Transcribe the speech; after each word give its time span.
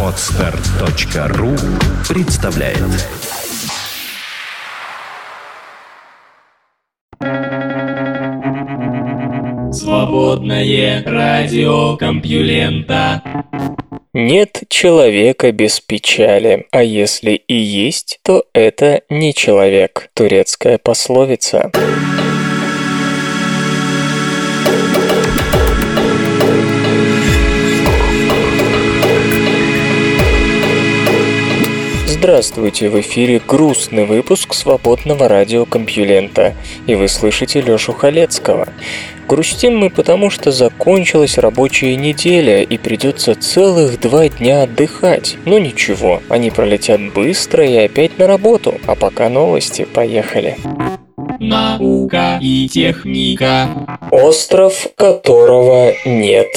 Отстар.ру 0.00 1.56
представляет 2.08 2.78
Свободное 9.72 11.02
радио 11.04 11.96
Компьюлента 11.96 13.22
Нет 14.12 14.62
человека 14.68 15.50
без 15.50 15.80
печали, 15.80 16.66
а 16.70 16.84
если 16.84 17.32
и 17.32 17.56
есть, 17.56 18.20
то 18.22 18.44
это 18.52 19.02
не 19.08 19.34
человек. 19.34 20.10
Турецкая 20.14 20.78
пословица. 20.78 21.72
Здравствуйте, 32.24 32.88
в 32.88 32.98
эфире 33.02 33.38
грустный 33.46 34.06
выпуск 34.06 34.54
свободного 34.54 35.28
радиокомпьюлента, 35.28 36.54
и 36.86 36.94
вы 36.94 37.06
слышите 37.06 37.60
Лёшу 37.60 37.92
Халецкого. 37.92 38.66
Грустим 39.28 39.76
мы 39.76 39.90
потому, 39.90 40.30
что 40.30 40.50
закончилась 40.50 41.36
рабочая 41.36 41.96
неделя 41.96 42.62
и 42.62 42.78
придется 42.78 43.34
целых 43.34 44.00
два 44.00 44.30
дня 44.30 44.62
отдыхать. 44.62 45.36
Но 45.44 45.58
ничего, 45.58 46.22
они 46.30 46.50
пролетят 46.50 47.12
быстро 47.12 47.62
и 47.66 47.76
опять 47.76 48.16
на 48.16 48.26
работу. 48.26 48.76
А 48.86 48.94
пока 48.94 49.28
новости, 49.28 49.84
поехали. 49.84 50.56
Наука 51.40 52.38
и 52.40 52.70
техника 52.70 53.68
Остров, 54.10 54.86
которого 54.96 55.92
нет. 56.06 56.48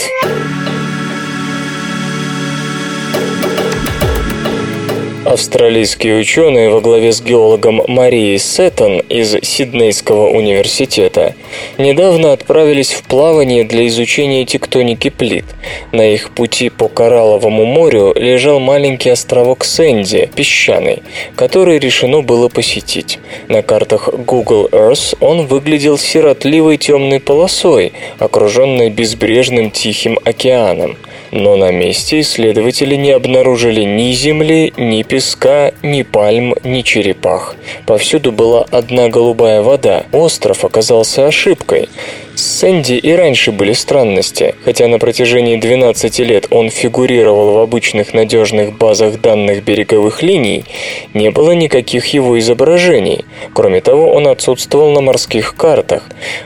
Австралийские 5.27 6.19
ученые 6.19 6.69
во 6.69 6.79
главе 6.79 7.11
с 7.11 7.21
геологом 7.21 7.81
Марией 7.89 8.39
Сеттон 8.39 8.99
из 9.09 9.35
Сиднейского 9.43 10.29
университета 10.29 11.35
недавно 11.77 12.31
отправились 12.31 12.93
в 12.93 13.03
плавание 13.03 13.65
для 13.65 13.87
изучения 13.87 14.45
тектоники 14.45 15.09
плит. 15.09 15.43
На 15.91 16.13
их 16.13 16.31
пути 16.31 16.69
по 16.69 16.87
Коралловому 16.87 17.65
морю 17.65 18.13
лежал 18.15 18.61
маленький 18.61 19.09
островок 19.09 19.65
Сэнди, 19.65 20.29
песчаный, 20.33 21.03
который 21.35 21.77
решено 21.77 22.21
было 22.21 22.47
посетить. 22.47 23.19
На 23.49 23.61
картах 23.63 24.07
Google 24.13 24.69
Earth 24.71 25.17
он 25.19 25.45
выглядел 25.45 25.97
сиротливой 25.97 26.77
темной 26.77 27.19
полосой, 27.19 27.91
окруженной 28.17 28.89
безбрежным 28.89 29.71
Тихим 29.71 30.17
океаном. 30.23 30.95
Но 31.31 31.55
на 31.55 31.71
месте 31.71 32.21
исследователи 32.21 32.95
не 32.95 33.11
обнаружили 33.11 33.81
ни 33.81 34.11
земли, 34.11 34.73
ни 34.77 35.03
песка, 35.03 35.73
ни 35.83 36.03
пальм, 36.03 36.53
ни 36.63 36.81
черепах. 36.81 37.55
Повсюду 37.85 38.31
была 38.31 38.65
одна 38.71 39.09
голубая 39.09 39.61
вода. 39.61 40.05
Остров 40.11 40.63
оказался 40.63 41.27
ошибкой. 41.27 41.89
С 42.37 42.59
Сэнди 42.59 42.93
и 42.93 43.13
раньше 43.13 43.51
были 43.51 43.73
странности, 43.73 44.53
хотя 44.63 44.87
на 44.87 44.99
протяжении 44.99 45.55
12 45.55 46.19
лет 46.19 46.45
он 46.51 46.69
фигурировал 46.69 47.53
в 47.53 47.57
обычных 47.57 48.13
надежных 48.13 48.77
базах 48.77 49.19
данных 49.19 49.63
береговых 49.63 50.21
линий, 50.21 50.63
не 51.15 51.31
было 51.31 51.53
никаких 51.53 52.05
его 52.13 52.37
изображений. 52.37 53.25
Кроме 53.53 53.81
того, 53.81 54.11
он 54.11 54.27
отсутствовал 54.27 54.91
на 54.91 55.01
морских 55.01 55.55
картах. 55.55 56.03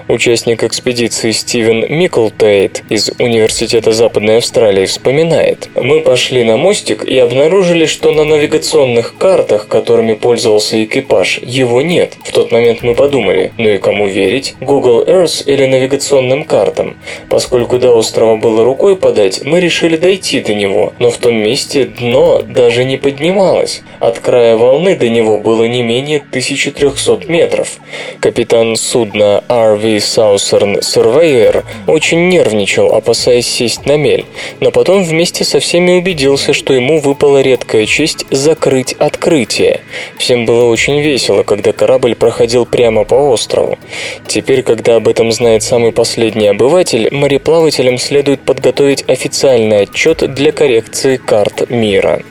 Участник 0.08 0.64
экспедиции 0.64 1.32
Стивен 1.32 1.86
Микклтейт 1.90 2.84
из 2.88 3.12
Университета 3.20 3.92
Западной 3.92 4.38
Австралии 4.38 4.86
вспоминает. 4.86 5.68
«Мы 5.76 6.00
пошли 6.00 6.46
на 6.46 6.56
мостик 6.56 7.04
и 7.04 7.18
обнаружили, 7.18 7.86
что 7.86 8.14
на 8.14 8.24
навигационных 8.24 9.18
картах, 9.18 9.68
которыми 9.68 10.14
пользовался 10.14 10.82
экипаж, 10.82 11.40
его 11.44 11.82
нет. 11.82 12.14
В 12.24 12.32
тот 12.32 12.54
момент 12.54 12.82
мы 12.82 12.96
подумали, 12.96 13.52
ну 13.58 13.68
и 13.68 13.78
кому 13.78 14.08
верить, 14.08 14.56
Google 14.62 15.04
Earth 15.04 15.44
или 15.46 15.66
навигационные 15.66 15.81
навигационным 15.82 16.44
картам. 16.44 16.98
Поскольку 17.30 17.80
до 17.80 17.92
острова 17.92 18.36
было 18.36 18.64
рукой 18.64 18.96
подать, 18.96 19.42
мы 19.44 19.60
решили 19.60 19.98
дойти 19.98 20.40
до 20.40 20.54
него, 20.54 20.94
но 21.00 21.10
в 21.10 21.18
том 21.18 21.36
месте 21.36 21.86
дно 21.86 22.42
даже 22.42 22.86
не 22.86 22.98
поднималось. 22.98 23.82
От 24.00 24.20
края 24.20 24.56
волны 24.58 24.96
до 24.96 25.10
него 25.10 25.38
было 25.38 25.64
не 25.64 25.82
менее 25.82 26.20
1300 26.20 27.28
метров. 27.28 27.80
Капитан 28.20 28.76
судна 28.76 29.44
RV 29.48 29.98
Southern 29.98 30.80
Surveyor 30.82 31.64
очень 31.88 32.30
нервничал, 32.30 32.94
опасаясь 32.94 33.48
сесть 33.48 33.86
на 33.86 33.98
мель, 33.98 34.26
но 34.60 34.72
потом 34.72 35.04
вместе 35.04 35.44
со 35.44 35.60
всеми 35.60 35.98
убедился, 35.98 36.54
что 36.54 36.74
ему 36.74 37.00
выпала 37.00 37.42
редкая 37.42 37.86
честь 37.86 38.26
закрыть 38.30 38.94
открытие. 38.94 39.82
Всем 40.18 40.46
было 40.46 40.66
очень 40.66 41.02
весело, 41.02 41.44
когда 41.44 41.72
корабль 41.74 42.16
проходил 42.16 42.66
прямо 42.66 43.04
по 43.04 43.16
острову. 43.16 43.80
Теперь, 44.28 44.62
когда 44.62 44.98
об 44.98 45.08
этом 45.08 45.32
знает 45.32 45.64
самый 45.72 45.94
последний 45.94 46.50
обыватель, 46.50 47.08
мореплавателям 47.12 47.98
следует 47.98 48.42
подготовить 48.42 49.06
официальный 49.08 49.84
отчет 49.84 50.18
для 50.34 50.52
коррекции 50.52 51.16
карт 51.16 51.70
мира. 51.70 52.24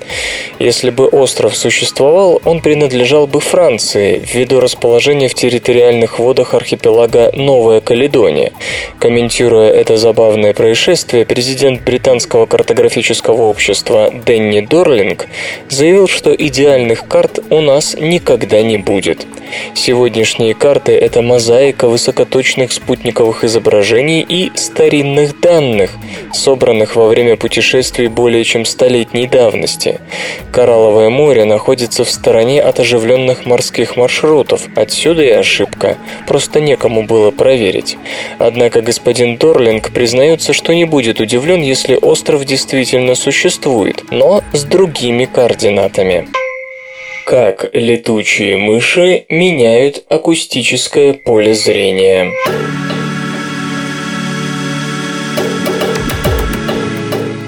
Если 0.58 0.90
бы 0.90 1.06
остров 1.06 1.56
существовал, 1.56 2.42
он 2.44 2.60
принадлежал 2.60 3.26
бы 3.26 3.40
Франции 3.40 4.22
ввиду 4.30 4.60
расположения 4.60 5.28
в 5.28 5.32
территориальных 5.32 6.18
водах 6.18 6.52
архипелага 6.52 7.30
Новая 7.34 7.80
Каледония. 7.80 8.52
Комментируя 8.98 9.70
это 9.70 9.96
забавное 9.96 10.52
происшествие, 10.52 11.24
президент 11.24 11.80
британского 11.80 12.44
картографического 12.44 13.44
общества 13.44 14.12
Дэнни 14.26 14.60
Дорлинг 14.60 15.28
заявил, 15.70 16.08
что 16.08 16.34
идеальных 16.34 17.08
карт 17.08 17.38
у 17.48 17.62
нас 17.62 17.96
никогда 17.98 18.60
не 18.60 18.76
будет. 18.76 19.26
Сегодняшние 19.74 20.54
карты– 20.54 20.92
это 21.06 21.22
мозаика 21.22 21.88
высокоточных 21.88 22.70
спутниковых 23.20 23.44
изображений 23.44 24.24
и 24.26 24.50
старинных 24.54 25.40
данных, 25.40 25.90
собранных 26.32 26.96
во 26.96 27.06
время 27.06 27.36
путешествий 27.36 28.08
более 28.08 28.44
чем 28.44 28.64
столетней 28.64 29.26
давности. 29.26 30.00
Коралловое 30.52 31.10
море 31.10 31.44
находится 31.44 32.04
в 32.04 32.10
стороне 32.10 32.62
от 32.62 32.80
оживленных 32.80 33.44
морских 33.44 33.96
маршрутов, 33.96 34.62
отсюда 34.74 35.22
и 35.22 35.30
ошибка, 35.30 35.98
просто 36.26 36.60
некому 36.60 37.02
было 37.02 37.30
проверить. 37.30 37.98
Однако 38.38 38.80
господин 38.80 39.36
Дорлинг 39.36 39.90
признается, 39.92 40.54
что 40.54 40.74
не 40.74 40.86
будет 40.86 41.20
удивлен, 41.20 41.60
если 41.60 41.98
остров 42.00 42.44
действительно 42.46 43.14
существует, 43.14 44.02
но 44.10 44.42
с 44.52 44.64
другими 44.64 45.26
координатами. 45.26 46.28
Как 47.26 47.70
летучие 47.74 48.56
мыши 48.56 49.26
меняют 49.28 50.04
акустическое 50.08 51.12
поле 51.12 51.54
зрения. 51.54 52.32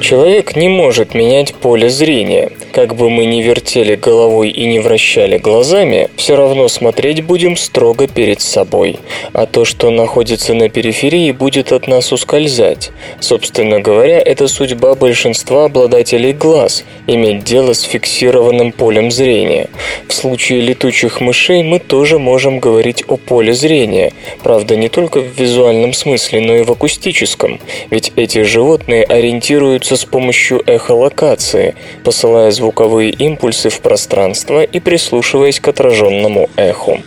Человек 0.03 0.57
не 0.57 0.69
может 0.69 1.15
менять 1.15 1.55
поле 1.55 1.89
зрения. 1.89 2.51
Как 2.73 2.97
бы 2.97 3.09
мы 3.09 3.25
ни 3.25 3.41
вертели 3.41 3.95
головой 3.95 4.51
и 4.51 4.67
не 4.67 4.81
вращали 4.81 5.39
глазами, 5.39 6.11
все 6.17 6.35
равно 6.35 6.67
смотреть 6.67 7.23
будем 7.23 7.57
строго 7.57 8.09
перед 8.09 8.41
собой. 8.41 8.99
А 9.33 9.47
то, 9.47 9.65
что 9.65 9.91
находится 9.91 10.55
на 10.55 10.69
периферии, 10.69 11.31
будет 11.31 11.71
от 11.71 11.87
нас 11.87 12.11
ускользать. 12.11 12.91
Собственно 13.21 13.79
говоря, 13.79 14.19
это 14.19 14.49
судьба 14.49 14.97
большинства 14.97 15.67
обладателей 15.67 16.33
глаз– 16.33 16.85
иметь 17.07 17.45
дело 17.45 17.73
с 17.73 17.83
фиксированным 17.83 18.73
полем 18.73 19.13
зрения. 19.13 19.69
В 20.09 20.15
случае 20.15 20.63
летучих 20.63 21.21
мышей 21.21 21.63
мы 21.63 21.79
тоже 21.79 22.19
можем 22.19 22.59
говорить 22.59 23.05
о 23.07 23.19
поле 23.19 23.55
зрения. 23.55 24.13
Правда, 24.43 24.75
не 24.75 24.89
только 24.89 25.21
в 25.21 25.39
визуальном 25.39 25.93
смысле, 25.93 26.41
но 26.41 26.57
и 26.57 26.63
в 26.65 26.73
акустическом. 26.73 27.61
Ведь 27.91 28.13
эти 28.17 28.43
животные 28.43 29.05
ориентируются 29.05 29.92
с 29.97 30.05
помощью 30.05 30.63
эхолокации, 30.67 31.75
посылая 32.05 32.51
звуковые 32.51 33.11
импульсы 33.11 33.71
в 33.71 33.81
пространство 33.81 34.63
и 34.63 34.81
прислушиваясь 34.81 35.61
к 35.61 35.69
отраженному 35.69 36.49
эху. 36.57 37.01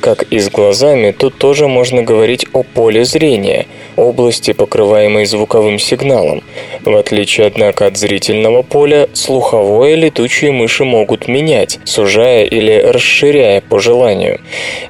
Как 0.00 0.22
и 0.24 0.38
с 0.38 0.48
глазами, 0.50 1.12
тут 1.12 1.38
тоже 1.38 1.68
можно 1.68 2.02
говорить 2.02 2.46
о 2.52 2.62
поле 2.62 3.04
зрения, 3.04 3.66
области, 3.96 4.52
покрываемой 4.52 5.26
звуковым 5.26 5.78
сигналом. 5.78 6.42
В 6.84 6.96
отличие, 6.96 7.46
однако, 7.46 7.86
от 7.86 7.96
зрительного 7.96 8.62
поля, 8.62 9.08
слуховое 9.12 9.94
летучие 9.94 10.52
мыши 10.52 10.84
могут 10.84 11.28
менять, 11.28 11.78
сужая 11.84 12.44
или 12.44 12.80
расширяя 12.80 13.60
по 13.60 13.78
желанию. 13.78 14.40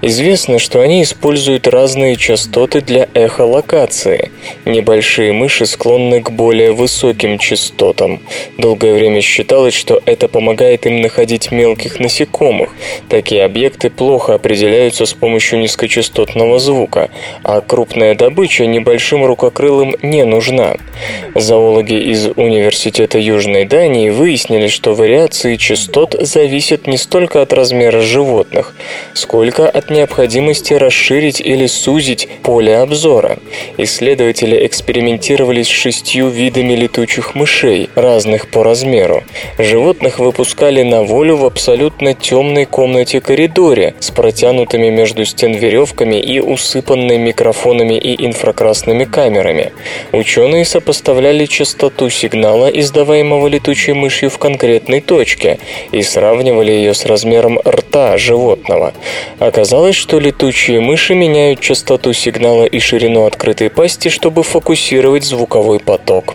Известно, 0.03 0.59
что 0.59 0.81
они 0.81 1.03
используют 1.03 1.67
разные 1.67 2.17
частоты 2.17 2.81
для 2.81 3.09
эхолокации. 3.15 4.31
Небольшие 4.65 5.33
мыши 5.33 5.67
склонны 5.67 6.23
к 6.23 6.31
более 6.31 6.73
высоким 6.73 7.28
частотам. 7.37 8.21
Долгое 8.57 8.95
время 8.95 9.21
считалось, 9.21 9.75
что 9.75 10.01
это 10.07 10.29
помогает 10.29 10.87
им 10.87 11.03
находить 11.03 11.51
мелких 11.51 12.01
насекомых. 12.01 12.71
Такие 13.11 13.45
объекты 13.45 13.91
плохо 13.91 14.35
определяются 14.35 15.05
с 15.05 15.13
помощью 15.13 15.59
низкочастотного 15.59 16.59
звука, 16.59 17.11
а 17.43 17.61
крупная 17.61 18.15
добыча 18.15 18.65
небольшим 18.65 19.25
рукокрылым 19.27 19.95
не 20.03 20.25
нужна. 20.25 20.77
Зоологи 21.35 21.95
из 22.13 22.29
Университета 22.37 23.19
Южной 23.19 23.65
Дании 23.65 24.11
выяснили, 24.11 24.69
что 24.69 24.95
вариации 24.95 25.57
частот 25.57 26.15
зависят 26.21 26.87
не 26.87 26.97
столько 26.97 27.43
от 27.43 27.53
размера 27.53 28.01
животных, 28.01 28.75
сколько 29.15 29.69
от 29.69 29.91
необходимости 29.91 30.75
расширить 30.75 31.41
или 31.41 31.67
сузить 31.67 32.29
поле 32.43 32.79
обзора. 32.79 33.39
Исследователи 33.77 34.67
экспериментировали 34.67 35.63
с 35.63 35.69
шестью 35.69 36.29
видами 36.29 36.75
летучих 36.75 37.18
мышей, 37.35 37.91
разных 37.95 38.49
по 38.49 38.63
размеру. 38.63 39.23
Животных 39.59 40.19
выпускали 40.19 40.83
на 40.83 41.03
волю 41.03 41.37
в 41.37 41.45
абсолютно 41.45 42.15
темной 42.15 42.65
комнате-коридоре 42.65 43.95
с 43.99 44.11
протянутыми 44.11 44.91
между 44.91 45.25
стен 45.25 45.53
веревками 45.53 46.17
и 46.17 46.41
усыпанной 46.41 47.19
микрофонами 47.19 47.95
и 47.95 48.27
инфракрасными 48.27 49.05
камерами. 49.05 49.73
Ученые 50.13 50.65
сопоставляли 50.65 51.47
частоту 51.47 52.11
сигнала, 52.11 52.69
издаваемого 52.69 53.47
летучей 53.49 53.95
мышью 53.95 54.31
в 54.31 54.39
конкретной 54.39 55.01
точке, 55.01 55.59
и 55.93 56.03
сравнивали 56.03 56.73
ее 56.73 56.95
с 56.95 57.05
размером 57.05 57.59
рта 57.67 58.17
животного. 58.19 58.93
Оказалось, 59.39 59.97
что 59.97 60.19
летучие 60.19 60.81
мыши 60.81 61.15
меняют 61.15 61.61
частоту 61.61 62.13
сигнала 62.13 62.65
и 62.65 62.79
ширину 62.79 63.25
открытой 63.25 63.71
пасти, 63.71 64.09
чтобы 64.09 64.43
фокусировать 64.43 65.25
звуковой 65.25 65.81
поток. 65.81 66.35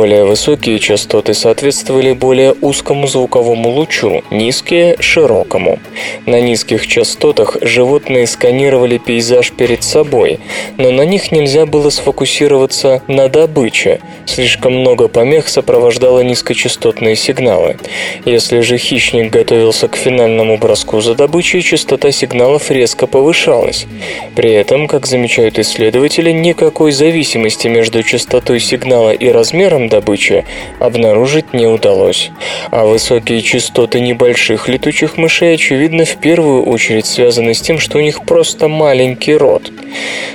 Более 0.00 0.24
высокие 0.24 0.78
частоты 0.78 1.34
соответствовали 1.34 2.14
более 2.14 2.54
узкому 2.62 3.06
звуковому 3.06 3.68
лучу, 3.68 4.22
низкие– 4.30 4.96
широкому. 4.98 5.78
На 6.24 6.40
низких 6.40 6.86
частотах 6.86 7.58
животные 7.60 8.26
сканировали 8.26 8.96
пейзаж 8.96 9.52
перед 9.52 9.84
собой, 9.84 10.40
но 10.78 10.90
на 10.90 11.04
них 11.04 11.32
нельзя 11.32 11.66
было 11.66 11.90
сфокусироваться 11.90 13.02
на 13.08 13.28
добыче. 13.28 14.00
Слишком 14.24 14.72
много 14.72 15.08
помех 15.08 15.48
сопровождало 15.48 16.20
низкочастотные 16.20 17.14
сигналы. 17.14 17.76
Если 18.24 18.60
же 18.60 18.78
хищник 18.78 19.30
готовился 19.30 19.86
к 19.88 19.96
финальному 19.96 20.56
броску 20.56 21.02
за 21.02 21.14
добычей, 21.14 21.60
частота 21.60 22.10
сигналов 22.10 22.70
резко 22.70 23.06
повышалась. 23.06 23.86
При 24.34 24.50
этом, 24.50 24.88
как 24.88 25.06
замечают 25.06 25.58
исследователи, 25.58 26.30
никакой 26.30 26.92
зависимости 26.92 27.68
между 27.68 28.02
частотой 28.02 28.60
сигнала 28.60 29.10
и 29.10 29.28
размером 29.28 29.89
добычи 29.90 30.46
обнаружить 30.78 31.52
не 31.52 31.66
удалось. 31.66 32.30
А 32.70 32.86
высокие 32.86 33.42
частоты 33.42 34.00
небольших 34.00 34.68
летучих 34.68 35.18
мышей, 35.18 35.54
очевидно, 35.54 36.06
в 36.06 36.16
первую 36.16 36.64
очередь 36.64 37.04
связаны 37.04 37.52
с 37.52 37.60
тем, 37.60 37.78
что 37.78 37.98
у 37.98 38.00
них 38.00 38.24
просто 38.24 38.68
маленький 38.68 39.34
рот. 39.34 39.70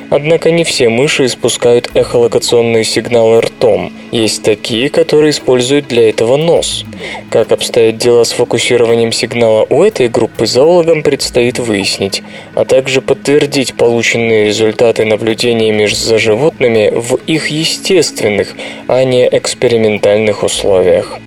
Однако 0.10 0.52
не 0.52 0.64
все 0.64 0.90
мыши 0.90 1.26
испускают 1.26 1.90
эхолокационные 1.96 2.84
сигналы 2.84 3.42
ртом. 3.42 3.92
Есть 4.12 4.44
такие, 4.44 4.90
которые 4.90 5.32
используют 5.32 5.88
для 5.88 6.10
этого 6.10 6.38
нос. 6.38 6.86
Как 7.32 7.52
обстоят 7.52 7.98
дела 7.98 8.24
с 8.24 8.32
фокусированием 8.32 9.12
сигнала 9.12 9.66
у 9.70 9.84
этой 9.84 10.08
группы, 10.10 10.46
зоологам 10.46 11.04
предстоит 11.04 11.60
выяснить, 11.60 12.22
а 12.54 12.66
также 12.66 13.02
подтвердить 13.02 13.74
полученные 13.74 14.46
результаты 14.46 15.06
наблюдениями 15.06 15.86
за 15.86 16.18
животными 16.18 16.92
в 16.94 17.16
их 17.28 17.48
естественных, 17.48 18.56
а 18.88 19.04
не 19.04 19.28
экспериментальных 19.38 20.44
условиях. 20.44 21.20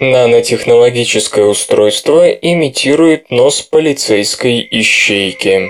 Нанотехнологическое 0.00 1.44
устройство 1.44 2.28
имитирует 2.28 3.30
нос 3.30 3.62
полицейской 3.62 4.66
ищейки. 4.68 5.68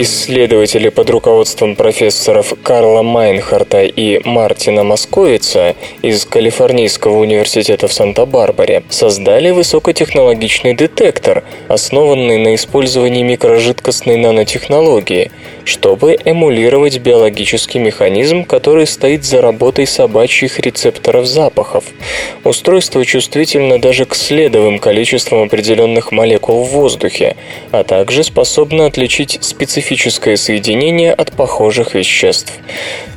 Исследователи 0.00 0.90
под 0.90 1.10
руководством 1.10 1.74
профессоров 1.74 2.52
Карла 2.62 3.02
Майнхарта 3.02 3.82
и 3.82 4.20
Мартина 4.24 4.84
Московица 4.84 5.74
из 6.02 6.24
Калифорнийского 6.24 7.18
университета 7.18 7.88
в 7.88 7.92
Санта-Барбаре 7.92 8.84
создали 8.90 9.50
высокотехнологичный 9.50 10.74
детектор, 10.74 11.42
основанный 11.66 12.38
на 12.38 12.54
использовании 12.54 13.24
микрожидкостной 13.24 14.18
нанотехнологии, 14.18 15.32
чтобы 15.68 16.16
эмулировать 16.24 16.98
биологический 16.98 17.78
механизм, 17.78 18.44
который 18.44 18.86
стоит 18.86 19.24
за 19.24 19.42
работой 19.42 19.86
собачьих 19.86 20.58
рецепторов 20.58 21.26
запахов. 21.26 21.84
Устройство 22.42 23.04
чувствительно 23.04 23.78
даже 23.78 24.06
к 24.06 24.14
следовым 24.14 24.78
количествам 24.78 25.42
определенных 25.42 26.10
молекул 26.10 26.64
в 26.64 26.70
воздухе, 26.70 27.36
а 27.70 27.84
также 27.84 28.24
способно 28.24 28.86
отличить 28.86 29.38
специфическое 29.42 30.36
соединение 30.36 31.12
от 31.12 31.32
похожих 31.32 31.94
веществ. 31.94 32.54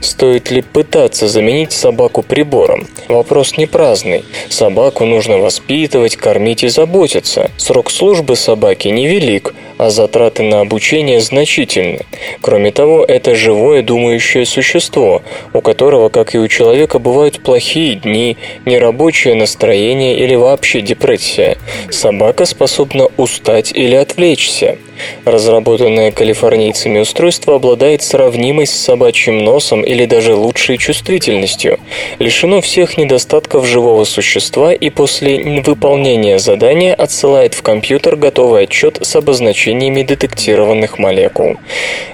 Стоит 0.01 0.51
ли 0.51 0.62
пытаться 0.62 1.30
заменить 1.30 1.71
собаку 1.71 2.21
прибором? 2.21 2.88
Вопрос 3.07 3.56
не 3.57 3.65
праздный. 3.65 4.25
Собаку 4.50 5.06
нужно 5.06 5.38
воспитывать, 5.38 6.18
кормить 6.18 6.63
и 6.63 6.68
заботиться. 6.68 7.50
Срок 7.57 7.92
службы 7.92 8.36
собаки 8.36 8.89
невелик, 8.89 9.54
а 9.81 9.89
затраты 9.89 10.44
на 10.44 10.62
обучение 10.62 11.19
значительны. 11.19 12.06
Кроме 12.42 12.72
того, 12.72 13.04
это 13.04 13.33
живое 13.33 13.81
думающее 13.81 14.45
существо, 14.45 15.24
у 15.56 15.62
которого, 15.62 16.10
как 16.10 16.36
и 16.36 16.38
у 16.38 16.48
человека, 16.48 17.00
бывают 17.00 17.42
плохие 17.42 17.95
дни, 17.95 18.38
нерабочее 18.68 19.33
настроение 19.33 20.19
или 20.19 20.36
вообще 20.36 20.81
депрессия. 20.81 21.57
Собака 21.89 22.45
способна 22.45 23.07
устать 23.18 23.72
или 23.72 23.95
отвлечься. 23.95 24.78
Разработанное 25.25 26.12
калифорнийцами 26.12 27.00
устройство 27.00 27.56
обладает 27.56 28.01
сравнимой 28.01 28.65
с 28.65 28.71
собачьим 28.71 29.39
носом 29.44 29.81
или 29.81 30.06
даже 30.06 30.36
лучшей 30.36 30.77
чувствительностью, 30.77 31.80
лишено 32.19 32.62
всех 32.62 32.98
недостатков 32.98 33.65
живого 33.65 34.03
существа 34.03 34.74
и 34.74 34.89
после 34.89 35.62
выполнения 35.62 36.39
задания 36.39 36.94
отсылает 36.94 37.53
в 37.53 37.62
компьютер 37.62 38.15
готовый 38.15 38.63
отчет 38.63 38.98
с 39.01 39.15
обозначениями 39.15 40.03
детектированных 40.03 41.00
молекул. 41.00 41.57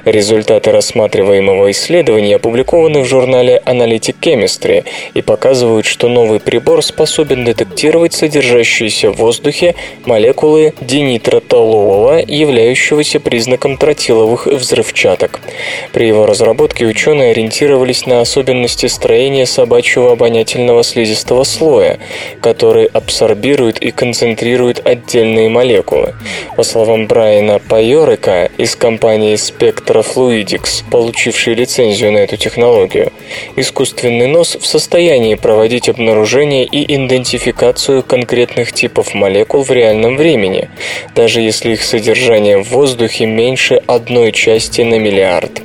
Результаты 0.05 0.71
рассматриваемого 0.71 1.71
исследования 1.71 2.35
опубликованы 2.35 3.01
в 3.01 3.05
журнале 3.05 3.61
Analytic 3.65 4.15
Chemistry 4.21 4.85
и 5.13 5.21
показывают, 5.21 5.85
что 5.85 6.09
новый 6.09 6.39
прибор 6.39 6.83
способен 6.83 7.43
детектировать 7.43 8.13
содержащиеся 8.13 9.11
в 9.11 9.17
воздухе 9.17 9.75
молекулы 10.05 10.73
денитротолуола, 10.81 12.19
являющегося 12.77 13.19
признаком 13.19 13.77
тротиловых 13.77 14.45
взрывчаток. 14.45 15.39
При 15.93 16.07
его 16.07 16.25
разработке 16.25 16.85
ученые 16.85 17.31
ориентировались 17.31 18.05
на 18.05 18.21
особенности 18.21 18.85
строения 18.85 19.45
собачьего 19.45 20.11
обонятельного 20.11 20.83
слизистого 20.83 21.43
слоя, 21.43 21.99
который 22.41 22.85
абсорбирует 22.85 23.81
и 23.81 23.91
концентрирует 23.91 24.85
отдельные 24.85 25.49
молекулы. 25.49 26.13
По 26.55 26.63
словам 26.63 27.07
Брайана 27.07 27.59
Пайорика 27.59 28.49
из 28.57 28.75
компании 28.75 29.33
Spectra 29.33 30.05
Fluidics, 30.05 30.83
получившей 30.89 31.55
лицензию 31.55 32.11
на 32.11 32.19
эту 32.19 32.37
технологию, 32.37 33.11
искусственный 33.55 34.27
нос 34.27 34.57
в 34.59 34.65
состоянии 34.65 35.35
проводить 35.35 35.89
обнаружение 35.89 36.65
и 36.65 36.95
идентификацию 36.95 38.03
конкретных 38.03 38.71
типов 38.71 39.13
молекул 39.13 39.63
в 39.63 39.71
реальном 39.71 40.17
времени, 40.17 40.69
даже 41.15 41.41
если 41.41 41.73
их 41.73 41.83
содержание 41.83 42.66
в 42.67 42.71
воздухе 42.71 43.25
меньше 43.25 43.81
одной 43.87 44.31
части 44.31 44.81
на 44.81 44.99
миллиард. 44.99 45.61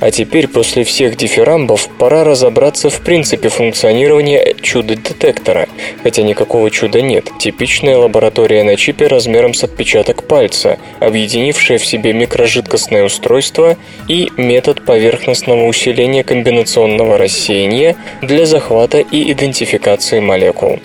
А 0.00 0.12
теперь, 0.12 0.46
после 0.46 0.84
всех 0.84 1.16
дифирамбов, 1.16 1.88
пора 1.98 2.22
разобраться 2.22 2.88
в 2.88 3.00
принципе 3.00 3.48
функционирования 3.48 4.54
чудо-детектора. 4.60 5.68
Хотя 6.02 6.22
никакого 6.22 6.70
чуда 6.70 7.02
нет. 7.02 7.30
Типичная 7.40 7.96
лаборатория 7.96 8.62
на 8.62 8.76
чипе 8.76 9.08
размером 9.08 9.54
с 9.54 9.64
отпечаток 9.64 10.22
пальца, 10.22 10.78
объединившая 11.00 11.78
в 11.78 11.86
себе 11.86 12.12
микрожидкостное 12.12 13.04
устройство 13.04 13.76
и 14.06 14.30
метод 14.36 14.84
поверхностного 14.84 15.64
усиления 15.66 16.22
комбинационного 16.22 17.18
рассеяния 17.18 17.96
для 18.22 18.46
захвата 18.46 19.00
и 19.00 19.32
идентификации 19.32 20.20
молекул. 20.20 20.78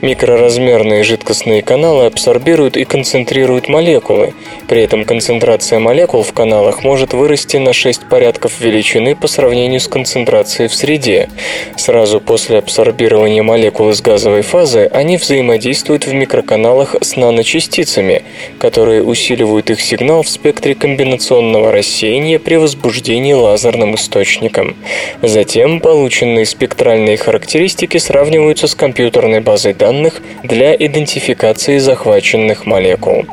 Микроразмерные 0.00 1.04
жидкостные 1.04 1.62
каналы 1.62 2.06
абсорбируют 2.06 2.76
и 2.76 2.84
концентрируют 2.84 3.68
молекулы. 3.68 4.34
При 4.70 4.82
этом 4.82 5.04
концентрация 5.04 5.80
молекул 5.80 6.22
в 6.22 6.32
каналах 6.32 6.84
может 6.84 7.12
вырасти 7.12 7.56
на 7.56 7.72
6 7.72 8.08
порядков 8.08 8.60
величины 8.60 9.16
по 9.16 9.26
сравнению 9.26 9.80
с 9.80 9.88
концентрацией 9.88 10.68
в 10.68 10.74
среде. 10.76 11.28
Сразу 11.76 12.20
после 12.20 12.58
абсорбирования 12.58 13.42
молекул 13.42 13.90
из 13.90 14.00
газовой 14.00 14.42
фазы 14.42 14.88
они 14.92 15.16
взаимодействуют 15.16 16.06
в 16.06 16.14
микроканалах 16.14 16.94
с 17.00 17.16
наночастицами, 17.16 18.22
которые 18.60 19.02
усиливают 19.02 19.70
их 19.70 19.80
сигнал 19.80 20.22
в 20.22 20.28
спектре 20.28 20.76
комбинационного 20.76 21.72
рассеяния 21.72 22.38
при 22.38 22.54
возбуждении 22.54 23.32
лазерным 23.32 23.96
источником. 23.96 24.76
Затем 25.20 25.80
полученные 25.80 26.46
спектральные 26.46 27.16
характеристики 27.16 27.98
сравниваются 27.98 28.68
с 28.68 28.76
компьютерной 28.76 29.40
базой 29.40 29.74
данных 29.74 30.22
для 30.44 30.76
идентификации 30.76 31.78
захваченных 31.78 32.66
молекул. 32.66 33.24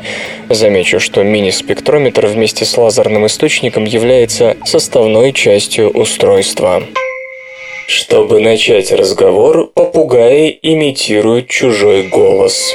Замечу, 0.49 0.99
что 0.99 1.26
мини-спектрометр 1.27 2.27
вместе 2.27 2.65
с 2.65 2.77
лазерным 2.77 3.25
источником 3.25 3.85
является 3.85 4.57
составной 4.65 5.33
частью 5.33 5.89
устройства. 5.89 6.83
Чтобы 7.87 8.41
начать 8.41 8.91
разговор, 8.91 9.67
попугаи 9.73 10.59
имитируют 10.61 11.47
чужой 11.47 12.07
голос. 12.07 12.73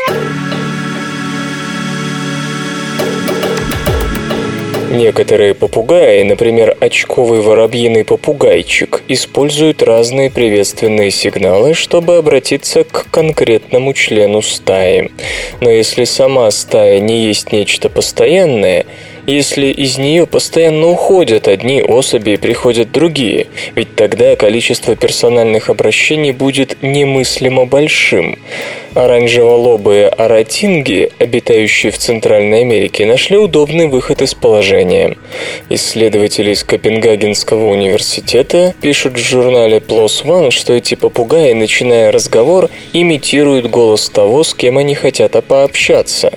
Некоторые 4.93 5.55
попугаи, 5.55 6.23
например, 6.23 6.77
очковый 6.79 7.41
воробьиный 7.41 8.05
попугайчик, 8.05 9.03
используют 9.09 9.83
разные 9.83 10.31
приветственные 10.31 11.11
сигналы, 11.11 11.73
чтобы 11.73 12.19
обратиться 12.19 12.85
к 12.85 13.07
конкретному 13.11 13.95
члену 13.95 14.43
стаи. 14.43 15.11
Но 15.63 15.71
если 15.71 16.05
сама 16.05 16.51
стая 16.51 17.01
не 17.01 17.25
есть 17.25 17.53
нечто 17.53 17.89
постоянное, 17.89 18.85
если 19.26 19.67
из 19.67 19.99
нее 19.99 20.26
постоянно 20.26 20.88
уходят 20.88 21.49
одни 21.49 21.83
особи 21.83 22.31
и 22.31 22.37
приходят 22.37 22.93
другие, 22.93 23.47
ведь 23.75 23.95
тогда 23.95 24.37
количество 24.37 24.97
персональных 24.97 25.71
обращений 25.71 26.33
будет 26.33 26.83
немыслимо 26.83 27.67
большим. 27.67 28.38
Оранжеволобые 28.95 30.09
аратинги, 30.09 31.11
обитающие 31.19 31.91
в 31.91 31.97
Центральной 31.97 32.61
Америке, 32.61 33.07
нашли 33.07 33.38
удобный 33.38 33.88
выход 33.88 34.21
из 34.21 34.35
положения. 34.35 35.17
Исследователи 35.71 36.50
из 36.52 36.62
Копенгагенского 36.62 37.71
университета 37.71 38.75
пишут 38.83 39.14
в 39.14 39.19
журнале 39.19 39.79
PLOS 39.79 40.25
ONE, 40.25 40.50
что 40.50 40.75
эти 40.75 40.95
попугаи, 40.95 41.55
начиная 41.55 42.12
разговор, 42.12 42.69
имитируют 42.93 43.71
голос 43.71 44.11
того, 44.11 44.45
с 44.45 44.52
кем 44.52 44.76
они 44.76 44.95
хотят 44.95 45.33
пообщаться. 45.47 46.33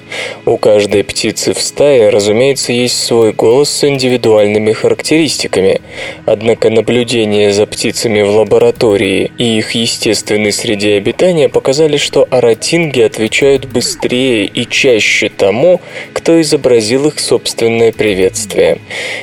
У 0.46 0.58
каждой 0.58 1.04
птицы 1.04 1.54
в 1.54 1.62
стае, 1.62 2.10
разумеется, 2.10 2.72
есть 2.82 3.04
свой 3.04 3.34
голос 3.34 3.70
с 3.70 3.84
индивидуальными 3.88 4.72
характеристиками. 4.72 5.82
Однако 6.26 6.70
наблюдения 6.70 7.52
за 7.52 7.66
птицами 7.66 8.22
в 8.22 8.32
лаборатории 8.36 9.32
и 9.38 9.58
их 9.58 9.72
естественной 9.72 10.52
среде 10.52 10.96
обитания 10.96 11.50
показали, 11.50 11.98
что 11.98 12.28
аратинги 12.30 13.02
отвечают 13.02 13.66
быстрее 13.66 14.46
и 14.46 14.68
чаще 14.68 15.30
тому, 15.30 15.82
кто 16.14 16.42
изобразил 16.42 17.08
их 17.08 17.20
собственное 17.20 17.92
приветствие. 17.92 18.80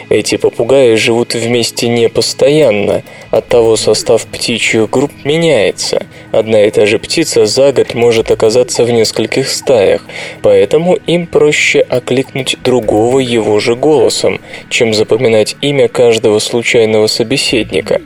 Эти 0.08 0.36
попугаи 0.36 0.94
живут 0.94 1.34
вместе 1.34 1.88
не 1.88 2.08
постоянно, 2.08 3.02
оттого 3.30 3.76
состав 3.76 4.26
птичьих 4.26 4.88
групп 4.90 5.12
меняется. 5.24 6.06
Одна 6.30 6.64
и 6.64 6.70
та 6.70 6.86
же 6.86 6.98
птица 6.98 7.46
за 7.46 7.72
год 7.72 7.94
может 7.94 8.30
оказаться 8.30 8.84
в 8.84 8.90
нескольких 8.90 9.48
стаях, 9.48 10.06
поэтому 10.42 10.96
им 11.06 11.26
проще 11.26 11.80
окликнуть 11.80 12.56
другого 12.62 13.18
его 13.18 13.41
же 13.60 13.76
голосом, 13.76 14.40
чем 14.68 14.94
запоминать 14.94 15.56
имя 15.60 15.88
каждого 15.88 16.38
случайного 16.38 17.06
собеседника. 17.06 18.00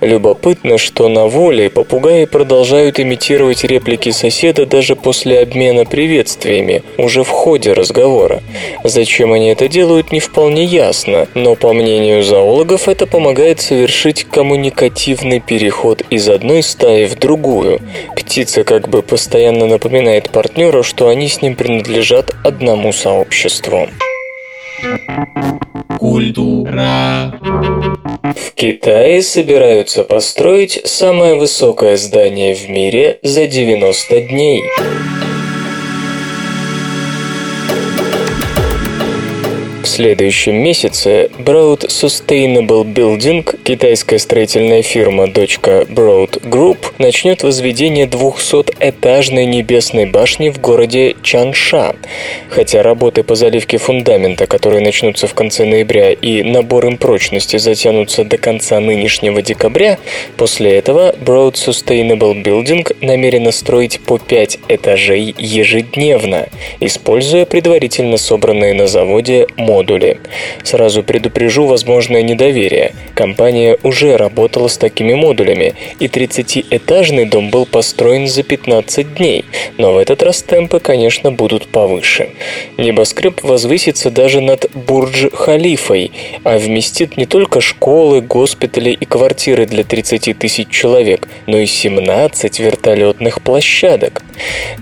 Любопытно, 0.00 0.78
что 0.78 1.08
на 1.08 1.26
воле 1.26 1.68
попугаи 1.68 2.24
продолжают 2.24 2.98
имитировать 2.98 3.64
реплики 3.64 4.10
соседа 4.10 4.64
даже 4.64 4.96
после 4.96 5.40
обмена 5.40 5.84
приветствиями, 5.84 6.82
уже 6.96 7.22
в 7.22 7.28
ходе 7.28 7.74
разговора. 7.74 8.42
Зачем 8.82 9.32
они 9.32 9.48
это 9.48 9.68
делают, 9.68 10.10
не 10.10 10.20
вполне 10.20 10.64
ясно, 10.64 11.28
но 11.34 11.54
по 11.54 11.74
мнению 11.74 12.22
зоологов 12.22 12.88
это 12.88 13.06
помогает 13.06 13.60
совершить 13.60 14.24
коммуникативный 14.24 15.40
переход 15.40 16.02
из 16.08 16.28
одной 16.28 16.62
стаи 16.62 17.04
в 17.04 17.18
другую. 17.18 17.80
Птица 18.16 18.64
как 18.64 18.88
бы 18.88 19.02
постоянно 19.02 19.66
напоминает 19.66 20.30
партнеру, 20.30 20.82
что 20.82 21.08
они 21.08 21.28
с 21.28 21.42
ним 21.42 21.56
принадлежат 21.56 22.34
одному 22.42 22.92
сообществу. 22.92 23.88
Культура. 25.98 27.34
В 28.22 28.52
Китае 28.54 29.22
собираются 29.22 30.04
построить 30.04 30.80
самое 30.84 31.34
высокое 31.34 31.96
здание 31.96 32.54
в 32.54 32.68
мире 32.68 33.18
за 33.22 33.46
90 33.46 34.20
дней. 34.22 34.62
Следующем 40.00 40.54
месяце 40.54 41.28
Broad 41.38 41.88
Sustainable 41.88 42.84
Building, 42.84 43.44
китайская 43.64 44.18
строительная 44.18 44.80
фирма 44.80 45.26
дочка 45.26 45.84
Broad 45.90 46.40
Group, 46.40 46.78
начнет 46.96 47.42
возведение 47.42 48.06
200-этажной 48.06 49.44
небесной 49.44 50.06
башни 50.06 50.48
в 50.48 50.58
городе 50.58 51.16
Чанша. 51.22 51.96
Хотя 52.48 52.82
работы 52.82 53.22
по 53.22 53.34
заливке 53.34 53.76
фундамента, 53.76 54.46
которые 54.46 54.82
начнутся 54.82 55.26
в 55.26 55.34
конце 55.34 55.66
ноября, 55.66 56.12
и 56.12 56.44
набор 56.44 56.86
им 56.86 56.96
прочности 56.96 57.58
затянутся 57.58 58.24
до 58.24 58.38
конца 58.38 58.80
нынешнего 58.80 59.42
декабря, 59.42 59.98
после 60.38 60.76
этого 60.76 61.14
Broad 61.14 61.56
Sustainable 61.56 62.42
Building 62.42 62.86
намерена 63.02 63.52
строить 63.52 64.00
по 64.00 64.16
5 64.16 64.60
этажей 64.68 65.34
ежедневно, 65.36 66.48
используя 66.80 67.44
предварительно 67.44 68.16
собранные 68.16 68.72
на 68.72 68.86
заводе 68.86 69.46
модули. 69.58 69.89
Сразу 70.62 71.02
предупрежу 71.02 71.66
возможное 71.66 72.22
недоверие. 72.22 72.94
Компания 73.14 73.76
уже 73.82 74.16
работала 74.16 74.68
с 74.68 74.78
такими 74.78 75.14
модулями, 75.14 75.74
и 75.98 76.06
30-этажный 76.06 77.26
дом 77.26 77.50
был 77.50 77.66
построен 77.66 78.28
за 78.28 78.42
15 78.42 79.14
дней, 79.14 79.44
но 79.78 79.92
в 79.92 79.98
этот 79.98 80.22
раз 80.22 80.42
темпы, 80.42 80.80
конечно, 80.80 81.32
будут 81.32 81.68
повыше. 81.68 82.30
Небоскреб 82.78 83.42
возвысится 83.42 84.10
даже 84.10 84.40
над 84.40 84.70
Бурдж-Халифой, 84.74 86.12
а 86.44 86.58
вместит 86.58 87.16
не 87.16 87.26
только 87.26 87.60
школы, 87.60 88.20
госпитали 88.20 88.90
и 88.90 89.04
квартиры 89.04 89.66
для 89.66 89.84
30 89.84 90.38
тысяч 90.38 90.68
человек, 90.68 91.28
но 91.46 91.58
и 91.58 91.66
17 91.66 92.60
вертолетных 92.60 93.42
площадок. 93.42 94.22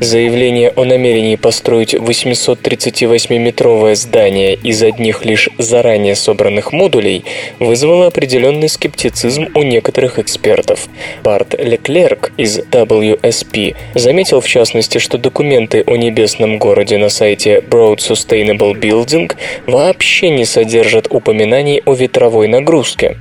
Заявление 0.01 0.71
о 0.71 0.85
намерении 0.85 1.37
построить 1.37 1.95
838-метровое 1.95 3.95
здание 3.95 4.55
из 4.55 4.83
одних 4.99 5.25
лишь 5.25 5.49
заранее 5.59 6.17
собранных 6.17 6.73
модулей 6.73 7.25
вызвало 7.61 8.09
определенный 8.09 8.69
скептицизм 8.69 9.49
у 9.55 9.63
некоторых 9.63 10.19
экспертов. 10.19 10.89
Барт 11.23 11.55
Леклерк 11.59 12.33
из 12.37 12.59
WSP 12.59 13.77
заметил 13.95 14.41
в 14.41 14.49
частности, 14.49 14.99
что 14.99 15.17
документы 15.17 15.85
о 15.87 15.97
небесном 15.97 16.59
городе 16.59 16.99
на 16.99 17.09
сайте 17.11 17.61
Broad 17.61 17.99
Sustainable 17.99 18.75
Building 18.75 19.33
вообще 19.67 20.31
не 20.31 20.45
содержат 20.45 21.07
упоминаний 21.11 21.81
о 21.87 21.95
ветровой 21.95 22.49
нагрузке. 22.49 23.17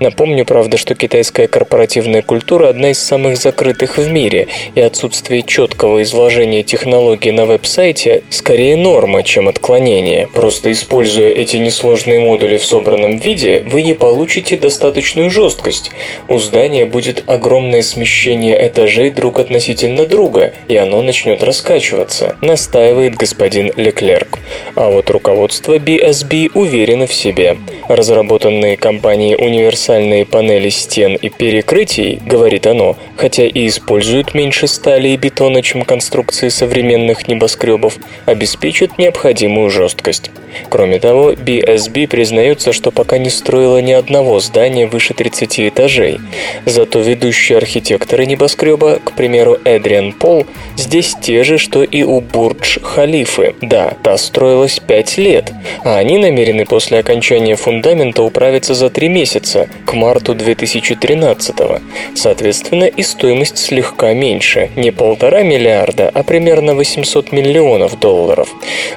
Напомню, 0.00 0.44
правда, 0.44 0.78
что 0.78 0.94
китайская 0.96 1.46
корпоративная 1.46 2.22
культура 2.22 2.68
одна 2.68 2.90
из 2.90 2.98
самых 2.98 3.36
закрытых 3.36 3.98
в 3.98 4.10
мире, 4.10 4.48
и 4.74 4.80
отсутствие 4.80 5.42
четкого 5.42 6.02
изложения 6.02 6.62
технологий 6.64 7.30
на 7.30 7.46
веб-сайте 7.46 8.22
скорее 8.30 8.76
норма, 8.76 9.22
чем 9.22 9.48
отклонение. 9.48 10.28
Просто 10.34 10.72
используя 11.10 11.30
эти 11.30 11.56
несложные 11.56 12.20
модули 12.20 12.56
в 12.56 12.64
собранном 12.64 13.18
виде, 13.18 13.64
вы 13.66 13.82
не 13.82 13.94
получите 13.94 14.56
достаточную 14.56 15.28
жесткость. 15.28 15.90
У 16.28 16.38
здания 16.38 16.86
будет 16.86 17.24
огромное 17.26 17.82
смещение 17.82 18.56
этажей 18.68 19.10
друг 19.10 19.40
относительно 19.40 20.06
друга, 20.06 20.52
и 20.68 20.76
оно 20.76 21.02
начнет 21.02 21.42
раскачиваться, 21.42 22.36
настаивает 22.42 23.16
господин 23.16 23.72
Леклерк. 23.76 24.38
А 24.76 24.88
вот 24.88 25.10
руководство 25.10 25.78
BSB 25.78 26.52
уверено 26.54 27.08
в 27.08 27.14
себе. 27.14 27.56
Разработанные 27.88 28.76
компанией 28.76 29.34
универсальные 29.34 30.26
панели 30.26 30.68
стен 30.68 31.16
и 31.16 31.28
перекрытий, 31.28 32.20
говорит 32.24 32.68
оно, 32.68 32.96
хотя 33.16 33.46
и 33.46 33.66
используют 33.66 34.34
меньше 34.34 34.68
стали 34.68 35.08
и 35.08 35.16
бетона, 35.16 35.60
чем 35.62 35.82
конструкции 35.82 36.50
современных 36.50 37.26
небоскребов, 37.26 37.96
обеспечат 38.26 38.96
необходимую 38.98 39.70
жесткость. 39.70 40.30
Кроме 40.68 40.99
того, 41.00 41.32
BSB 41.32 42.06
признается, 42.06 42.72
что 42.72 42.90
пока 42.90 43.18
не 43.18 43.30
строила 43.30 43.78
ни 43.80 43.92
одного 43.92 44.38
здания 44.40 44.86
выше 44.86 45.14
30 45.14 45.60
этажей. 45.60 46.20
Зато 46.66 47.00
ведущие 47.00 47.58
архитекторы 47.58 48.26
небоскреба, 48.26 49.00
к 49.02 49.12
примеру 49.12 49.58
Эдриан 49.64 50.12
Пол, 50.12 50.46
здесь 50.76 51.16
те 51.20 51.42
же, 51.42 51.58
что 51.58 51.82
и 51.82 52.02
у 52.02 52.20
Бурдж-Халифы. 52.20 53.56
Да, 53.60 53.94
та 54.02 54.16
строилась 54.18 54.78
5 54.78 55.18
лет, 55.18 55.52
а 55.84 55.96
они 55.96 56.18
намерены 56.18 56.64
после 56.64 56.98
окончания 56.98 57.56
фундамента 57.56 58.22
управиться 58.22 58.74
за 58.74 58.90
3 58.90 59.08
месяца, 59.08 59.68
к 59.86 59.94
марту 59.94 60.34
2013 60.34 61.56
-го. 61.60 61.80
Соответственно, 62.14 62.84
и 62.84 63.02
стоимость 63.02 63.58
слегка 63.58 64.12
меньше. 64.12 64.70
Не 64.76 64.90
полтора 64.90 65.42
миллиарда, 65.42 66.10
а 66.12 66.22
примерно 66.22 66.74
800 66.74 67.32
миллионов 67.32 67.98
долларов. 67.98 68.48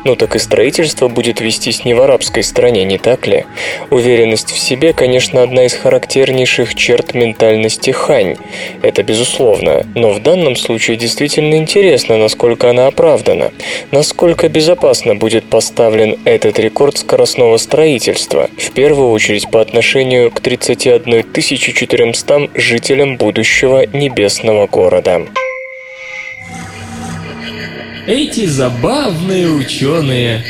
Ну 0.05 0.15
так 0.15 0.35
и 0.35 0.39
строительство 0.39 1.07
будет 1.07 1.41
вестись 1.41 1.85
не 1.85 1.92
в 1.93 2.01
арабской 2.01 2.43
стране, 2.43 2.83
не 2.83 2.97
так 2.97 3.27
ли? 3.27 3.45
Уверенность 3.89 4.51
в 4.51 4.59
себе, 4.59 4.93
конечно, 4.93 5.41
одна 5.41 5.65
из 5.65 5.73
характернейших 5.73 6.75
черт 6.75 7.13
ментальности 7.13 7.91
Хань. 7.91 8.35
Это 8.81 9.03
безусловно. 9.03 9.85
Но 9.95 10.11
в 10.11 10.21
данном 10.21 10.55
случае 10.55 10.97
действительно 10.97 11.55
интересно, 11.55 12.17
насколько 12.17 12.69
она 12.69 12.87
оправдана. 12.87 13.51
Насколько 13.91 14.49
безопасно 14.49 15.15
будет 15.15 15.45
поставлен 15.45 16.17
этот 16.25 16.59
рекорд 16.59 16.97
скоростного 16.97 17.57
строительства. 17.57 18.49
В 18.57 18.71
первую 18.71 19.11
очередь 19.11 19.49
по 19.49 19.61
отношению 19.61 20.31
к 20.31 20.39
31 20.39 21.23
400 21.33 22.49
жителям 22.55 23.17
будущего 23.17 23.85
небесного 23.93 24.67
города. 24.67 25.21
Эти 28.05 28.45
забавные 28.45 29.47
ученые 29.47 30.43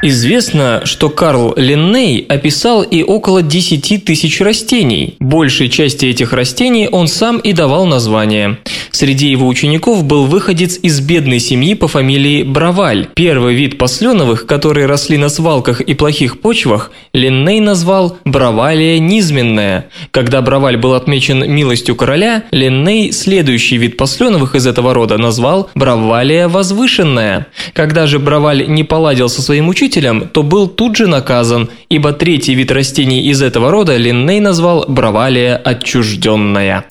Известно, 0.00 0.82
что 0.84 1.10
Карл 1.10 1.54
Линней 1.56 2.24
описал 2.28 2.82
и 2.82 3.02
около 3.02 3.42
10 3.42 4.04
тысяч 4.04 4.40
растений. 4.40 5.16
Большей 5.18 5.68
части 5.68 6.06
этих 6.06 6.32
растений 6.32 6.88
он 6.88 7.08
сам 7.08 7.38
и 7.38 7.52
давал 7.52 7.84
название. 7.84 8.58
Среди 8.92 9.28
его 9.28 9.48
учеников 9.48 10.04
был 10.04 10.26
выходец 10.26 10.78
из 10.80 11.00
бедной 11.00 11.40
семьи 11.40 11.74
по 11.74 11.88
фамилии 11.88 12.44
Браваль. 12.44 13.08
Первый 13.14 13.56
вид 13.56 13.76
посленовых, 13.76 14.46
которые 14.46 14.86
росли 14.86 15.18
на 15.18 15.28
свалках 15.28 15.80
и 15.80 15.94
плохих 15.94 16.40
почвах, 16.40 16.92
Линней 17.12 17.58
назвал 17.58 18.18
Бравалия 18.24 19.00
низменная. 19.00 19.88
Когда 20.12 20.42
Браваль 20.42 20.76
был 20.76 20.94
отмечен 20.94 21.50
милостью 21.50 21.96
короля, 21.96 22.44
Линней 22.52 23.10
следующий 23.10 23.78
вид 23.78 23.96
посленовых 23.96 24.54
из 24.54 24.64
этого 24.68 24.94
рода 24.94 25.18
назвал 25.18 25.70
Бравалия 25.74 26.46
возвышенная. 26.46 27.48
Когда 27.72 28.06
же 28.06 28.20
Браваль 28.20 28.68
не 28.68 28.84
поладил 28.84 29.28
со 29.28 29.42
своим 29.42 29.68
учителем, 29.68 29.87
учителем, 29.88 30.28
то 30.28 30.42
был 30.42 30.68
тут 30.68 30.96
же 30.96 31.06
наказан, 31.06 31.70
ибо 31.88 32.12
третий 32.12 32.54
вид 32.54 32.70
растений 32.70 33.22
из 33.22 33.42
этого 33.42 33.70
рода 33.70 33.96
Линней 33.96 34.40
назвал 34.40 34.84
бравалия 34.88 35.56
отчужденная. 35.56 36.84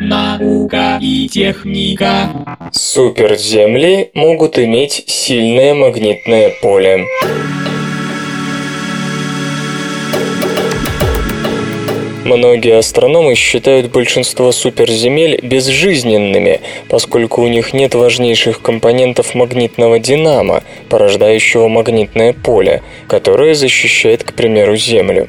Наука 0.00 0.98
и 1.00 1.28
техника. 1.28 2.30
Суперземли 2.72 4.10
могут 4.14 4.58
иметь 4.58 5.04
сильное 5.06 5.74
магнитное 5.74 6.52
поле. 6.62 7.04
Многие 12.28 12.76
астрономы 12.76 13.34
считают 13.34 13.90
большинство 13.90 14.52
суперземель 14.52 15.40
безжизненными, 15.42 16.60
поскольку 16.90 17.40
у 17.40 17.48
них 17.48 17.72
нет 17.72 17.94
важнейших 17.94 18.60
компонентов 18.60 19.34
магнитного 19.34 19.98
динамо, 19.98 20.62
порождающего 20.90 21.68
магнитное 21.68 22.34
поле, 22.34 22.82
которое 23.08 23.54
защищает, 23.54 24.24
к 24.24 24.34
примеру, 24.34 24.76
Землю. 24.76 25.28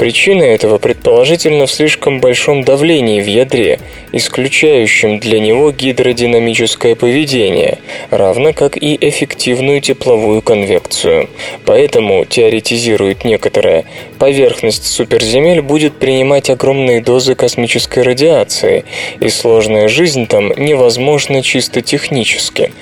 Причина 0.00 0.42
этого 0.42 0.78
предположительно 0.78 1.66
в 1.66 1.70
слишком 1.70 2.18
большом 2.18 2.64
давлении 2.64 3.20
в 3.20 3.26
ядре, 3.28 3.78
исключающем 4.10 5.20
для 5.20 5.38
него 5.38 5.70
гидродинамическое 5.70 6.96
поведение, 6.96 7.78
равно 8.10 8.52
как 8.52 8.76
и 8.76 8.98
эффективную 9.00 9.80
тепловую 9.80 10.42
конвекцию. 10.42 11.28
Поэтому, 11.64 12.24
теоретизирует 12.24 13.24
некоторые, 13.24 13.84
поверхность 14.18 14.86
суперземель 14.86 15.62
будет 15.62 15.92
принимать 15.94 16.31
принимать 16.32 16.48
огромные 16.48 17.02
дозы 17.02 17.34
космической 17.34 18.02
радиации, 18.02 18.84
и 19.20 19.28
сложная 19.28 19.88
жизнь 19.88 20.26
там 20.26 20.50
невозможна 20.56 21.42
чисто 21.42 21.82
технически. 21.82 22.72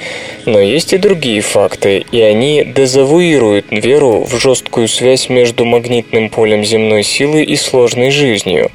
Но 0.46 0.60
есть 0.60 0.92
и 0.92 0.98
другие 0.98 1.40
факты, 1.40 2.04
и 2.12 2.20
они 2.20 2.64
дезавуируют 2.64 3.66
веру 3.70 4.22
в 4.24 4.38
жесткую 4.38 4.86
связь 4.86 5.28
между 5.28 5.64
магнитным 5.64 6.30
полем 6.30 6.64
земной 6.64 7.02
силы 7.02 7.42
и 7.42 7.56
сложной 7.56 8.10
жизнью. 8.10 8.70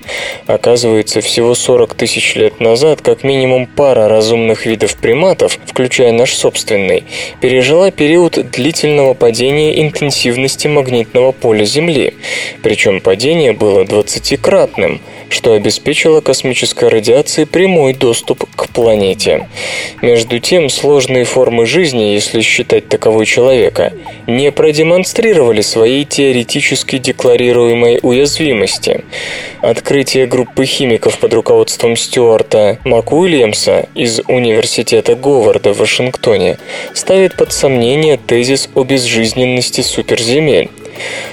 Оказывается, 0.45 1.21
всего 1.21 1.55
40 1.55 1.93
тысяч 1.93 2.35
лет 2.35 2.59
назад 2.59 3.01
как 3.01 3.23
минимум 3.23 3.67
пара 3.67 4.09
разумных 4.09 4.65
видов 4.65 4.97
приматов, 4.97 5.57
включая 5.65 6.11
наш 6.11 6.33
собственный, 6.33 7.03
пережила 7.39 7.91
период 7.91 8.51
длительного 8.51 9.13
падения 9.13 9.81
интенсивности 9.81 10.67
магнитного 10.67 11.31
поля 11.31 11.63
Земли. 11.63 12.13
Причем 12.61 12.99
падение 12.99 13.53
было 13.53 13.83
20-кратным 13.83 14.64
кратным, 14.65 14.99
что 15.29 15.53
обеспечило 15.53 16.21
космической 16.21 16.89
радиации 16.89 17.45
прямой 17.45 17.93
доступ 17.93 18.45
к 18.55 18.69
планете. 18.69 19.47
Между 20.01 20.39
тем, 20.39 20.69
сложные 20.69 21.25
формы 21.25 21.65
жизни, 21.65 22.13
если 22.13 22.41
считать 22.41 22.87
таковой 22.89 23.25
человека, 23.25 23.93
не 24.27 24.51
продемонстрировали 24.51 25.61
своей 25.61 26.05
теоретически 26.05 26.97
декларируемой 26.97 27.99
уязвимости. 28.01 29.03
Открытие 29.61 30.27
группы 30.27 30.65
химиков 30.65 31.17
под 31.19 31.33
руководством 31.33 31.95
Стюарта 31.95 32.79
МакУильямса 32.83 33.87
из 33.95 34.21
Университета 34.27 35.15
Говарда 35.15 35.73
в 35.73 35.79
Вашингтоне 35.79 36.57
ставит 36.93 37.35
под 37.37 37.51
сомнение 37.51 38.17
тезис 38.17 38.69
о 38.75 38.83
безжизненности 38.83 39.81
суперземель. 39.81 40.69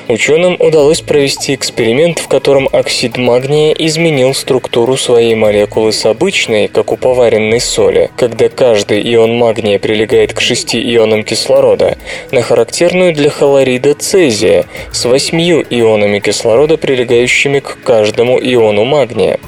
Ученым 0.08 0.56
удалось 0.58 1.00
провести 1.00 1.54
эксперимент, 1.54 2.18
в 2.18 2.28
котором 2.28 2.68
оксид 2.72 3.16
магния 3.22 3.72
изменил 3.72 4.34
структуру 4.34 4.96
своей 4.96 5.34
молекулы 5.34 5.92
с 5.92 6.04
обычной, 6.04 6.66
как 6.68 6.92
у 6.92 6.96
поваренной 6.96 7.60
соли, 7.60 8.10
когда 8.16 8.48
каждый 8.48 9.00
ион 9.14 9.36
магния 9.36 9.78
прилегает 9.78 10.32
к 10.32 10.40
шести 10.40 10.78
ионам 10.94 11.22
кислорода, 11.22 11.96
на 12.32 12.42
характерную 12.42 13.14
для 13.14 13.30
хлорида 13.30 13.94
цезия 13.94 14.66
с 14.90 15.04
восьмью 15.04 15.62
ионами 15.70 16.18
кислорода, 16.18 16.76
прилегающими 16.76 17.60
к 17.60 17.78
каждому 17.84 18.40
иону 18.40 18.84
магния. 18.84 19.38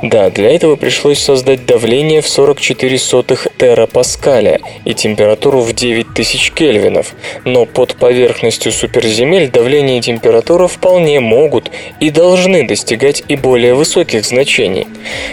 Да, 0.00 0.30
для 0.30 0.54
этого 0.54 0.76
пришлось 0.76 1.18
создать 1.18 1.66
давление 1.66 2.22
в 2.22 2.28
44 2.28 2.98
сотых 2.98 3.48
терапаскаля 3.58 4.60
и 4.84 4.94
температуру 4.94 5.60
в 5.60 5.72
9000 5.72 6.52
кельвинов, 6.52 7.14
но 7.44 7.66
под 7.66 7.96
поверхностью 7.96 8.70
суперземель 8.70 9.50
давление 9.50 9.98
и 9.98 10.02
температура 10.02 10.68
вполне 10.68 11.18
могут 11.18 11.72
и 11.98 12.10
должны 12.10 12.62
достигать 12.62 12.97
и 13.28 13.36
более 13.36 13.74
высоких 13.74 14.24
значений. 14.24 14.86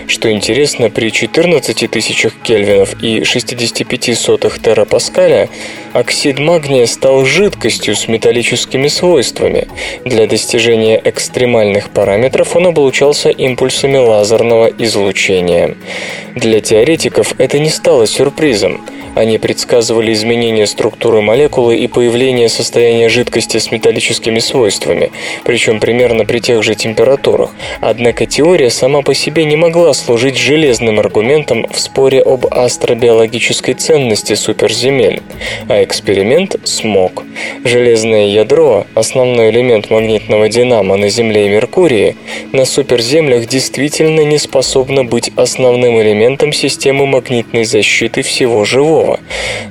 Что 0.07 0.31
интересно, 0.31 0.89
при 0.89 1.09
14 1.09 1.89
тысячах 1.89 2.33
кельвинов 2.43 3.01
и 3.01 3.23
65 3.23 4.17
сотых 4.17 4.61
терапаскаля 4.61 5.49
оксид 5.95 6.39
магния 6.39 6.87
стал 6.87 7.23
жидкостью 7.23 7.95
с 7.95 8.09
металлическими 8.09 8.89
свойствами. 8.89 9.69
Для 10.03 10.27
достижения 10.27 11.01
экстремальных 11.01 11.89
параметров 11.89 12.57
он 12.57 12.67
облучался 12.67 13.29
импульсами 13.29 13.97
лазерного 13.97 14.67
излучения. 14.67 15.77
Для 16.35 16.59
теоретиков 16.59 17.35
это 17.37 17.59
не 17.59 17.69
стало 17.69 18.07
сюрпризом. 18.07 18.81
Они 19.15 19.37
предсказывали 19.37 20.11
изменение 20.11 20.67
структуры 20.67 21.21
молекулы 21.21 21.77
и 21.77 21.87
появление 21.87 22.49
состояния 22.49 23.07
жидкости 23.07 23.57
с 23.57 23.71
металлическими 23.71 24.39
свойствами, 24.39 25.11
причем 25.45 25.79
примерно 25.79 26.25
при 26.25 26.39
тех 26.39 26.61
же 26.63 26.75
температурах. 26.75 27.51
Однако 27.79 28.25
теория 28.25 28.69
сама 28.69 29.01
по 29.01 29.13
себе 29.13 29.45
не 29.45 29.55
могла 29.55 29.93
служить 29.93 30.37
железным 30.37 30.99
аргументом 30.99 31.65
в 31.71 31.79
споре 31.79 32.21
об 32.21 32.45
астробиологической 32.51 33.75
ценности 33.75 34.33
суперземель, 34.33 35.21
а 35.69 35.84
эксперимент 35.85 36.57
смог. 36.65 37.23
Железное 37.63 38.27
ядро, 38.27 38.85
основной 38.93 39.49
элемент 39.51 39.89
магнитного 39.89 40.49
динамо 40.49 40.97
на 40.97 41.09
Земле 41.09 41.45
и 41.45 41.49
Меркурии, 41.49 42.15
на 42.51 42.65
суперземлях 42.65 43.47
действительно 43.47 44.21
не 44.21 44.37
способно 44.37 45.03
быть 45.03 45.31
основным 45.35 46.01
элементом 46.01 46.51
системы 46.51 47.05
магнитной 47.05 47.63
защиты 47.63 48.21
всего 48.21 48.65
живого. 48.65 49.19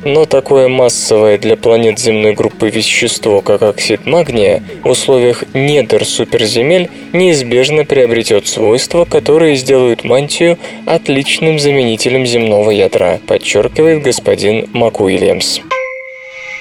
Но 0.05 0.25
такое 0.25 0.69
массовое 0.69 1.39
для 1.39 1.57
планет 1.57 1.99
земной 1.99 2.35
группы 2.35 2.69
вещество, 2.69 3.41
как 3.41 3.63
оксид 3.63 4.07
магния, 4.07 4.63
в 4.83 4.91
условиях 4.91 5.45
недр 5.55 6.05
суперземель 6.05 6.91
неизбежно 7.13 7.85
приобретет 7.85 8.47
свойства, 8.47 9.05
которые 9.05 9.57
сделают 9.57 10.05
мантию 10.05 10.59
отличным 10.87 11.59
заменителем 11.59 12.27
земного 12.27 12.71
ядра, 12.71 13.21
подчеркивает 13.27 14.03
господин 14.03 14.69
МакУильямс. 14.73 15.61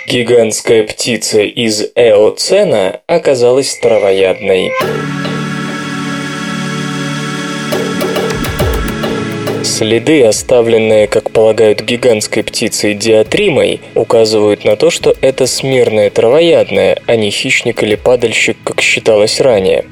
Гигантская 0.08 0.84
птица 0.84 1.42
из 1.42 1.82
Эоцена 1.96 3.02
оказалась 3.08 3.78
травоядной. 3.78 4.72
Следы, 9.74 10.24
оставленные, 10.24 11.08
как 11.08 11.32
полагают, 11.32 11.82
гигантской 11.82 12.44
птицей 12.44 12.94
диатримой, 12.94 13.82
указывают 13.96 14.66
на 14.66 14.76
то, 14.76 14.92
что 14.92 15.16
это 15.20 15.48
смирное 15.48 16.12
травоядное, 16.12 17.02
а 17.08 17.16
не 17.16 17.32
хищник 17.32 17.82
или 17.82 17.96
падальщик, 17.96 18.56
как 18.64 18.82
считалось 18.82 19.42
ранее. 19.42 19.86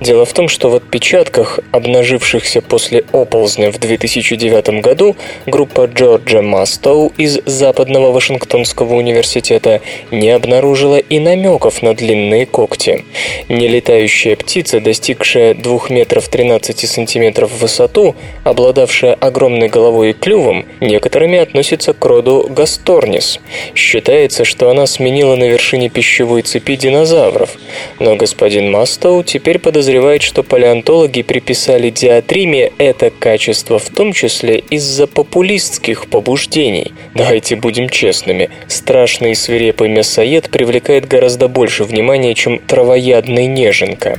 Дело 0.00 0.24
в 0.24 0.32
том, 0.32 0.48
что 0.48 0.70
в 0.70 0.76
отпечатках, 0.76 1.60
обнажившихся 1.70 2.62
после 2.62 3.04
оползня 3.12 3.70
в 3.70 3.78
2009 3.78 4.80
году, 4.80 5.16
группа 5.44 5.84
Джорджа 5.84 6.40
Мастоу 6.40 7.12
из 7.18 7.38
Западного 7.44 8.12
Вашингтонского 8.12 8.94
университета 8.94 9.82
не 10.10 10.30
обнаружила 10.30 10.96
и 10.96 11.18
намеков 11.18 11.82
на 11.82 11.94
длинные 11.94 12.46
когти. 12.46 13.04
Нелетающая 13.50 14.34
птица, 14.34 14.80
достигшая 14.80 15.52
2 15.52 15.80
метров 15.90 16.26
13 16.26 16.88
сантиметров 16.88 17.50
в 17.50 17.60
высоту, 17.60 18.16
обладавшая 18.42 19.12
огромной 19.26 19.68
головой 19.68 20.10
и 20.10 20.12
клювом, 20.12 20.66
некоторыми 20.80 21.38
относится 21.38 21.92
к 21.92 22.04
роду 22.04 22.46
Гасторнис. 22.48 23.40
Считается, 23.74 24.44
что 24.44 24.70
она 24.70 24.86
сменила 24.86 25.36
на 25.36 25.44
вершине 25.44 25.88
пищевой 25.88 26.42
цепи 26.42 26.76
динозавров. 26.76 27.56
Но 27.98 28.16
господин 28.16 28.70
Мастоу 28.70 29.22
теперь 29.22 29.58
подозревает, 29.58 30.22
что 30.22 30.42
палеонтологи 30.42 31.22
приписали 31.22 31.90
диатриме 31.90 32.72
это 32.78 33.10
качество 33.10 33.78
в 33.78 33.88
том 33.90 34.12
числе 34.12 34.58
из-за 34.70 35.06
популистских 35.06 36.08
побуждений. 36.08 36.92
Давайте 37.14 37.56
будем 37.56 37.88
честными, 37.88 38.50
страшный 38.68 39.32
и 39.32 39.34
свирепый 39.34 39.88
мясоед 39.88 40.50
привлекает 40.50 41.06
гораздо 41.06 41.48
больше 41.48 41.84
внимания, 41.84 42.34
чем 42.34 42.58
травоядный 42.58 43.46
неженка. 43.46 44.18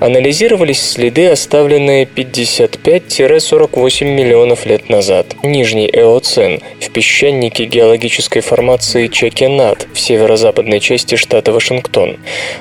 Анализировались 0.00 0.80
следы, 0.80 1.26
оставленные 1.26 2.04
55-48 2.04 4.04
миллионов 4.28 4.66
лет 4.66 4.90
назад, 4.90 5.36
нижний 5.42 5.88
эоцен, 5.90 6.60
в 6.80 6.90
песчанике 6.90 7.64
геологической 7.64 8.42
формации 8.42 9.06
Чекенат 9.06 9.86
в 9.94 9.98
северо-западной 9.98 10.80
части 10.80 11.14
штата 11.14 11.50
Вашингтон. 11.50 12.18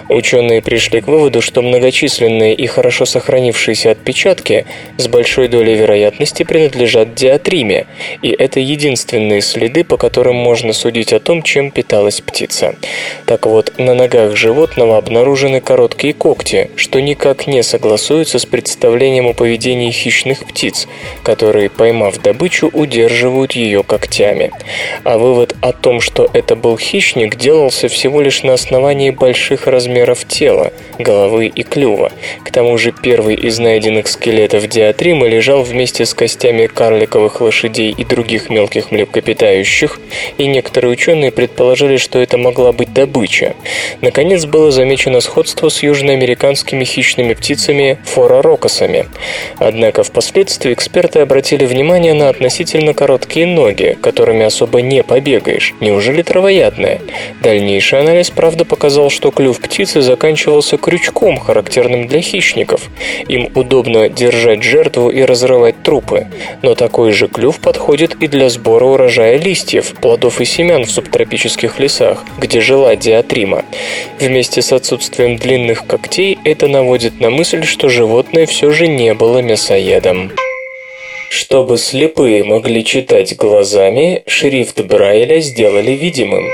Ученые 0.07 0.61
пришли 0.61 1.01
к 1.01 1.07
выводу, 1.07 1.41
что 1.41 1.61
многочисленные 1.61 2.53
и 2.53 2.67
хорошо 2.67 3.05
сохранившиеся 3.05 3.91
отпечатки 3.91 4.65
с 4.97 5.07
большой 5.09 5.49
долей 5.49 5.75
вероятности 5.75 6.43
принадлежат 6.43 7.15
диатриме, 7.15 7.87
и 8.21 8.29
это 8.29 8.61
единственные 8.61 9.41
следы, 9.41 9.83
по 9.83 9.97
которым 9.97 10.37
можно 10.37 10.71
судить 10.71 11.11
о 11.11 11.19
том, 11.19 11.43
чем 11.43 11.71
питалась 11.71 12.21
птица. 12.21 12.75
Так 13.25 13.45
вот, 13.45 13.73
на 13.77 13.93
ногах 13.93 14.37
животного 14.37 14.97
обнаружены 14.97 15.59
короткие 15.59 16.13
когти, 16.13 16.71
что 16.77 17.01
никак 17.01 17.45
не 17.45 17.61
согласуется 17.61 18.39
с 18.39 18.45
представлением 18.45 19.27
о 19.27 19.33
поведении 19.33 19.91
хищных 19.91 20.45
птиц, 20.45 20.87
которые, 21.23 21.56
поймав 21.65 22.21
добычу, 22.21 22.69
удерживают 22.71 23.53
ее 23.53 23.81
когтями. 23.81 24.51
А 25.03 25.17
вывод 25.17 25.55
о 25.61 25.73
том, 25.73 25.99
что 25.99 26.29
это 26.33 26.55
был 26.55 26.77
хищник, 26.77 27.35
делался 27.35 27.87
всего 27.87 28.21
лишь 28.21 28.43
на 28.43 28.53
основании 28.53 29.09
больших 29.09 29.65
размеров 29.65 30.25
тела, 30.25 30.71
головы 30.99 31.47
и 31.47 31.63
клюва. 31.63 32.11
К 32.43 32.51
тому 32.51 32.77
же 32.77 32.91
первый 32.91 33.35
из 33.35 33.57
найденных 33.57 34.07
скелетов 34.07 34.67
диатримы 34.67 35.27
лежал 35.27 35.63
вместе 35.63 36.05
с 36.05 36.13
костями 36.13 36.67
карликовых 36.67 37.41
лошадей 37.41 37.91
и 37.97 38.05
других 38.05 38.49
мелких 38.49 38.91
млекопитающих, 38.91 39.99
и 40.37 40.45
некоторые 40.45 40.91
ученые 40.91 41.31
предположили, 41.31 41.97
что 41.97 42.19
это 42.19 42.37
могла 42.37 42.71
быть 42.71 42.93
добыча. 42.93 43.55
Наконец 44.01 44.45
было 44.45 44.71
замечено 44.71 45.21
сходство 45.21 45.69
с 45.69 45.81
южноамериканскими 45.81 46.83
хищными 46.83 47.33
птицами 47.33 47.97
форорокосами. 48.05 49.05
Однако 49.57 50.03
впоследствии 50.03 50.73
эксперты 50.73 51.19
обратили 51.47 51.65
внимание 51.65 52.13
на 52.13 52.27
относительно 52.27 52.93
короткие 52.93 53.45
ноги, 53.45 53.97
которыми 54.01 54.43
особо 54.43 54.81
не 54.81 55.01
побегаешь. 55.01 55.73
Неужели 55.79 56.21
травоядная? 56.21 56.99
Дальнейший 57.41 58.01
анализ, 58.01 58.29
правда, 58.31 58.65
показал, 58.65 59.09
что 59.09 59.31
клюв 59.31 59.61
птицы 59.61 60.01
заканчивался 60.01 60.77
крючком, 60.77 61.39
характерным 61.39 62.07
для 62.07 62.19
хищников. 62.19 62.89
Им 63.29 63.49
удобно 63.55 64.09
держать 64.09 64.61
жертву 64.61 65.09
и 65.09 65.21
разрывать 65.21 65.81
трупы. 65.83 66.27
Но 66.63 66.75
такой 66.75 67.13
же 67.13 67.29
клюв 67.29 67.61
подходит 67.61 68.15
и 68.21 68.27
для 68.27 68.49
сбора 68.49 68.83
урожая 68.83 69.37
листьев, 69.37 69.93
плодов 70.01 70.41
и 70.41 70.45
семян 70.45 70.83
в 70.83 70.91
субтропических 70.91 71.79
лесах, 71.79 72.25
где 72.39 72.59
жила 72.59 72.97
диатрима. 72.97 73.63
Вместе 74.19 74.61
с 74.61 74.73
отсутствием 74.73 75.37
длинных 75.37 75.87
когтей 75.87 76.37
это 76.43 76.67
наводит 76.67 77.21
на 77.21 77.29
мысль, 77.29 77.63
что 77.63 77.87
животное 77.87 78.45
все 78.47 78.71
же 78.71 78.87
не 78.87 79.13
было 79.13 79.39
мясоедом. 79.39 80.33
Чтобы 81.29 81.77
слепые 81.77 82.43
могли 82.43 82.83
читать 82.83 83.35
глазами, 83.35 84.23
шрифт 84.27 84.81
Брайля 84.81 85.39
сделали 85.39 85.91
видимым. 85.91 86.45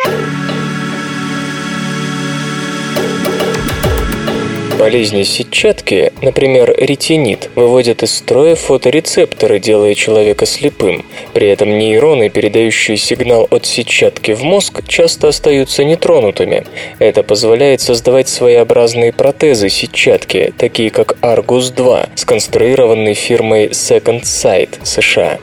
Болезни 4.77 5.21
сетчатки, 5.23 6.11
например, 6.21 6.73
ретинит, 6.75 7.49
выводят 7.55 8.01
из 8.01 8.15
строя 8.17 8.55
фоторецепторы, 8.55 9.59
делая 9.59 9.93
человека 9.93 10.47
слепым. 10.47 11.05
При 11.33 11.47
этом 11.47 11.77
нейроны, 11.77 12.29
передающие 12.29 12.97
сигнал 12.97 13.47
от 13.51 13.67
сетчатки 13.67 14.31
в 14.31 14.41
мозг, 14.43 14.81
часто 14.87 15.27
остаются 15.27 15.83
нетронутыми. 15.83 16.65
Это 16.97 17.21
позволяет 17.21 17.81
создавать 17.81 18.27
своеобразные 18.27 19.13
протезы 19.13 19.69
сетчатки, 19.69 20.53
такие 20.57 20.89
как 20.89 21.17
Argus-2, 21.21 22.09
сконструированные 22.15 23.13
фирмой 23.13 23.67
Second 23.67 24.23
Sight 24.23 24.83
США. 24.83 25.37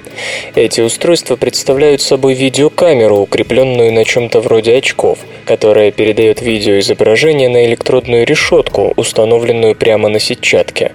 Эти 0.57 0.81
устройства 0.81 1.37
представляют 1.37 2.03
собой 2.03 2.35
видеокамеру, 2.35 3.19
укрепленную 3.19 3.93
на 3.93 4.05
чем-то 4.05 4.41
вроде 4.41 4.77
очков, 4.77 5.21
которая 5.45 5.93
передает 5.93 6.43
видеоизображение 6.43 7.49
на 7.49 7.65
электродную 7.67 8.27
решетку, 8.27 8.93
установленную 8.97 9.20
установленную 9.21 9.75
прямо 9.75 10.09
на 10.09 10.19
сетчатке. 10.19 10.93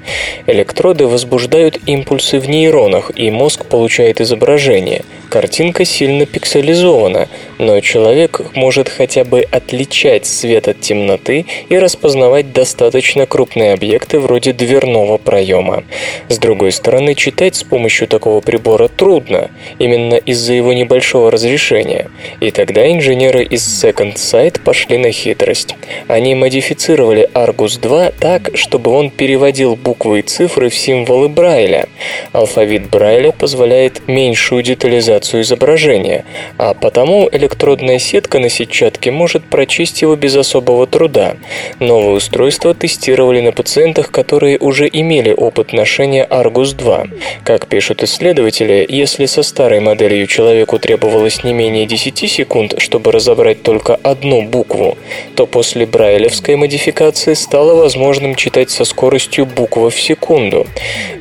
Электроды 0.47 1.05
возбуждают 1.05 1.77
импульсы 1.85 2.39
в 2.39 2.49
нейронах, 2.49 3.11
и 3.15 3.29
мозг 3.29 3.65
получает 3.65 4.19
изображение. 4.19 5.03
Картинка 5.29 5.85
сильно 5.85 6.25
пикселизована, 6.25 7.27
но 7.57 7.79
человек 7.79 8.41
может 8.55 8.89
хотя 8.89 9.23
бы 9.23 9.41
отличать 9.41 10.25
свет 10.25 10.67
от 10.67 10.81
темноты 10.81 11.45
и 11.69 11.77
распознавать 11.77 12.51
достаточно 12.51 13.25
крупные 13.25 13.73
объекты 13.73 14.19
вроде 14.19 14.53
дверного 14.53 15.17
проема. 15.17 15.83
С 16.29 16.37
другой 16.37 16.71
стороны, 16.71 17.15
читать 17.15 17.55
с 17.55 17.63
помощью 17.63 18.07
такого 18.07 18.41
прибора 18.41 18.87
трудно, 18.87 19.49
именно 19.79 20.15
из-за 20.15 20.53
его 20.53 20.73
небольшого 20.73 21.31
разрешения. 21.31 22.09
И 22.39 22.51
тогда 22.51 22.91
инженеры 22.91 23.43
из 23.43 23.61
Second 23.61 24.15
Sight 24.15 24.61
пошли 24.63 24.97
на 24.97 25.11
хитрость. 25.11 25.75
Они 26.07 26.35
модифицировали 26.35 27.29
Argus 27.33 27.79
2 27.79 28.11
так, 28.19 28.51
чтобы 28.55 28.91
он 28.91 29.09
переводил 29.09 29.75
буквы 29.75 30.19
и 30.19 30.21
цифры 30.21 30.69
в 30.69 30.75
символы 30.75 31.29
Брайля. 31.29 31.87
Алфавит 32.31 32.89
Брайля 32.89 33.31
позволяет 33.31 34.07
меньшую 34.07 34.63
детализацию 34.63 35.43
изображения, 35.43 36.25
а 36.57 36.73
потому 36.73 37.27
электродная 37.45 37.99
сетка 37.99 38.39
на 38.39 38.49
сетчатке 38.49 39.11
может 39.11 39.45
прочесть 39.45 40.01
его 40.01 40.15
без 40.15 40.35
особого 40.35 40.87
труда. 40.87 41.35
Новое 41.79 42.15
устройство 42.15 42.73
тестировали 42.73 43.39
на 43.39 43.51
пациентах, 43.51 44.09
которые 44.09 44.57
уже 44.57 44.89
имели 44.91 45.31
опыт 45.31 45.71
ношения 45.71 46.25
Argus 46.27 46.75
2. 46.75 47.05
Как 47.43 47.67
пишут 47.67 48.01
исследователи, 48.01 48.83
если 48.89 49.27
со 49.27 49.43
старой 49.43 49.79
моделью 49.79 50.25
человеку 50.25 50.79
требовалось 50.79 51.43
не 51.43 51.53
менее 51.53 51.85
10 51.85 52.31
секунд, 52.31 52.73
чтобы 52.79 53.11
разобрать 53.11 53.61
только 53.61 53.95
одну 53.95 54.41
букву, 54.41 54.97
то 55.35 55.45
после 55.45 55.85
брайлевской 55.85 56.55
модификации 56.55 57.35
стало 57.35 57.75
возможным 57.75 58.33
читать 58.33 58.71
со 58.71 58.85
скоростью 58.85 59.45
буква 59.45 59.91
в 59.91 60.01
секунду. 60.01 60.65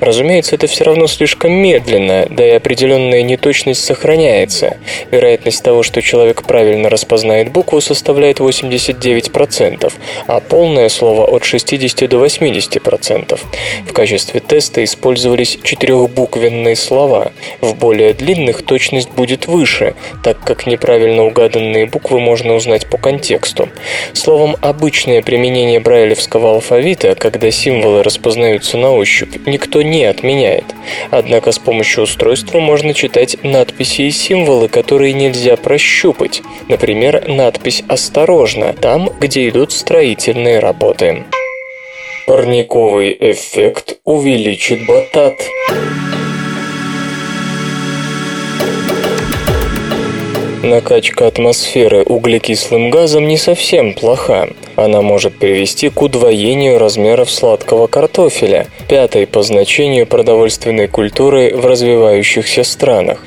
Разумеется, 0.01 0.55
это 0.55 0.69
все 0.69 0.85
равно 0.85 1.07
слишком 1.07 1.53
медленно, 1.53 2.27
да 2.31 2.47
и 2.47 2.53
определенная 2.53 3.23
неточность 3.23 3.85
сохраняется. 3.85 4.79
Вероятность 5.11 5.63
того, 5.63 5.83
что 5.83 6.01
человек 6.01 6.14
правильно 6.47 6.89
распознает 6.89 7.51
букву, 7.51 7.81
составляет 7.81 8.39
89%, 8.41 9.93
а 10.27 10.41
полное 10.41 10.89
слово 10.89 11.25
от 11.25 11.45
60 11.45 12.09
до 12.09 12.25
80%. 12.25 13.41
В 13.87 13.93
качестве 13.93 14.41
теста 14.41 14.85
использовались 14.85 15.59
четырехбуквенные 15.63 16.77
слова. 16.77 17.33
В 17.61 17.75
более 17.75 18.13
длинных 18.13 18.63
точность 18.63 19.11
будет 19.11 19.47
выше, 19.47 19.95
так 20.23 20.39
как 20.41 20.67
неправильно 20.67 21.25
угаданные 21.25 21.87
буквы 21.87 22.21
можно 22.21 22.55
узнать 22.55 22.87
по 22.87 22.99
контексту. 22.99 23.69
Словом, 24.13 24.57
обычное 24.61 25.23
применение 25.23 25.81
брайлевского 25.81 26.53
алфавита, 26.53 27.15
когда 27.15 27.51
символы 27.51 28.03
распознаются 28.03 28.77
на 28.77 28.93
ощупь, 28.93 29.47
никто 29.47 29.83
не 29.83 30.05
отменяет. 30.05 30.65
Однако 31.11 31.53
с 31.53 31.59
помощью 31.59 32.05
устройства 32.05 32.61
можно 32.61 32.95
читать 32.95 33.37
надписи 33.43 34.03
и 34.03 34.11
символы, 34.11 34.69
которые 34.69 35.13
нельзя 35.13 35.57
прощупать. 35.57 36.04
Например, 36.69 37.25
надпись 37.29 37.83
«Осторожно» 37.89 38.73
там, 38.73 39.11
где 39.21 39.49
идут 39.49 39.73
строительные 39.73 40.59
работы. 40.59 41.25
Парниковый 42.27 43.17
эффект 43.19 43.99
увеличит 44.05 44.87
батат. 44.87 45.35
Накачка 50.65 51.27
атмосферы 51.27 52.03
углекислым 52.05 52.89
газом 52.89 53.29
не 53.29 53.37
совсем 53.37 53.93
плоха. 53.93 54.49
Она 54.77 55.03
может 55.03 55.37
привести 55.39 55.91
к 55.91 56.01
удвоению 56.01 56.79
размеров 56.79 57.31
сладкого 57.31 57.87
картофеля, 57.87 58.67
пятой 58.89 59.27
по 59.27 59.43
значению 59.43 60.07
продовольственной 60.07 60.89
культуры 60.89 61.55
в 61.55 61.67
развивающихся 61.67 62.65
странах. 62.65 63.19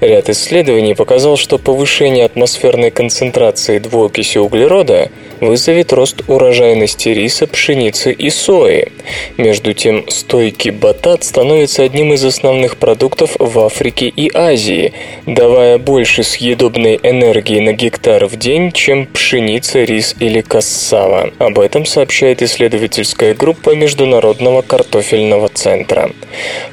Ряд 0.00 0.30
исследований 0.30 0.94
показал, 0.94 1.36
что 1.36 1.58
повышение 1.58 2.24
атмосферной 2.24 2.90
концентрации 2.90 3.78
двуокиси 3.78 4.38
углерода 4.38 5.10
вызовет 5.40 5.92
рост 5.92 6.22
урожайности 6.28 7.08
риса, 7.10 7.46
пшеницы 7.46 8.12
и 8.12 8.30
сои. 8.30 8.88
Между 9.36 9.74
тем, 9.74 10.08
стойкий 10.08 10.70
батат 10.70 11.24
становится 11.24 11.82
одним 11.82 12.12
из 12.12 12.24
основных 12.24 12.76
продуктов 12.76 13.36
в 13.38 13.58
Африке 13.60 14.08
и 14.08 14.30
Азии, 14.34 14.92
давая 15.26 15.78
больше 15.78 16.22
съедобной 16.22 16.98
энергии 17.02 17.60
на 17.60 17.72
гектар 17.72 18.26
в 18.26 18.36
день, 18.36 18.72
чем 18.72 19.06
пшеница, 19.06 19.84
рис 19.84 20.14
или 20.20 20.40
кассава. 20.40 21.30
Об 21.38 21.58
этом 21.58 21.86
сообщает 21.86 22.42
исследовательская 22.42 23.34
группа 23.34 23.74
Международного 23.74 24.62
картофельного 24.62 25.48
центра. 25.48 26.10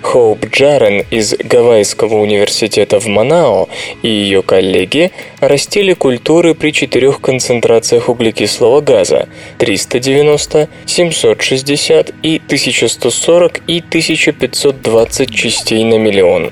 Хоуп 0.01 0.45
Джарен 0.45 1.03
из 1.09 1.35
Гавайского 1.37 2.15
университета 2.15 2.99
в 2.99 3.07
Манао 3.07 3.67
и 4.01 4.07
ее 4.07 4.41
коллеги 4.41 5.11
растили 5.39 5.93
культуры 5.93 6.55
при 6.55 6.71
четырех 6.71 7.21
концентрациях 7.21 8.09
углекислого 8.53 8.81
газа 8.81 9.27
390, 9.57 10.69
760 10.85 12.13
и 12.23 12.41
1140 12.45 13.61
и 13.67 13.79
1520 13.79 15.35
частей 15.35 15.83
на 15.83 15.97
миллион. 15.97 16.51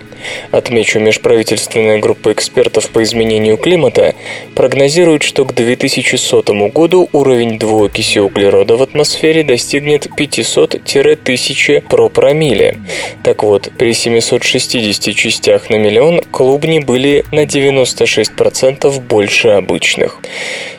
Отмечу, 0.52 1.00
межправительственная 1.00 2.00
группа 2.00 2.32
экспертов 2.32 2.90
по 2.90 3.02
изменению 3.04 3.58
климата 3.58 4.14
прогнозирует, 4.56 5.24
что 5.24 5.46
к 5.46 5.54
2100 5.56 6.70
году 6.70 7.10
уровень 7.12 7.58
двуокиси 7.58 8.20
углерода 8.20 8.76
в 8.78 8.84
атмосфере 8.84 9.44
достигнет 9.44 10.08
500-1000 10.08 11.82
пропромилле. 11.82 12.78
Так 13.24 13.44
вот, 13.44 13.72
при 13.78 13.94
760 13.94 15.16
частях 15.16 15.70
на 15.70 15.76
миллион 15.76 16.22
клубни 16.32 16.80
были 16.80 17.26
на 17.32 17.46
96% 17.46 19.02
больше 19.02 19.50
обычных. 19.50 20.20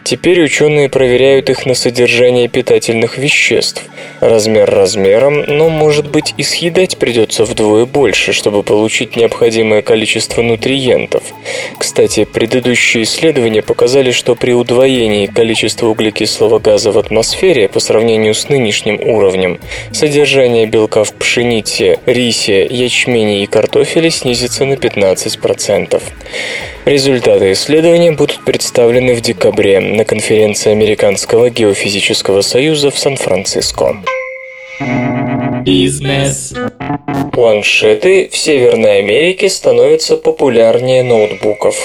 Теперь 0.05 0.43
ученые 0.43 0.89
проверяют 0.89 1.12
их 1.51 1.67
на 1.67 1.75
содержание 1.75 2.49
питательных 2.49 3.19
веществ. 3.19 3.85
Размер 4.21 4.71
размером, 4.71 5.45
но, 5.47 5.69
может 5.69 6.11
быть, 6.11 6.33
и 6.37 6.43
съедать 6.43 6.97
придется 6.97 7.45
вдвое 7.45 7.87
больше, 7.87 8.33
чтобы 8.33 8.63
получить 8.63 9.17
необходимое 9.17 9.83
количество 9.83 10.43
нутриентов. 10.43 11.23
Кстати, 11.79 12.25
предыдущие 12.25 13.03
исследования 13.03 13.63
показали, 13.63 14.11
что 14.11 14.35
при 14.35 14.53
удвоении 14.53 15.27
количества 15.27 15.89
углекислого 15.89 16.59
газа 16.59 16.93
в 16.93 16.99
атмосфере 16.99 17.69
по 17.69 17.81
сравнению 17.81 18.35
с 18.35 18.49
нынешним 18.49 19.01
уровнем, 19.01 19.59
содержание 19.93 20.67
белка 20.67 21.05
в 21.05 21.13
пшенице, 21.13 21.99
рисе, 22.07 22.65
ячмене 22.65 23.43
и 23.43 23.47
картофеле 23.47 24.11
снизится 24.11 24.65
на 24.65 24.75
15%. 24.75 26.03
Результаты 26.85 27.53
исследования 27.53 28.11
будут 28.11 28.45
представлены 28.45 29.15
в 29.15 29.21
декабре 29.21 29.79
на 29.79 30.05
конференции 30.05 30.73
Американского 30.73 31.49
геофизического 31.49 32.41
союза 32.41 32.91
в 32.91 32.99
Сан-Франциско. 32.99 34.03
Бизнес. 35.65 36.53
Планшеты 37.33 38.29
в 38.33 38.37
Северной 38.37 38.99
Америке 38.99 39.49
становятся 39.49 40.17
популярнее 40.17 41.05
ноутбуков. 41.05 41.77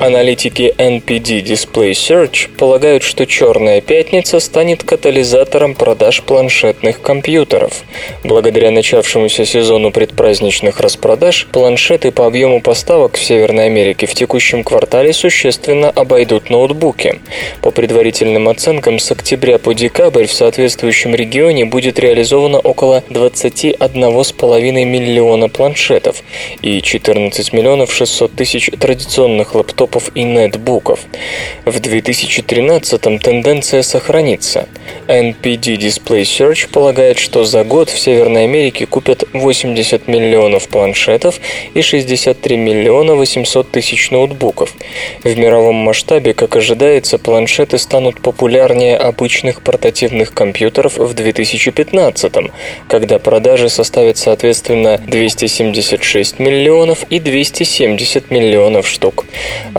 Аналитики 0.00 0.72
NPD 0.78 1.42
Display 1.42 1.90
Search 1.90 2.48
полагают, 2.56 3.02
что 3.02 3.26
«Черная 3.26 3.80
пятница» 3.80 4.38
станет 4.38 4.84
катализатором 4.84 5.74
продаж 5.74 6.22
планшетных 6.22 7.02
компьютеров. 7.02 7.82
Благодаря 8.22 8.70
начавшемуся 8.70 9.44
сезону 9.44 9.90
предпраздничных 9.90 10.78
распродаж, 10.78 11.48
планшеты 11.50 12.12
по 12.12 12.26
объему 12.26 12.60
поставок 12.60 13.16
в 13.16 13.24
Северной 13.24 13.66
Америке 13.66 14.06
в 14.06 14.14
текущем 14.14 14.62
квартале 14.62 15.12
существенно 15.12 15.90
обойдут 15.90 16.48
ноутбуки. 16.48 17.18
По 17.60 17.72
предварительным 17.72 18.48
оценкам, 18.48 19.00
с 19.00 19.10
октября 19.10 19.58
по 19.58 19.74
декабрь 19.74 20.26
в 20.26 20.32
соответствующем 20.32 21.12
регионе 21.12 21.64
будет 21.64 21.98
реализовано 21.98 22.60
около 22.60 23.02
21,5 23.10 24.84
миллиона 24.84 25.48
планшетов 25.48 26.22
и 26.62 26.80
14 26.80 27.52
миллионов 27.52 27.92
600 27.92 28.32
тысяч 28.36 28.70
традиционных 28.78 29.56
лаптопов 29.56 29.87
лэптопов 29.88 30.10
и 30.14 30.22
нетбуков. 30.22 31.00
В 31.64 31.80
2013 31.80 33.20
тенденция 33.20 33.82
сохранится. 33.82 34.68
NPD 35.06 35.76
Display 35.78 36.22
Search 36.22 36.68
полагает, 36.70 37.18
что 37.18 37.44
за 37.44 37.64
год 37.64 37.90
в 37.90 37.98
Северной 37.98 38.44
Америке 38.44 38.86
купят 38.86 39.24
80 39.32 40.08
миллионов 40.08 40.68
планшетов 40.68 41.40
и 41.74 41.82
63 41.82 42.56
миллиона 42.56 43.14
800 43.14 43.70
тысяч 43.70 44.10
ноутбуков. 44.10 44.74
В 45.24 45.38
мировом 45.38 45.76
масштабе, 45.76 46.34
как 46.34 46.56
ожидается, 46.56 47.18
планшеты 47.18 47.78
станут 47.78 48.20
популярнее 48.20 48.96
обычных 48.96 49.62
портативных 49.62 50.32
компьютеров 50.34 50.98
в 50.98 51.14
2015, 51.14 52.32
когда 52.88 53.18
продажи 53.18 53.68
составят 53.68 54.18
соответственно 54.18 54.98
276 54.98 56.38
миллионов 56.38 57.04
и 57.10 57.20
270 57.20 58.30
миллионов 58.30 58.88
штук. 58.88 59.24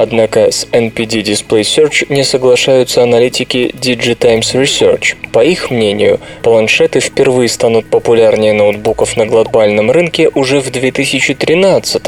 Однако 0.02 0.50
с 0.50 0.66
NPD 0.72 1.24
Display 1.24 1.64
Search 1.64 2.06
не 2.08 2.24
соглашаются 2.24 3.04
аналитики 3.04 3.70
DigiTimes 3.74 4.54
Research. 4.54 5.18
По 5.34 5.44
их 5.44 5.72
мнению, 5.72 6.22
планшеты 6.42 7.02
впервые 7.02 7.50
станут 7.50 7.90
популярнее 7.90 8.54
ноутбуков 8.54 9.18
на 9.18 9.26
глобальном 9.26 9.92
рынке 9.92 10.30
уже 10.30 10.62
в 10.62 10.72
2013, 10.72 12.02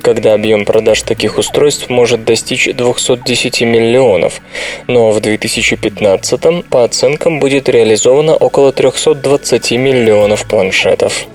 когда 0.00 0.34
объем 0.34 0.64
продаж 0.64 1.02
таких 1.02 1.36
устройств 1.36 1.90
может 1.90 2.24
достичь 2.24 2.68
210 2.72 3.62
миллионов. 3.62 4.40
Но 4.86 5.10
в 5.10 5.20
2015 5.20 6.64
по 6.70 6.84
оценкам 6.84 7.40
будет 7.40 7.68
реализовано 7.68 8.36
около 8.36 8.70
320 8.70 9.72
миллионов 9.72 10.46
планшетов. 10.46 11.26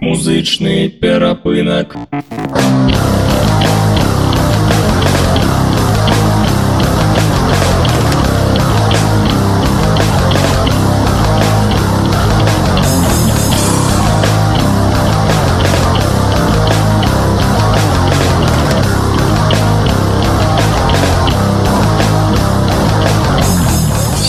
Музычный 0.00 0.88
перапынок. 0.88 1.94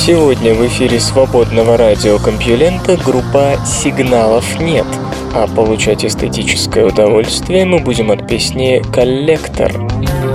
Сегодня 0.04 0.56
в 0.56 0.66
эфире 0.66 1.00
свободного 1.00 1.78
радиокомпьюлента 1.78 2.98
группа 2.98 3.58
«Сигналов 3.64 4.60
нет», 4.60 4.88
а 5.36 5.46
получать 5.46 6.04
эстетическое 6.04 6.88
удовольствие 6.88 7.66
мы 7.66 7.78
будем 7.78 8.10
от 8.10 8.28
песни 8.28 8.82
«Коллектор». 8.92 9.72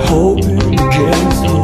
so 0.09 1.56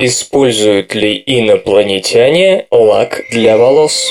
Используют 0.00 0.94
ли 0.94 1.22
инопланетяне 1.24 2.66
лак 2.70 3.20
для 3.30 3.56
волос? 3.56 4.10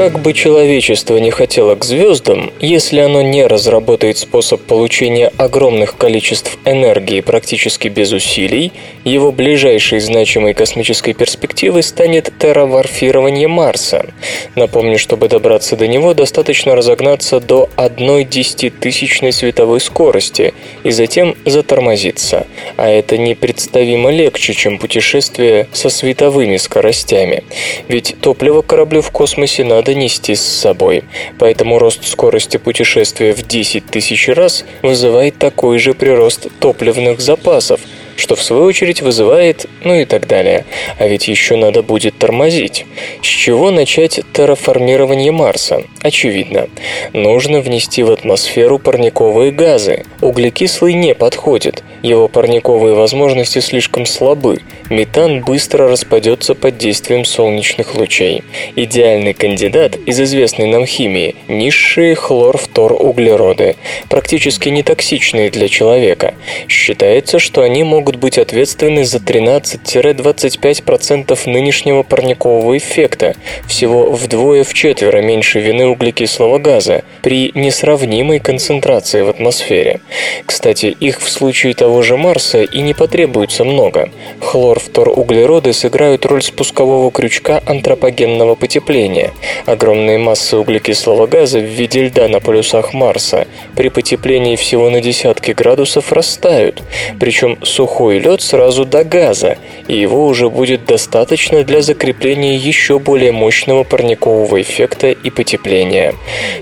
Как 0.00 0.18
бы 0.18 0.32
человечество 0.32 1.18
не 1.18 1.30
хотело 1.30 1.74
к 1.74 1.84
звездам, 1.84 2.50
если 2.58 3.00
оно 3.00 3.20
не 3.20 3.46
разработает 3.46 4.16
способ 4.16 4.62
получения 4.62 5.30
огромных 5.36 5.98
количеств 5.98 6.56
энергии 6.64 7.20
практически 7.20 7.88
без 7.88 8.10
усилий, 8.10 8.72
его 9.04 9.30
ближайшей 9.30 10.00
значимой 10.00 10.54
космической 10.54 11.12
перспективой 11.12 11.82
станет 11.82 12.32
терраварфирование 12.38 13.46
Марса. 13.46 14.06
Напомню, 14.54 14.98
чтобы 14.98 15.28
добраться 15.28 15.76
до 15.76 15.86
него, 15.86 16.14
достаточно 16.14 16.74
разогнаться 16.74 17.38
до 17.38 17.68
одной 17.76 18.24
десятитысячной 18.24 19.32
световой 19.32 19.80
скорости 19.80 20.54
и 20.82 20.92
затем 20.92 21.36
затормозиться. 21.44 22.46
А 22.78 22.88
это 22.88 23.18
непредставимо 23.18 24.10
легче, 24.10 24.54
чем 24.54 24.78
путешествие 24.78 25.68
со 25.74 25.90
световыми 25.90 26.56
скоростями. 26.56 27.44
Ведь 27.88 28.16
топливо 28.22 28.62
кораблю 28.62 29.02
в 29.02 29.10
космосе 29.10 29.62
надо 29.62 29.89
нести 29.94 30.34
с 30.34 30.42
собой. 30.42 31.04
Поэтому 31.38 31.78
рост 31.78 32.06
скорости 32.06 32.56
путешествия 32.56 33.32
в 33.32 33.46
10 33.46 33.86
тысяч 33.86 34.28
раз 34.28 34.64
вызывает 34.82 35.38
такой 35.38 35.78
же 35.78 35.94
прирост 35.94 36.48
топливных 36.58 37.20
запасов, 37.20 37.80
что 38.20 38.36
в 38.36 38.42
свою 38.42 38.64
очередь 38.64 39.02
вызывает, 39.02 39.66
ну 39.82 39.94
и 39.94 40.04
так 40.04 40.28
далее. 40.28 40.64
А 40.98 41.08
ведь 41.08 41.26
еще 41.26 41.56
надо 41.56 41.82
будет 41.82 42.16
тормозить. 42.18 42.86
С 43.22 43.26
чего 43.26 43.70
начать 43.70 44.20
терраформирование 44.32 45.32
Марса? 45.32 45.82
Очевидно. 46.02 46.68
Нужно 47.12 47.60
внести 47.60 48.02
в 48.02 48.10
атмосферу 48.12 48.78
парниковые 48.78 49.50
газы. 49.50 50.04
Углекислый 50.20 50.94
не 50.94 51.14
подходит. 51.14 51.82
Его 52.02 52.28
парниковые 52.28 52.94
возможности 52.94 53.58
слишком 53.58 54.06
слабы. 54.06 54.60
Метан 54.90 55.42
быстро 55.42 55.88
распадется 55.88 56.54
под 56.54 56.76
действием 56.78 57.24
солнечных 57.24 57.94
лучей. 57.94 58.42
Идеальный 58.76 59.34
кандидат 59.34 59.96
из 60.06 60.20
известной 60.20 60.66
нам 60.66 60.84
химии– 60.84 61.36
низшие 61.48 62.14
хлорфторуглероды, 62.14 63.76
практически 64.08 64.68
не 64.68 64.82
токсичные 64.82 65.50
для 65.50 65.68
человека. 65.68 66.34
Считается, 66.68 67.38
что 67.38 67.62
они 67.62 67.84
могут 67.84 68.09
быть 68.16 68.38
ответственны 68.38 69.04
за 69.04 69.18
13-25% 69.18 71.50
нынешнего 71.50 72.02
парникового 72.02 72.76
эффекта, 72.76 73.34
всего 73.66 74.10
вдвое-вчетверо 74.10 75.22
меньше 75.22 75.60
вины 75.60 75.86
углекислого 75.86 76.58
газа 76.58 77.04
при 77.22 77.52
несравнимой 77.54 78.38
концентрации 78.38 79.22
в 79.22 79.28
атмосфере. 79.28 80.00
Кстати, 80.46 80.86
их 80.86 81.20
в 81.20 81.28
случае 81.28 81.74
того 81.74 82.02
же 82.02 82.16
Марса 82.16 82.62
и 82.62 82.80
не 82.80 82.94
потребуется 82.94 83.64
много. 83.64 84.10
Хлорфторуглероды 84.40 85.72
сыграют 85.72 86.26
роль 86.26 86.42
спускового 86.42 87.10
крючка 87.10 87.62
антропогенного 87.66 88.54
потепления. 88.54 89.32
Огромные 89.66 90.18
массы 90.18 90.56
углекислого 90.56 91.26
газа 91.26 91.58
в 91.58 91.64
виде 91.64 92.06
льда 92.06 92.28
на 92.28 92.40
полюсах 92.40 92.94
Марса 92.94 93.46
при 93.76 93.88
потеплении 93.88 94.56
всего 94.56 94.90
на 94.90 95.00
десятки 95.00 95.52
градусов 95.52 96.12
растают, 96.12 96.82
причем 97.18 97.58
сухой 97.62 97.90
лед 98.08 98.40
сразу 98.40 98.86
до 98.86 99.04
газа, 99.04 99.58
и 99.86 99.96
его 99.98 100.26
уже 100.26 100.48
будет 100.48 100.86
достаточно 100.86 101.62
для 101.64 101.82
закрепления 101.82 102.56
еще 102.56 102.98
более 102.98 103.32
мощного 103.32 103.84
парникового 103.84 104.62
эффекта 104.62 105.10
и 105.10 105.30
потепления. 105.30 106.14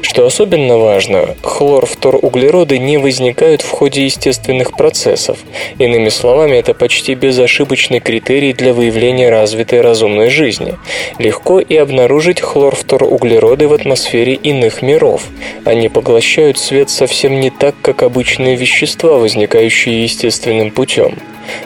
Что 0.02 0.26
особенно 0.26 0.78
важно, 0.78 1.36
хлорфторуглероды 1.42 2.78
не 2.78 2.96
возникают 2.98 3.62
в 3.62 3.70
ходе 3.70 4.04
естественных 4.04 4.76
процессов. 4.76 5.38
Иными 5.78 6.08
словами, 6.08 6.56
это 6.56 6.74
почти 6.74 7.14
безошибочный 7.14 8.00
критерий 8.00 8.52
для 8.52 8.72
выявления 8.72 9.30
развитой 9.30 9.80
разумной 9.80 10.30
жизни. 10.30 10.74
Легко 11.18 11.60
и 11.60 11.76
обнаружить 11.76 12.40
хлорфторуглероды 12.40 13.68
в 13.68 13.72
атмосфере 13.72 14.34
иных 14.34 14.82
миров. 14.82 15.22
Они 15.64 15.88
поглощают 15.88 16.58
свет 16.58 16.90
совсем 16.90 17.40
не 17.40 17.50
так, 17.50 17.74
как 17.82 18.02
обычные 18.02 18.56
вещества, 18.56 19.18
возникающие 19.18 20.02
естественным 20.02 20.70
путем. 20.70 21.16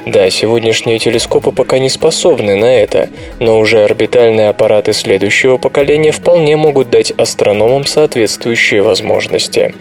Да, 0.07 0.29
сегодняшние 0.31 0.99
телескопы 0.99 1.53
пока 1.53 1.79
не 1.79 1.89
способны 1.89 2.57
на 2.57 2.75
это, 2.75 3.09
но 3.39 3.59
уже 3.59 3.85
орбитальные 3.85 4.49
аппараты 4.49 4.93
следующего 4.93 5.59
поколения 5.59 6.13
вполне 6.13 6.57
могут 6.57 6.91
дать 6.91 7.13
астрономам 7.13 7.87
соответствующие 7.87 8.83
возможности. 8.83 9.75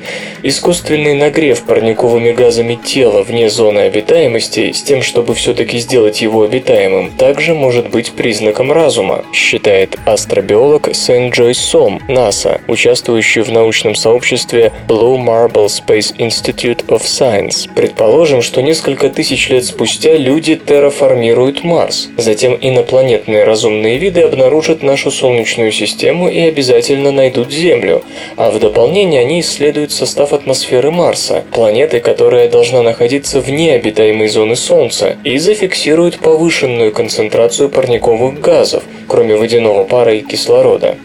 Искусственный 0.44 1.16
нагрев 1.16 1.64
парниковыми 1.64 2.32
газами 2.32 2.76
тела 2.76 3.24
вне 3.24 3.50
зоны 3.50 3.80
обитаемости 3.80 4.72
с 4.72 4.84
тем, 4.84 5.02
чтобы 5.02 5.34
все-таки 5.34 5.80
сделать 5.80 6.22
его 6.22 6.44
обитаемым, 6.44 7.12
также 7.12 7.54
может 7.54 7.90
быть 7.90 8.12
признаком 8.12 8.72
разума, 8.72 9.24
считает 9.34 9.97
астробиолог 10.06 10.89
Сент 10.93 11.34
Джойс 11.34 11.58
Сом, 11.58 12.02
НАСА, 12.08 12.62
участвующий 12.68 13.41
в 13.41 13.52
научном 13.52 13.95
сообществе 13.95 14.72
Blue 14.88 15.18
Marble 15.18 15.68
Space 15.68 16.16
Institute 16.18 16.86
of 16.88 17.02
Science. 17.04 17.70
Предположим, 17.74 18.41
что 18.41 18.62
несколько 18.62 19.10
тысяч 19.10 19.49
лет 19.49 19.66
спустя 19.66 19.91
люди 20.18 20.56
терраформируют 20.56 21.64
Марс, 21.64 22.10
затем 22.18 22.58
инопланетные 22.60 23.44
разумные 23.44 23.98
виды 23.98 24.22
обнаружат 24.22 24.84
нашу 24.84 25.12
Солнечную 25.12 25.72
систему 25.72 26.30
и 26.30 26.39
обязательно 26.39 27.12
найдут 27.12 27.52
Землю, 27.52 28.04
а 28.38 28.52
в 28.52 28.60
дополнение 28.60 29.22
они 29.22 29.42
исследуют 29.42 29.92
состав 29.92 30.34
атмосферы 30.34 30.92
Марса, 30.92 31.44
планеты, 31.52 32.00
которая 32.00 32.50
должна 32.50 32.82
находиться 32.82 33.42
вне 33.42 33.74
обитаемой 33.74 34.28
зоны 34.30 34.56
Солнца, 34.56 35.18
и 35.24 35.38
зафиксируют 35.38 36.20
повышенную 36.20 36.92
концентрацию 36.92 37.70
парниковых 37.70 38.39
газов, 38.39 38.84
кроме 39.08 39.36
водяного 39.36 39.84
пара 39.84 40.14
и 40.16 40.22
кислорода. 40.22 40.96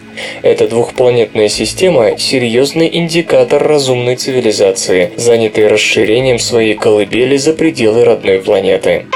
Эта 0.43 0.69
двухпланетная 0.69 1.49
система– 1.49 2.17
серьезный 2.19 2.89
индикатор 2.93 3.63
разумной 3.63 4.17
цивилизации, 4.17 5.11
занятой 5.17 5.69
расширением 5.69 6.39
своей 6.39 6.75
колыбели 6.75 7.37
за 7.37 7.53
пределы 7.53 8.05
родной 8.05 8.39
планеты. 8.39 9.07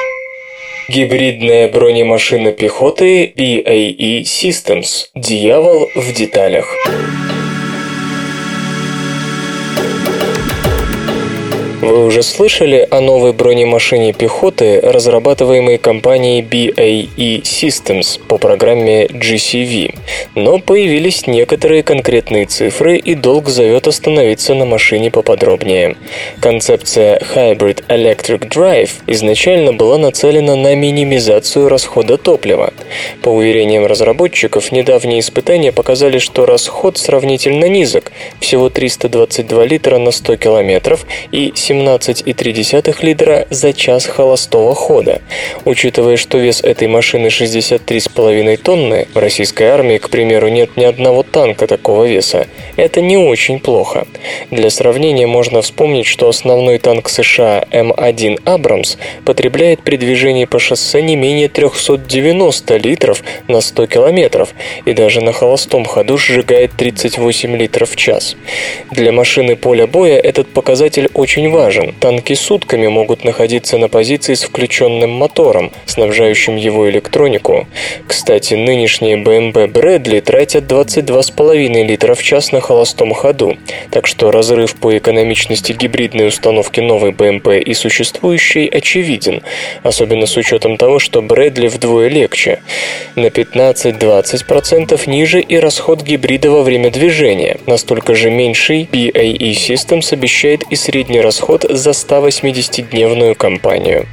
Гибридная 0.88 1.68
бронемашина 1.68 2.52
пехоты 2.52 3.32
BAE 3.36 4.22
Systems. 4.22 5.06
Дьявол 5.14 5.88
в 5.94 6.12
деталях. 6.12 6.76
Вы 11.80 12.04
уже 12.04 12.22
слышали 12.22 12.86
о 12.90 13.00
новой 13.00 13.32
бронемашине 13.32 14.12
пехоты, 14.12 14.80
разрабатываемой 14.82 15.78
компанией 15.78 16.42
BAE 16.42 17.40
Systems 17.40 18.20
по 18.28 18.36
программе 18.36 19.06
GCV. 19.06 19.94
Но 20.34 20.58
появились 20.58 21.26
некоторые 21.26 21.82
конкретные 21.82 22.44
цифры, 22.44 22.98
и 22.98 23.14
долг 23.14 23.48
зовет 23.48 23.86
остановиться 23.86 24.54
на 24.54 24.66
машине 24.66 25.10
поподробнее. 25.10 25.96
Концепция 26.40 27.18
Hybrid 27.34 27.86
Electric 27.88 28.50
Drive 28.50 28.90
изначально 29.06 29.72
была 29.72 29.96
нацелена 29.96 30.56
на 30.56 30.74
минимизацию 30.74 31.70
расхода 31.70 32.18
топлива. 32.18 32.74
По 33.22 33.30
уверениям 33.30 33.86
разработчиков, 33.86 34.70
недавние 34.70 35.20
испытания 35.20 35.72
показали, 35.72 36.18
что 36.18 36.44
расход 36.44 36.98
сравнительно 36.98 37.64
низок– 37.64 38.12
всего 38.40 38.68
322 38.68 39.64
литра 39.64 39.96
на 39.96 40.10
100 40.10 40.36
километров 40.36 41.06
и 41.32 41.52
17,3 41.70 42.96
литра 43.02 43.46
за 43.48 43.72
час 43.72 44.06
холостого 44.06 44.74
хода. 44.74 45.22
Учитывая, 45.64 46.16
что 46.16 46.38
вес 46.38 46.62
этой 46.64 46.88
машины 46.88 47.28
63,5 47.28 48.56
тонны, 48.56 49.06
в 49.14 49.18
российской 49.18 49.68
армии, 49.68 49.98
к 49.98 50.10
примеру, 50.10 50.48
нет 50.48 50.76
ни 50.76 50.82
одного 50.82 51.22
танка 51.22 51.68
такого 51.68 52.06
веса, 52.06 52.48
это 52.76 53.00
не 53.00 53.16
очень 53.16 53.60
плохо. 53.60 54.08
Для 54.50 54.68
сравнения 54.68 55.28
можно 55.28 55.62
вспомнить, 55.62 56.06
что 56.06 56.28
основной 56.28 56.78
танк 56.78 57.08
США 57.08 57.64
М1 57.70 58.40
Абрамс 58.44 58.96
потребляет 59.24 59.82
при 59.82 59.96
движении 59.96 60.46
по 60.46 60.58
шоссе 60.58 61.02
не 61.02 61.14
менее 61.14 61.48
390 61.48 62.76
литров 62.78 63.22
на 63.46 63.60
100 63.60 63.86
километров 63.86 64.54
и 64.86 64.92
даже 64.92 65.20
на 65.20 65.32
холостом 65.32 65.84
ходу 65.84 66.18
сжигает 66.18 66.72
38 66.76 67.56
литров 67.56 67.90
в 67.92 67.96
час. 67.96 68.34
Для 68.90 69.12
машины 69.12 69.54
поля 69.54 69.86
боя 69.86 70.18
этот 70.18 70.48
показатель 70.48 71.08
очень 71.14 71.48
важен 71.48 71.59
важен. 71.60 71.92
Танки 72.00 72.32
сутками 72.32 72.86
могут 72.86 73.24
находиться 73.24 73.76
на 73.76 73.88
позиции 73.88 74.32
с 74.32 74.44
включенным 74.44 75.10
мотором, 75.10 75.70
снабжающим 75.84 76.56
его 76.56 76.88
электронику. 76.88 77.66
Кстати, 78.06 78.54
нынешние 78.54 79.16
BMW 79.22 79.70
Bradley 79.70 80.22
тратят 80.22 80.64
22,5 80.64 81.84
литра 81.84 82.14
в 82.14 82.22
час 82.22 82.52
на 82.52 82.60
холостом 82.60 83.12
ходу, 83.12 83.58
так 83.90 84.06
что 84.06 84.30
разрыв 84.30 84.74
по 84.76 84.96
экономичности 84.96 85.72
гибридной 85.72 86.28
установки 86.28 86.80
новой 86.80 87.10
BMW 87.10 87.60
и 87.60 87.74
существующей 87.74 88.66
очевиден, 88.66 89.42
особенно 89.82 90.24
с 90.24 90.38
учетом 90.38 90.78
того, 90.78 90.98
что 90.98 91.20
Брэдли 91.20 91.68
вдвое 91.68 92.08
легче. 92.08 92.60
На 93.16 93.26
15-20% 93.26 95.10
ниже 95.10 95.40
и 95.40 95.56
расход 95.58 96.02
гибрида 96.02 96.50
во 96.50 96.62
время 96.62 96.90
движения. 96.90 97.58
Настолько 97.66 98.14
же 98.14 98.30
меньший 98.30 98.88
BAE 98.90 99.52
Systems 99.52 100.14
обещает 100.14 100.62
и 100.70 100.76
средний 100.76 101.20
расход 101.20 101.49
за 101.58 101.90
180-дневную 101.90 103.34
кампанию. 103.34 104.06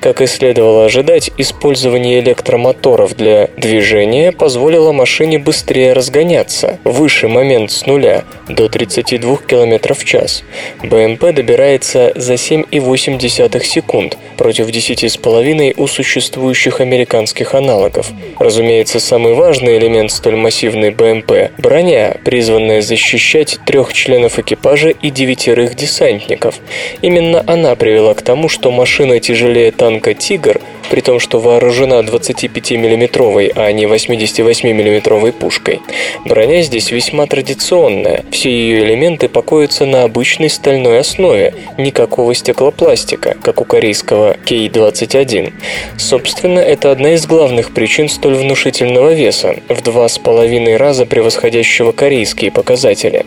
Как 0.00 0.20
и 0.20 0.26
следовало 0.26 0.86
ожидать, 0.86 1.30
использование 1.36 2.20
электромоторов 2.20 3.16
для 3.16 3.48
движения 3.56 4.32
позволило 4.32 4.92
машине 4.92 5.38
быстрее 5.38 5.92
разгоняться, 5.92 6.78
выше 6.84 7.28
момент 7.28 7.70
с 7.70 7.86
нуля, 7.86 8.24
до 8.48 8.68
32 8.68 9.36
км 9.46 9.94
в 9.94 10.04
час. 10.04 10.42
БМП 10.82 11.32
добирается 11.34 12.12
за 12.14 12.34
7,8 12.34 13.62
секунд 13.62 14.16
против 14.36 14.68
10,5 14.68 15.74
у 15.76 15.86
существующих 15.86 16.80
американских 16.80 17.54
аналогов. 17.54 18.10
Разумеется, 18.38 19.00
самый 19.00 19.34
важный 19.34 19.78
элемент 19.78 20.10
столь 20.10 20.36
массивной 20.36 20.90
БМП– 20.90 21.50
броня, 21.58 22.16
призванная 22.24 22.80
защищать 22.80 23.58
трех 23.66 23.92
членов 23.92 24.38
экипажа 24.38 24.90
и 24.90 25.10
девятерых 25.10 25.74
десантников. 25.74 26.60
Именно 27.02 27.42
она 27.46 27.74
привела 27.74 28.14
к 28.14 28.22
тому, 28.22 28.48
что 28.48 28.70
машина 28.70 29.20
тяжелее 29.20 29.70
танка 29.70 30.14
«Тигр», 30.14 30.60
при 30.90 31.00
том, 31.00 31.20
что 31.20 31.38
вооружена 31.38 32.02
25 32.02 32.72
миллиметровой 32.72 33.52
а 33.54 33.70
не 33.72 33.86
88 33.86 34.68
миллиметровой 34.72 35.32
пушкой. 35.32 35.80
Броня 36.24 36.62
здесь 36.62 36.90
весьма 36.90 37.26
традиционная. 37.26 38.24
Все 38.30 38.50
ее 38.50 38.84
элементы 38.84 39.28
покоятся 39.28 39.86
на 39.86 40.02
обычной 40.02 40.50
стальной 40.50 40.98
основе, 40.98 41.54
никакого 41.78 42.34
стеклопластика, 42.34 43.36
как 43.42 43.60
у 43.60 43.64
корейского 43.64 44.36
K-21. 44.46 45.52
Собственно, 45.96 46.58
это 46.58 46.90
одна 46.90 47.14
из 47.14 47.26
главных 47.26 47.72
причин 47.72 48.08
столь 48.08 48.34
внушительного 48.34 49.12
веса, 49.12 49.56
в 49.68 49.82
два 49.82 50.08
с 50.08 50.18
половиной 50.18 50.76
раза 50.76 51.06
превосходящего 51.06 51.92
корейские 51.92 52.50
показатели. 52.50 53.24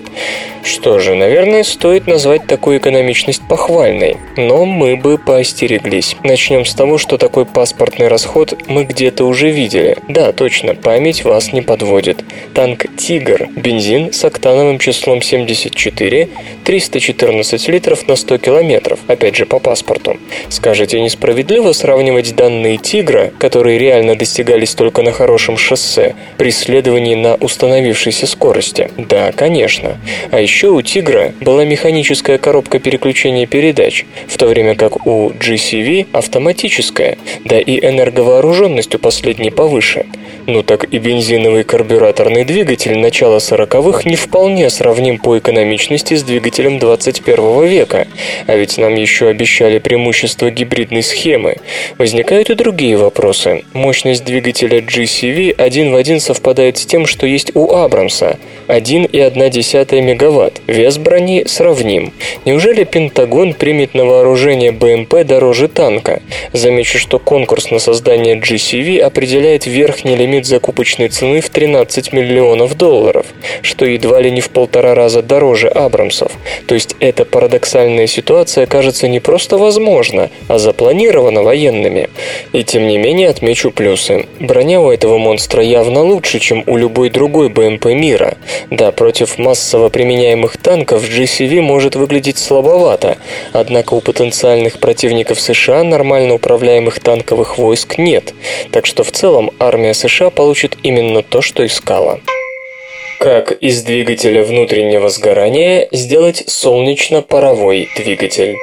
Что 0.64 1.00
же, 1.00 1.16
наверное, 1.16 1.64
стоит 1.64 2.08
назвать 2.08 2.48
такую 2.48 2.80
экономичность 3.24 3.48
похвальной, 3.48 4.18
но 4.38 4.66
мы 4.66 4.96
бы 4.96 5.18
поостереглись. 5.18 6.16
Начнем 6.24 6.66
с 6.66 6.74
того, 6.74 6.98
что 6.98 7.18
такой 7.18 7.46
паспортный 7.46 8.08
расход 8.08 8.54
мы 8.68 8.84
где-то 8.84 9.26
уже 9.26 9.50
видели. 9.50 9.98
Да, 10.10 10.32
точно, 10.32 10.76
память 10.76 11.24
вас 11.24 11.54
не 11.54 11.62
подводит. 11.62 12.24
Танк 12.54 12.86
«Тигр», 12.98 13.50
бензин 13.56 14.12
с 14.12 14.26
октановым 14.26 14.80
числом 14.80 15.22
74, 15.22 16.30
314 16.66 17.68
литров 17.70 18.08
на 18.08 18.16
100 18.16 18.38
километров, 18.38 19.00
опять 19.08 19.36
же 19.36 19.46
по 19.46 19.60
паспорту. 19.60 20.18
Скажете, 20.50 21.00
несправедливо 21.00 21.72
сравнивать 21.72 22.36
данные 22.36 22.78
«Тигра», 22.78 23.32
которые 23.40 23.80
реально 23.80 24.16
достигались 24.16 24.76
только 24.76 25.02
на 25.02 25.12
хорошем 25.12 25.58
шоссе, 25.58 26.16
при 26.38 26.52
следовании 26.52 27.16
на 27.16 27.36
установившейся 27.36 28.28
скорости? 28.28 28.90
Да, 28.98 29.32
конечно. 29.32 29.98
А 30.32 30.40
еще 30.40 30.70
у 30.70 30.82
«Тигра» 30.82 31.34
была 31.42 31.66
механическая 31.66 32.38
коробка 32.38 32.80
переключения 32.80 33.13
передач, 33.46 34.06
в 34.28 34.38
то 34.38 34.48
время 34.48 34.76
как 34.76 35.06
у 35.08 35.30
GCV 35.32 36.08
автоматическая, 36.12 37.18
да 37.46 37.60
и 37.60 37.80
энерговооруженность 37.80 38.96
у 38.96 39.00
последней 39.00 39.52
повыше. 39.52 40.06
Ну 40.46 40.62
так 40.62 40.84
и 40.94 40.98
бензиновый 40.98 41.64
карбюраторный 41.64 42.44
двигатель 42.44 42.98
начала 42.98 43.38
40-х 43.38 44.10
не 44.10 44.18
вполне 44.18 44.70
сравним 44.70 45.18
по 45.18 45.38
экономичности 45.38 46.16
с 46.16 46.24
двигателем 46.24 46.80
21 46.80 47.66
века, 47.66 48.08
а 48.48 48.56
ведь 48.56 48.78
нам 48.78 48.96
еще 48.96 49.28
обещали 49.28 49.80
преимущество 49.80 50.50
гибридной 50.50 51.04
схемы. 51.04 51.58
Возникают 51.98 52.50
и 52.50 52.56
другие 52.56 52.98
вопросы. 52.98 53.64
Мощность 53.74 54.26
двигателя 54.26 54.80
GCV 54.80 55.54
один 55.54 55.92
в 55.92 55.96
один 55.96 56.20
совпадает 56.20 56.78
с 56.78 56.86
тем, 56.86 57.06
что 57.06 57.26
есть 57.26 57.56
у 57.56 57.72
Абрамса– 57.72 58.38
1,1 58.68 60.02
мегаватт. 60.02 60.62
Вес 60.68 60.98
брони 60.98 61.44
сравним. 61.46 62.14
Неужели 62.46 62.84
Пентагон 63.04 63.54
примет 63.54 63.96
на 63.96 64.06
вооружение 64.06 64.72
БМП 64.72 65.26
дороже 65.26 65.68
танка? 65.68 66.22
Замечу, 66.54 66.98
что 66.98 67.20
конкурс 67.20 67.70
на 67.70 67.80
создание 67.80 68.38
GCV 68.40 69.02
определяет 69.02 69.66
верхний 69.66 70.16
лимит 70.16 70.46
закупочной 70.46 71.10
цены 71.10 71.42
в 71.42 71.50
13 71.50 72.14
миллионов 72.14 72.78
долларов, 72.78 73.26
что 73.62 73.86
едва 73.86 74.22
ли 74.22 74.32
не 74.32 74.40
в 74.40 74.52
полтора 74.52 74.96
раза 74.96 75.22
дороже 75.22 75.68
Абрамсов. 75.68 76.32
То 76.66 76.76
есть 76.76 76.96
эта 77.02 77.26
парадоксальная 77.26 78.08
ситуация 78.08 78.68
кажется 78.68 79.10
не 79.10 79.20
просто 79.20 79.58
возможна, 79.58 80.30
а 80.48 80.58
запланирована 80.58 81.44
военными. 81.44 82.10
И 82.54 82.64
тем 82.64 82.88
не 82.88 82.98
менее 82.98 83.28
отмечу 83.28 83.70
плюсы. 83.72 84.28
Броня 84.40 84.80
у 84.80 84.92
этого 84.92 85.18
монстра 85.18 85.62
явно 85.62 86.04
лучше, 86.04 86.40
чем 86.40 86.64
у 86.68 86.78
любой 86.78 87.10
другой 87.10 87.50
БМП 87.50 87.88
мира. 87.88 88.38
Да, 88.70 88.94
против 88.94 89.38
массово 89.38 89.90
применяемых 89.90 90.56
танков 90.56 91.04
GCV 91.04 91.60
может 91.60 91.98
выглядеть 91.98 92.38
слабовато, 92.38 92.93
однако 93.52 93.94
у 93.94 94.02
потенциальных 94.02 94.80
противников 94.80 95.40
США 95.40 95.84
нормально 95.84 96.36
управляемых 96.36 97.00
танковых 97.00 97.58
войск 97.58 97.98
нет, 97.98 98.34
так 98.72 98.86
что 98.86 99.04
в 99.04 99.12
целом 99.12 99.52
армия 99.60 99.94
США 99.94 100.30
получит 100.30 100.78
именно 100.84 101.22
то, 101.24 101.42
что 101.42 101.66
искала. 101.66 102.20
Как 103.20 103.54
из 103.54 103.84
двигателя 103.84 104.44
внутреннего 104.44 105.10
сгорания 105.10 105.88
сделать 105.92 106.44
солнечно-паровой 106.48 107.88
двигатель? 107.96 108.56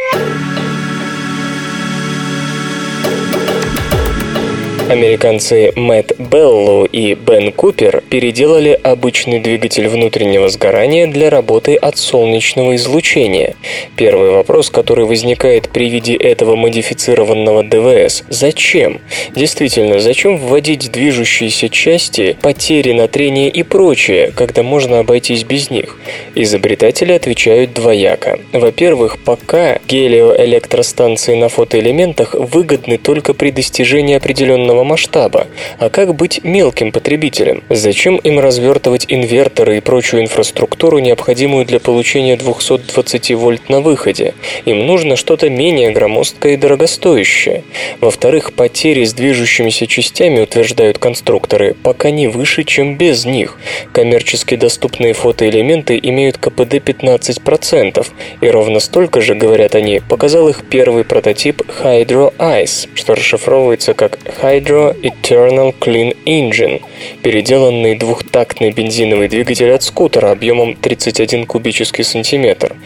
Американцы 4.90 5.72
Мэтт 5.76 6.18
Беллу 6.18 6.84
и 6.84 7.14
Бен 7.14 7.52
Купер 7.52 8.02
переделали 8.10 8.76
обычный 8.82 9.38
двигатель 9.38 9.86
внутреннего 9.86 10.48
сгорания 10.48 11.06
для 11.06 11.30
работы 11.30 11.76
от 11.76 11.96
солнечного 11.96 12.74
излучения. 12.74 13.54
Первый 13.94 14.32
вопрос, 14.32 14.68
который 14.68 15.04
возникает 15.04 15.68
при 15.68 15.88
виде 15.88 16.16
этого 16.16 16.56
модифицированного 16.56 17.62
ДВС– 17.62 18.24
зачем? 18.30 19.00
Действительно, 19.32 20.00
зачем 20.00 20.36
вводить 20.36 20.90
движущиеся 20.90 21.68
части, 21.68 22.36
потери 22.42 22.90
на 22.90 23.06
трение 23.06 23.48
и 23.48 23.62
прочее, 23.62 24.32
когда 24.34 24.64
можно 24.64 24.98
обойтись 24.98 25.44
без 25.44 25.70
них? 25.70 25.98
Изобретатели 26.34 27.12
отвечают 27.12 27.74
двояко. 27.74 28.40
Во-первых, 28.52 29.18
пока 29.24 29.78
гелиоэлектростанции 29.86 31.36
на 31.36 31.48
фотоэлементах 31.48 32.34
выгодны 32.34 32.98
только 32.98 33.34
при 33.34 33.52
достижении 33.52 34.16
определенного 34.16 34.79
масштаба. 34.84 35.46
А 35.78 35.90
как 35.90 36.14
быть 36.14 36.44
мелким 36.44 36.92
потребителем? 36.92 37.62
Зачем 37.68 38.16
им 38.16 38.38
развертывать 38.38 39.06
инверторы 39.08 39.78
и 39.78 39.80
прочую 39.80 40.22
инфраструктуру, 40.22 40.98
необходимую 40.98 41.64
для 41.64 41.80
получения 41.80 42.36
220 42.36 43.32
вольт 43.34 43.68
на 43.68 43.80
выходе? 43.80 44.34
Им 44.64 44.86
нужно 44.86 45.16
что-то 45.16 45.50
менее 45.50 45.90
громоздкое 45.90 46.54
и 46.54 46.56
дорогостоящее. 46.56 47.64
Во-вторых, 48.00 48.52
потери 48.52 49.04
с 49.04 49.12
движущимися 49.14 49.86
частями, 49.86 50.40
утверждают 50.40 50.98
конструкторы, 50.98 51.74
пока 51.74 52.10
не 52.10 52.28
выше, 52.28 52.64
чем 52.64 52.96
без 52.96 53.24
них. 53.24 53.56
Коммерчески 53.92 54.56
доступные 54.56 55.12
фотоэлементы 55.12 55.98
имеют 56.02 56.38
КПД 56.38 56.74
15%, 56.74 58.06
и 58.40 58.48
ровно 58.48 58.80
столько 58.80 59.20
же, 59.20 59.34
говорят 59.34 59.74
они, 59.74 60.00
показал 60.08 60.48
их 60.48 60.64
первый 60.68 61.04
прототип 61.04 61.62
Hydro 61.82 62.32
Ice, 62.38 62.88
что 62.94 63.14
расшифровывается 63.14 63.94
как 63.94 64.18
Hydro 64.42 64.69
Hydro 64.70 64.94
Eternal 65.02 65.74
Clean 65.80 66.16
Engine, 66.26 66.80
переделанный 67.24 67.96
двухтактный 67.96 68.70
бензиновый 68.70 69.28
двигатель 69.28 69.72
от 69.72 69.82
скутера 69.82 70.30
объемом 70.30 70.76
31 70.76 71.46
кубический 71.46 72.04
сантиметр. 72.04 72.76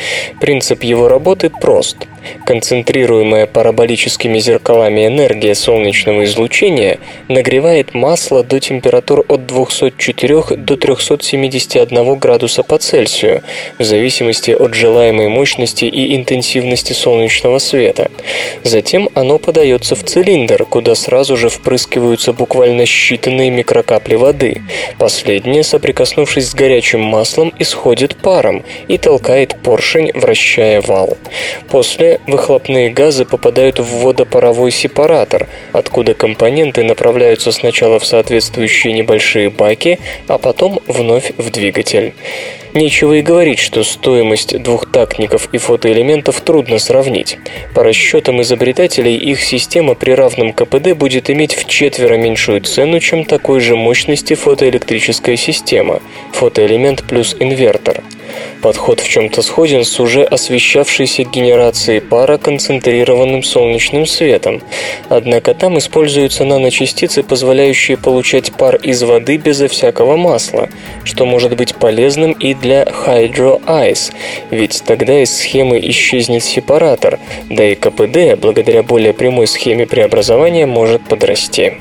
Принцип 0.41 0.83
его 0.83 1.09
работы 1.09 1.51
прост. 1.51 1.99
Концентрируемая 2.47 3.47
параболическими 3.47 4.39
зеркалами 4.39 5.07
энергия 5.07 5.55
солнечного 5.55 6.25
излучения 6.25 6.99
нагревает 7.29 7.95
масло 7.95 8.43
до 8.43 8.61
температур 8.61 9.25
от 9.29 9.47
204 9.47 10.57
до 10.57 10.77
371 10.77 12.19
градуса 12.19 12.63
по 12.63 12.79
Цельсию, 12.79 13.43
в 13.79 13.85
зависимости 13.85 14.51
от 14.51 14.75
желаемой 14.75 15.29
мощности 15.29 15.85
и 15.85 16.17
интенсивности 16.17 16.93
солнечного 16.93 17.59
света. 17.59 18.11
Затем 18.63 19.09
оно 19.15 19.39
подается 19.39 19.95
в 19.95 20.05
цилиндр, 20.05 20.65
куда 20.65 20.95
сразу 20.95 21.37
же 21.37 21.49
впрыскиваются 21.49 22.33
буквально 22.33 22.83
считанные 22.83 23.51
микрокапли 23.51 24.15
воды. 24.15 24.63
Последние, 24.99 25.63
соприкоснувшись 25.63 26.51
с 26.51 26.55
горячим 26.55 27.01
маслом, 27.01 27.53
исходит 27.59 28.17
паром 28.17 28.65
и 28.89 28.99
толкает 28.99 29.57
поршень, 29.63 30.13
вращая 30.15 30.81
вал. 30.81 31.17
После 31.69 32.14
выхлопные 32.27 32.91
газы 32.91 33.25
попадают 33.25 33.79
в 33.79 34.03
водопаровой 34.03 34.71
сепаратор, 34.71 35.49
откуда 35.73 36.15
компоненты 36.15 36.83
направляются 36.83 37.53
сначала 37.53 37.99
в 37.99 38.07
соответствующие 38.07 38.93
небольшие 38.93 39.51
баки, 39.51 39.99
а 40.29 40.39
потом 40.39 40.81
вновь 40.87 41.33
в 41.37 41.51
двигатель. 41.51 42.15
Нечего 42.75 43.13
и 43.13 43.23
говорить, 43.23 43.61
что 43.61 43.85
стоимость 43.85 44.61
двухтактников 44.61 45.49
и 45.53 45.59
фотоэлементов 45.59 46.41
трудно 46.41 46.81
сравнить. 46.81 47.39
По 47.73 47.85
расчетам 47.85 48.43
изобретателей, 48.43 49.17
их 49.17 49.41
система 49.41 49.95
при 49.95 50.11
равном 50.11 50.53
КПД 50.53 50.95
будет 50.95 51.31
иметь 51.31 51.55
в 51.55 51.69
четверо 51.69 52.17
меньшую 52.17 52.63
цену, 52.63 52.99
чем 52.99 53.27
такой 53.27 53.61
же 53.61 53.77
мощности 53.77 54.35
фотоэлектрическая 54.35 55.37
система– 55.37 56.03
фотоэлемент 56.33 57.05
плюс 57.05 57.37
инвертор. 57.39 58.03
Подход 58.63 59.01
в 59.01 59.09
чем-то 59.09 59.43
сходен 59.43 59.85
с 59.85 60.01
уже 60.01 60.23
освещавшейся 60.23 61.25
генерацией 61.25 62.01
пара 62.01 62.39
концентрированным 62.39 63.43
солнечным 63.43 64.07
светом. 64.07 64.63
Однако 65.09 65.55
там 65.55 65.79
используются 65.79 66.45
наночастицы, 66.45 67.23
позволяющие 67.23 67.97
получать 67.97 68.53
пар 68.53 68.77
из 68.77 69.03
воды 69.03 69.37
безо 69.37 69.69
всякого 69.69 70.17
масла, 70.17 70.69
что 71.05 71.27
может 71.27 71.57
быть 71.57 71.75
полезным 71.75 72.33
и 72.33 72.55
для 72.55 72.85
Hydro 72.85 73.63
Ice, 73.65 74.13
ведь 74.51 74.83
тогда 74.87 75.23
из 75.23 75.37
схемы 75.37 75.79
исчезнет 75.91 76.43
сепаратор, 76.43 77.19
да 77.51 77.65
и 77.65 77.75
КПД, 77.75 78.41
благодаря 78.41 78.83
более 78.83 79.13
прямой 79.13 79.47
схеме 79.47 79.87
преобразования, 79.87 80.67
может 80.67 81.03
подрасти. 81.03 81.75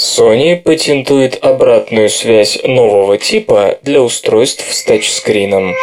Sony 0.00 0.56
патентует 0.56 1.44
обратную 1.44 2.08
связь 2.08 2.58
нового 2.64 3.18
типа 3.18 3.76
для 3.82 4.00
устройств 4.00 4.64
с 4.72 4.82
тачскрином. 4.84 5.74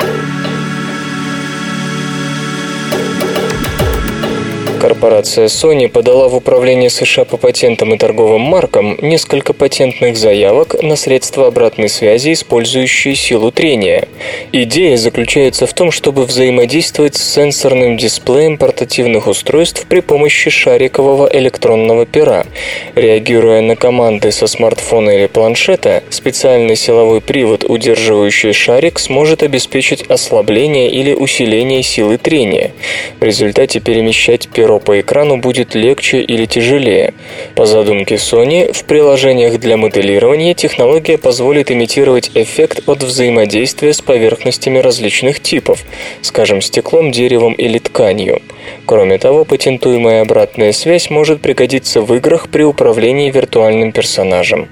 Корпорация 4.80 5.48
Sony 5.48 5.90
подала 5.90 6.28
в 6.28 6.36
Управление 6.36 6.92
США 6.92 7.26
по 7.26 7.38
патентам 7.38 7.96
и 7.96 7.98
торговым 7.98 8.42
маркам 8.42 8.96
несколько 9.02 9.54
патентных 9.54 10.18
заявок 10.18 10.76
на 10.84 10.96
средства 10.96 11.48
обратной 11.48 11.90
связи, 11.90 12.34
использующие 12.34 13.16
силу 13.16 13.52
трения. 13.52 14.08
Идея 14.52 14.98
заключается 14.98 15.66
в 15.66 15.74
том, 15.74 15.90
чтобы 15.90 16.26
взаимодействовать 16.26 17.16
с 17.16 17.34
сенсорным 17.34 17.98
дисплеем 17.98 18.58
портативных 18.58 19.28
устройств 19.28 19.88
при 19.88 20.02
помощи 20.02 20.52
шарикового 20.52 21.28
электронного 21.34 22.06
пера. 22.06 22.46
Реагируя 22.94 23.62
на 23.62 23.76
команды 23.76 24.32
со 24.32 24.46
смартфона 24.46 25.10
или 25.10 25.26
планшета, 25.26 26.04
специальный 26.12 26.76
силовой 26.76 27.22
привод, 27.22 27.64
удерживающий 27.64 28.54
шарик, 28.54 29.00
сможет 29.00 29.42
обеспечить 29.42 30.04
ослабление 30.04 30.92
или 30.92 31.14
усиление 31.14 31.82
силы 31.82 32.20
трения. 32.20 32.74
В 33.20 33.24
результате 33.24 33.80
перемещать 33.80 34.48
перо 34.48 34.67
перо 34.68 34.80
по 34.80 35.00
экрану 35.00 35.38
будет 35.38 35.76
легче 35.76 36.20
или 36.20 36.46
тяжелее. 36.46 37.14
По 37.56 37.66
задумке 37.66 38.16
Sony, 38.16 38.74
в 38.74 38.84
приложениях 38.84 39.62
для 39.62 39.78
моделирования 39.78 40.54
технология 40.54 41.18
позволит 41.18 41.72
имитировать 41.72 42.32
эффект 42.34 42.82
от 42.86 43.02
взаимодействия 43.02 43.94
с 43.94 44.02
поверхностями 44.02 44.80
различных 44.80 45.40
типов, 45.40 45.86
скажем, 46.22 46.62
стеклом, 46.62 47.14
деревом 47.14 47.54
или 47.54 47.78
тканью. 47.78 48.42
Кроме 48.86 49.18
того, 49.18 49.46
патентуемая 49.46 50.22
обратная 50.22 50.74
связь 50.74 51.10
может 51.10 51.40
пригодиться 51.40 52.02
в 52.02 52.14
играх 52.16 52.50
при 52.50 52.64
управлении 52.64 53.32
виртуальным 53.32 53.94
персонажем. 53.94 54.68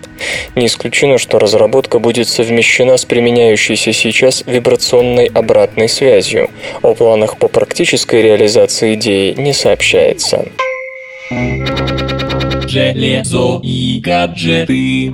Не 0.56 0.66
исключено, 0.66 1.18
что 1.18 1.39
разработка 1.39 2.00
будет 2.00 2.28
совмещена 2.28 2.98
с 2.98 3.06
применяющейся 3.06 3.93
сейчас 3.93 4.43
вибрационной 4.46 5.28
обратной 5.28 5.88
связью. 5.88 6.50
О 6.82 6.93
планах 6.93 7.38
по 7.38 7.48
практической 7.48 8.22
реализации 8.22 8.96
идеи 8.96 9.34
не 9.38 9.54
сообщается. 9.54 9.85
Железо 12.68 13.60
и 13.62 14.00
гаджеты. 14.04 15.14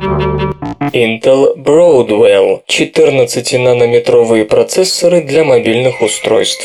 Intel 0.94 1.58
Broadwell– 1.58 2.62
14-нанометровые 2.70 4.46
процессоры 4.46 5.24
для 5.24 5.44
мобильных 5.44 6.02
устройств. 6.02 6.64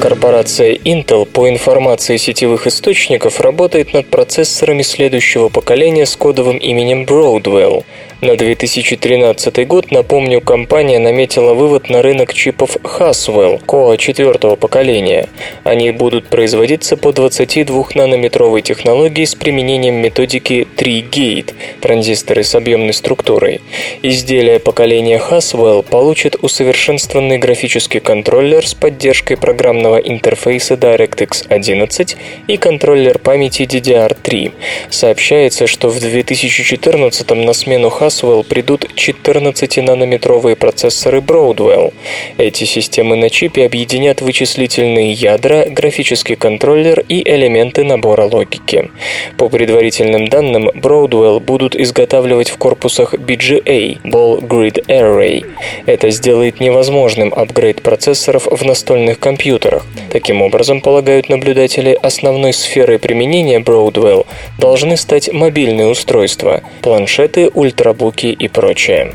Корпорация 0.00 0.74
Intel, 0.74 1.24
по 1.26 1.48
информации 1.48 2.18
сетевых 2.18 2.66
источников, 2.66 3.40
работает 3.40 3.94
над 3.94 4.06
процессорами 4.08 4.82
следующего 4.82 5.48
поколения 5.48 6.06
с 6.06 6.14
кодовым 6.14 6.58
именем 6.58 7.04
Broadwell. 7.04 7.84
На 8.20 8.34
2013 8.34 9.64
год, 9.68 9.92
напомню, 9.92 10.40
компания 10.40 10.98
наметила 10.98 11.54
вывод 11.54 11.88
на 11.88 12.02
рынок 12.02 12.34
чипов 12.34 12.76
Haswell 12.78 13.64
Core 13.64 13.96
четвертого 13.96 14.56
поколения. 14.56 15.28
Они 15.62 15.92
будут 15.92 16.26
производиться 16.26 16.96
по 16.96 17.10
22-нанометровой 17.10 18.62
технологии 18.62 19.24
с 19.24 19.36
применением 19.36 20.02
методики 20.02 20.66
3-Gate– 20.76 21.54
транзисторы 21.80 22.42
с 22.42 22.56
объемной 22.56 22.92
структурой. 22.92 23.60
Изделия 24.02 24.58
поколения 24.58 25.22
Haswell 25.30 25.84
получат 25.88 26.34
усовершенствованный 26.42 27.38
графический 27.38 28.00
контроллер 28.00 28.66
с 28.66 28.74
поддержкой 28.74 29.36
программного 29.36 29.98
интерфейса 29.98 30.74
DirectX 30.74 31.46
11 31.48 32.16
и 32.48 32.56
контроллер 32.56 33.20
памяти 33.20 33.62
DDR3. 33.62 34.50
Сообщается, 34.90 35.68
что 35.68 35.88
в 35.88 36.00
2014 36.00 37.30
на 37.30 37.52
смену 37.52 37.86
Haswell 37.88 38.07
Haswell 38.08 38.42
придут 38.42 38.86
14-нанометровые 38.96 40.56
процессоры 40.56 41.18
Broadwell. 41.18 41.92
Эти 42.38 42.64
системы 42.64 43.16
на 43.16 43.28
чипе 43.28 43.66
объединят 43.66 44.22
вычислительные 44.22 45.12
ядра, 45.12 45.66
графический 45.68 46.34
контроллер 46.34 47.04
и 47.06 47.22
элементы 47.28 47.84
набора 47.84 48.24
логики. 48.24 48.90
По 49.36 49.50
предварительным 49.50 50.28
данным, 50.28 50.70
Broadwell 50.70 51.38
будут 51.40 51.76
изготавливать 51.76 52.48
в 52.48 52.56
корпусах 52.56 53.12
BGA– 53.12 54.00
Ball 54.04 54.40
Grid 54.40 54.86
Array. 54.86 55.44
Это 55.84 56.10
сделает 56.10 56.60
невозможным 56.60 57.34
апгрейд 57.34 57.82
процессоров 57.82 58.46
в 58.46 58.64
настольных 58.64 59.18
компьютерах. 59.18 59.84
Таким 60.10 60.40
образом, 60.40 60.80
полагают 60.80 61.28
наблюдатели, 61.28 61.98
основной 62.02 62.54
сферой 62.54 62.98
применения 62.98 63.60
Broadwell 63.60 64.26
должны 64.58 64.96
стать 64.96 65.30
мобильные 65.30 65.88
устройства– 65.88 66.62
планшеты, 66.82 67.50
ультра 67.52 67.92
ноутбуки 67.98 68.26
и 68.26 68.48
прочее. 68.48 69.14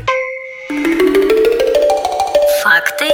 Факты 2.62 3.06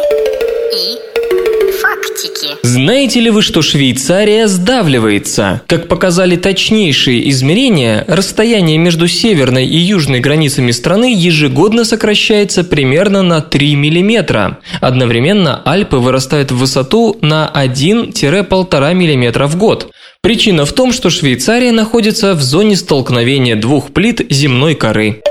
и 0.72 1.72
фактики. 1.80 2.54
Знаете 2.62 3.20
ли 3.20 3.30
вы, 3.30 3.42
что 3.42 3.62
Швейцария 3.62 4.46
сдавливается? 4.46 5.62
Как 5.66 5.88
показали 5.88 6.36
точнейшие 6.36 7.28
измерения, 7.30 8.04
расстояние 8.08 8.78
между 8.78 9.08
северной 9.08 9.66
и 9.66 9.76
южной 9.76 10.20
границами 10.20 10.70
страны 10.70 11.14
ежегодно 11.16 11.84
сокращается 11.84 12.64
примерно 12.64 13.22
на 13.22 13.40
3 13.40 13.76
мм. 13.76 14.58
Одновременно 14.80 15.62
Альпы 15.64 15.96
вырастают 15.96 16.50
в 16.50 16.58
высоту 16.58 17.16
на 17.20 17.50
1-1,5 17.54 18.94
мм 18.94 19.46
в 19.46 19.56
год. 19.56 19.90
Причина 20.22 20.66
в 20.66 20.72
том, 20.72 20.92
что 20.92 21.10
Швейцария 21.10 21.72
находится 21.72 22.34
в 22.34 22.42
зоне 22.42 22.76
столкновения 22.76 23.56
двух 23.56 23.92
плит 23.92 24.20
земной 24.30 24.74
коры. 24.74 25.22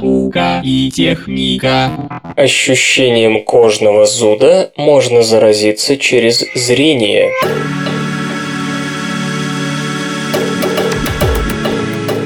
Наука 0.00 0.60
и 0.64 0.90
техника. 0.90 1.90
Ощущением 2.36 3.44
кожного 3.44 4.06
зуда 4.06 4.72
можно 4.76 5.22
заразиться 5.22 5.96
через 5.96 6.44
зрение. 6.54 7.30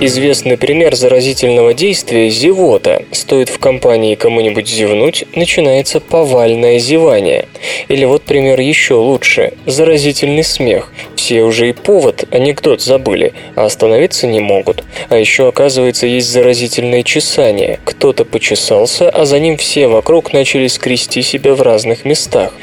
Известный 0.00 0.56
пример 0.56 0.94
заразительного 0.94 1.74
действия– 1.74 2.30
зевота. 2.30 3.02
Стоит 3.10 3.48
в 3.48 3.58
компании 3.58 4.14
кому-нибудь 4.14 4.68
зевнуть, 4.68 5.24
начинается 5.34 5.98
повальное 5.98 6.78
зевание. 6.78 7.48
Или 7.88 8.04
вот 8.04 8.22
пример 8.22 8.60
еще 8.60 8.94
лучше– 8.94 9.54
заразительный 9.66 10.44
смех. 10.44 10.92
Все 11.16 11.42
уже 11.42 11.70
и 11.70 11.72
повод, 11.72 12.26
анекдот 12.30 12.80
забыли, 12.80 13.32
а 13.56 13.64
остановиться 13.64 14.28
не 14.28 14.38
могут. 14.38 14.84
А 15.08 15.16
еще, 15.16 15.48
оказывается, 15.48 16.06
есть 16.06 16.28
заразительное 16.28 17.02
чесание. 17.02 17.80
Кто-то 17.84 18.24
почесался, 18.24 19.10
а 19.10 19.24
за 19.24 19.40
ним 19.40 19.56
все 19.56 19.88
вокруг 19.88 20.32
начали 20.32 20.68
скрести 20.68 21.22
себя 21.22 21.54
в 21.54 21.62
разных 21.62 22.04
местах. 22.04 22.54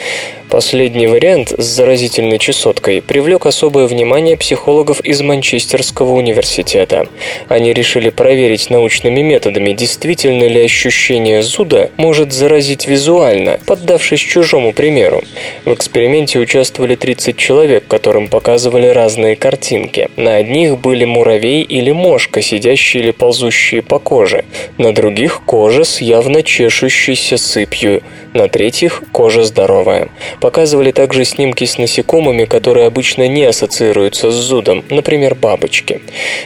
Последний 0.50 1.08
вариант 1.08 1.54
с 1.58 1.66
заразительной 1.66 2.38
чесоткой 2.38 3.02
привлек 3.02 3.48
особое 3.48 3.88
внимание 3.88 4.38
психологов 4.38 5.02
из 5.02 5.22
Манчестерского 5.22 6.12
университета. 6.14 7.08
Они 7.50 7.74
решили 7.74 8.10
проверить 8.10 8.70
научными 8.70 9.22
методами, 9.22 9.74
действительно 9.74 10.44
ли 10.44 10.64
ощущение 10.64 11.42
зуда 11.42 11.90
может 11.98 12.32
заразить 12.32 12.88
визуально, 12.88 13.60
поддавшись 13.66 14.20
чужому 14.20 14.72
примеру. 14.72 15.24
В 15.66 15.74
эксперименте 15.74 16.38
участвовали 16.38 16.96
30 16.96 17.36
человек, 17.38 17.88
которым 17.88 18.28
показывали 18.28 18.88
разные 18.88 19.36
картинки. 19.36 20.10
На 20.16 20.36
одних 20.36 20.78
были 20.78 21.06
муравей 21.06 21.64
или 21.64 21.92
мошка, 21.92 22.42
сидящие 22.42 23.04
или 23.04 23.12
ползущие 23.12 23.82
по 23.82 23.98
коже. 23.98 24.46
На 24.78 24.94
других– 24.94 25.42
кожа 25.46 25.84
с 25.84 26.02
явно 26.02 26.44
чешущейся 26.44 27.38
сыпью. 27.38 28.04
На 28.34 28.48
третьих– 28.48 29.02
кожа 29.12 29.44
здоровая. 29.44 30.10
Показывали 30.40 30.92
также 30.92 31.26
снимки 31.26 31.66
с 31.66 31.78
насекомыми, 31.78 32.46
которые 32.46 32.88
обычно 32.88 33.28
не 33.28 33.44
ассоциируются 33.44 34.32
с 34.32 34.36
зудом, 34.36 34.84
например, 34.90 35.36
бабочки. 35.36 36.02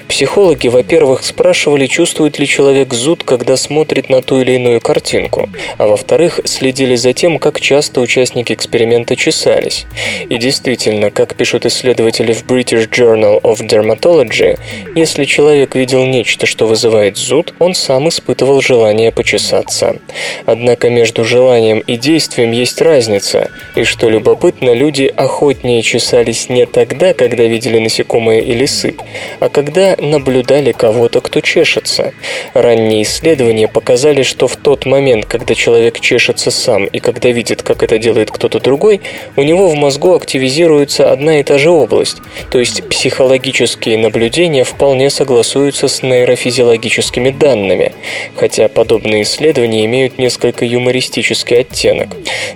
Психологи, 0.08 0.68
во-первых, 0.68 1.24
спрашивали, 1.24 1.88
чувствует 1.88 2.40
ли 2.40 2.48
человек 2.48 2.94
зуд, 2.94 3.24
когда 3.24 3.58
смотрит 3.58 4.10
на 4.10 4.22
ту 4.22 4.42
или 4.42 4.54
иную 4.54 4.82
картинку, 4.82 5.50
а 5.78 5.88
во-вторых, 5.88 6.40
следили 6.46 6.96
за 6.96 7.14
тем, 7.14 7.40
как 7.40 7.60
часто 7.62 8.02
участники 8.02 8.54
эксперимента 8.54 9.16
чесались. 9.16 9.86
И 10.30 10.38
действительно, 10.38 11.12
как 11.12 11.36
пишут 11.36 11.66
исследователи 11.66 12.34
в 12.34 12.46
British 12.46 12.90
Journal 12.90 13.42
of 13.42 13.60
Dermatology, 13.68 14.58
если 14.96 15.26
человек 15.26 15.76
видел 15.76 16.06
нечто, 16.06 16.46
что 16.46 16.68
вызывает 16.68 17.18
зуд, 17.18 17.54
он 17.60 17.74
сам 17.74 18.10
испытывал 18.10 18.62
желание 18.62 19.12
почесаться. 19.12 19.98
Однако 20.46 20.90
между 20.90 21.24
желанием 21.24 21.80
и 21.80 21.98
действием 21.98 22.52
есть 22.52 22.82
разница, 22.82 23.50
и 23.80 23.84
что 23.86 24.10
любопытно, 24.10 24.74
люди 24.74 25.12
охотнее 25.16 25.82
чесались 25.82 26.50
не 26.50 26.66
тогда, 26.66 27.14
когда 27.14 27.46
видели 27.46 27.80
насекомое 27.80 28.42
или 28.42 28.66
сыпь, 28.66 29.00
а 29.40 29.48
когда 29.48 29.96
наблюдали 29.98 30.74
кого-то, 30.74 31.22
кто 31.22 31.40
чешется. 31.40 32.14
Ранние 32.54 33.04
исследования 33.04 33.68
показали, 33.68 34.24
что 34.24 34.48
в 34.48 34.58
тот 34.58 34.86
момент, 34.86 35.26
когда 35.26 35.56
человек 35.56 36.00
чешется 36.02 36.52
сам 36.52 36.86
и 36.86 37.00
когда 37.00 37.30
видит, 37.30 37.64
как 37.64 37.82
это 37.82 37.98
делает 37.98 38.32
кто-то 38.32 38.60
другой, 38.60 39.00
у 39.38 39.44
него 39.44 39.70
в 39.70 39.76
мозгу 39.76 40.14
активизируется 40.14 41.12
одна 41.12 41.40
и 41.40 41.44
та 41.44 41.58
же 41.58 41.70
область, 41.70 42.18
то 42.52 42.60
есть 42.60 42.88
психологические 42.90 43.98
наблюдения 43.98 44.66
вполне 44.66 45.10
согласуются 45.10 45.88
с 45.88 46.04
нейрофизиологическими 46.04 47.30
данными, 47.30 47.94
хотя 48.36 48.68
подобные 48.68 49.24
исследования 49.24 49.86
имеют 49.86 50.18
несколько 50.18 50.66
юмористический 50.66 51.62
оттенок. 51.62 52.10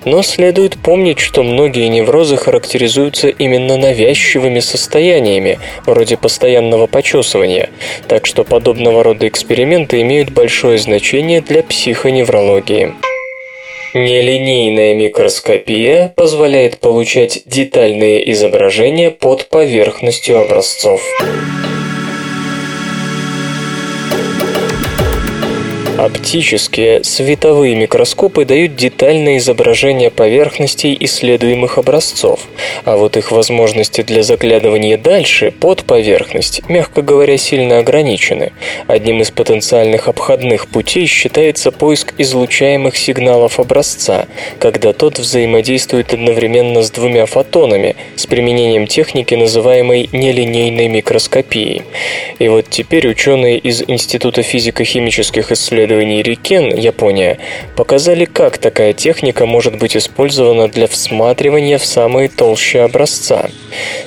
Но 0.03 0.21
следует 0.21 0.77
помнить, 0.77 1.12
что 1.19 1.43
многие 1.43 1.87
неврозы 1.87 2.37
характеризуются 2.37 3.29
именно 3.29 3.77
навязчивыми 3.77 4.59
состояниями, 4.59 5.59
вроде 5.85 6.17
постоянного 6.17 6.87
почесывания, 6.87 7.69
так 8.07 8.25
что 8.25 8.43
подобного 8.43 9.03
рода 9.03 9.27
эксперименты 9.27 10.01
имеют 10.01 10.31
большое 10.31 10.77
значение 10.77 11.41
для 11.41 11.63
психоневрологии. 11.63 12.93
Нелинейная 13.93 14.95
микроскопия 14.95 16.13
позволяет 16.15 16.79
получать 16.79 17.43
детальные 17.45 18.31
изображения 18.31 19.11
под 19.11 19.49
поверхностью 19.49 20.39
образцов. 20.41 21.01
Оптические 26.03 27.01
световые 27.05 27.75
микроскопы 27.75 28.43
дают 28.43 28.75
детальное 28.75 29.37
изображение 29.37 30.11
поверхностей 30.11 30.97
исследуемых 30.99 31.77
образцов, 31.77 32.41
а 32.83 32.97
вот 32.97 33.15
их 33.15 33.31
возможности 33.31 34.01
для 34.01 34.21
заглядывания 34.21 34.97
дальше, 34.97 35.53
под 35.57 35.85
поверхность, 35.85 36.67
мягко 36.67 37.03
говоря, 37.03 37.37
сильно 37.37 37.77
ограничены. 37.77 38.51
Одним 38.87 39.21
из 39.21 39.31
потенциальных 39.31 40.09
обходных 40.09 40.67
путей 40.67 41.05
считается 41.05 41.71
поиск 41.71 42.13
излучаемых 42.17 42.97
сигналов 42.97 43.61
образца, 43.61 44.27
когда 44.59 44.91
тот 44.91 45.19
взаимодействует 45.19 46.13
одновременно 46.13 46.83
с 46.83 46.91
двумя 46.91 47.25
фотонами 47.25 47.95
с 48.17 48.25
применением 48.25 48.87
техники, 48.87 49.35
называемой 49.35 50.09
нелинейной 50.11 50.89
микроскопией. 50.89 51.83
И 52.39 52.49
вот 52.49 52.65
теперь 52.69 53.07
ученые 53.07 53.57
из 53.57 53.81
Института 53.87 54.41
физико-химических 54.41 55.49
исследований 55.53 55.92
исследований 55.93 56.23
Рикен, 56.23 56.75
Япония, 56.75 57.37
показали, 57.75 58.25
как 58.25 58.57
такая 58.57 58.93
техника 58.93 59.45
может 59.45 59.77
быть 59.77 59.95
использована 59.95 60.67
для 60.67 60.87
всматривания 60.87 61.77
в 61.77 61.85
самые 61.85 62.29
толщи 62.29 62.77
образца. 62.77 63.49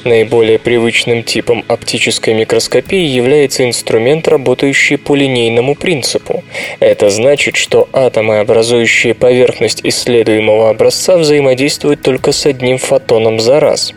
Наиболее 0.05 0.59
привычным 0.59 1.23
типом 1.23 1.65
оптической 1.69 2.35
микроскопии 2.35 3.05
является 3.05 3.65
инструмент, 3.65 4.27
работающий 4.29 4.99
по 4.99 5.15
линейному 5.15 5.75
принципу. 5.75 6.43
Это 6.81 7.09
значит, 7.11 7.57
что 7.57 7.89
атомы, 7.93 8.39
образующие 8.39 9.15
поверхность 9.15 9.81
исследуемого 9.85 10.71
образца, 10.71 11.17
взаимодействуют 11.17 12.03
только 12.03 12.33
с 12.33 12.47
одним 12.47 12.79
фотоном 12.79 13.39
за 13.39 13.61
раз. 13.61 13.93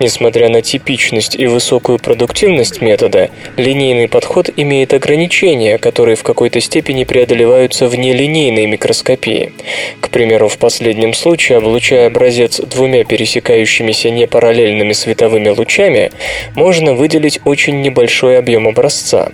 Несмотря 0.00 0.48
на 0.48 0.62
типичность 0.62 1.36
и 1.36 1.46
высокую 1.46 1.98
продуктивность 1.98 2.80
метода, 2.80 3.30
линейный 3.56 4.08
подход 4.08 4.50
имеет 4.56 4.94
ограничения, 4.94 5.78
которые 5.78 6.16
в 6.16 6.22
какой-то 6.22 6.60
степени 6.60 7.04
преодолеваются 7.20 7.86
в 7.86 7.94
нелинейной 7.96 8.64
микроскопии. 8.64 9.52
К 10.00 10.08
примеру, 10.08 10.48
в 10.48 10.56
последнем 10.56 11.12
случае, 11.12 11.58
облучая 11.58 12.06
образец 12.06 12.58
двумя 12.60 13.04
пересекающимися 13.04 14.08
непараллельными 14.10 14.94
световыми 14.94 15.50
лучами, 15.50 16.12
можно 16.54 16.94
выделить 16.94 17.38
очень 17.44 17.82
небольшой 17.82 18.38
объем 18.38 18.66
образца. 18.66 19.32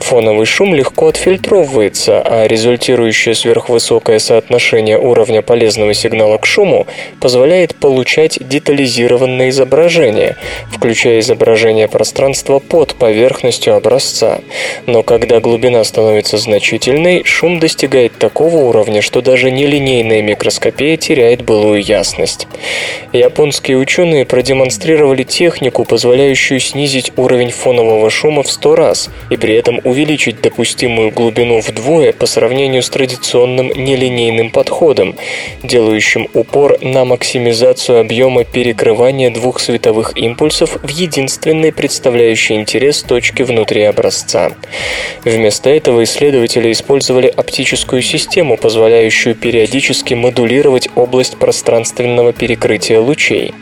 Фоновый 0.00 0.46
шум 0.46 0.74
легко 0.74 1.08
отфильтровывается, 1.08 2.22
а 2.22 2.48
результирующее 2.48 3.34
сверхвысокое 3.34 4.18
соотношение 4.18 4.98
уровня 4.98 5.42
полезного 5.42 5.94
сигнала 5.94 6.38
к 6.38 6.46
шуму 6.46 6.86
позволяет 7.20 7.76
получать 7.76 8.38
детализированное 8.40 9.50
изображение, 9.50 10.36
включая 10.72 11.20
изображение 11.20 11.86
пространства 11.86 12.58
под 12.58 12.94
поверхностью 12.94 13.76
образца. 13.76 14.40
Но 14.86 15.02
когда 15.02 15.40
глубина 15.40 15.84
становится 15.84 16.38
значительной, 16.38 17.17
шум 17.24 17.58
достигает 17.58 18.18
такого 18.18 18.56
уровня, 18.56 19.02
что 19.02 19.20
даже 19.20 19.50
нелинейная 19.50 20.22
микроскопия 20.22 20.96
теряет 20.96 21.42
былую 21.42 21.82
ясность. 21.82 22.46
Японские 23.12 23.78
ученые 23.78 24.24
продемонстрировали 24.24 25.22
технику, 25.22 25.84
позволяющую 25.84 26.60
снизить 26.60 27.12
уровень 27.16 27.50
фонового 27.50 28.10
шума 28.10 28.42
в 28.42 28.50
100 28.50 28.74
раз 28.76 29.10
и 29.30 29.36
при 29.36 29.54
этом 29.54 29.80
увеличить 29.84 30.40
допустимую 30.40 31.10
глубину 31.10 31.60
вдвое 31.60 32.12
по 32.12 32.26
сравнению 32.26 32.82
с 32.82 32.88
традиционным 32.88 33.68
нелинейным 33.68 34.50
подходом, 34.50 35.16
делающим 35.62 36.28
упор 36.34 36.78
на 36.82 37.04
максимизацию 37.04 38.00
объема 38.00 38.44
перекрывания 38.44 39.30
двух 39.30 39.60
световых 39.60 40.16
импульсов 40.16 40.78
в 40.82 40.88
единственной 40.88 41.72
представляющей 41.72 42.56
интерес 42.56 43.02
точке 43.02 43.44
внутри 43.44 43.82
образца. 43.82 44.50
Вместо 45.24 45.70
этого 45.70 46.04
исследователи 46.04 46.72
использовали 46.72 47.07
оптическую 47.08 48.02
систему, 48.02 48.58
позволяющую 48.58 49.34
периодически 49.34 50.14
модулировать 50.14 50.88
область 50.94 51.38
пространственного 51.38 52.32
перекрытия 52.32 53.00
лучей. 53.00 53.54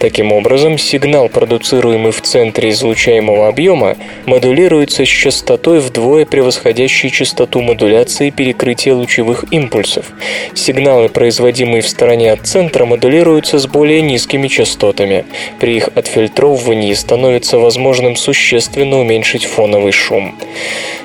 Таким 0.00 0.32
образом, 0.32 0.78
сигнал, 0.78 1.28
продуцируемый 1.28 2.12
в 2.12 2.20
центре 2.22 2.70
излучаемого 2.70 3.46
объема, 3.46 3.96
модулируется 4.26 5.04
с 5.04 5.08
частотой 5.08 5.78
вдвое 5.78 6.26
превосходящей 6.26 7.10
частоту 7.10 7.60
модуляции 7.60 8.30
перекрытия 8.30 8.94
лучевых 8.94 9.44
импульсов. 9.52 10.06
Сигналы, 10.54 11.08
производимые 11.08 11.82
в 11.82 11.88
стороне 11.88 12.32
от 12.32 12.46
центра, 12.46 12.84
модулируются 12.84 13.58
с 13.58 13.66
более 13.66 14.02
низкими 14.02 14.48
частотами. 14.48 15.24
При 15.60 15.76
их 15.76 15.88
отфильтровывании 15.94 16.94
становится 16.94 17.58
возможным 17.58 18.16
существенно 18.16 18.98
уменьшить 18.98 19.44
фоновый 19.44 19.92
шум. 19.92 20.34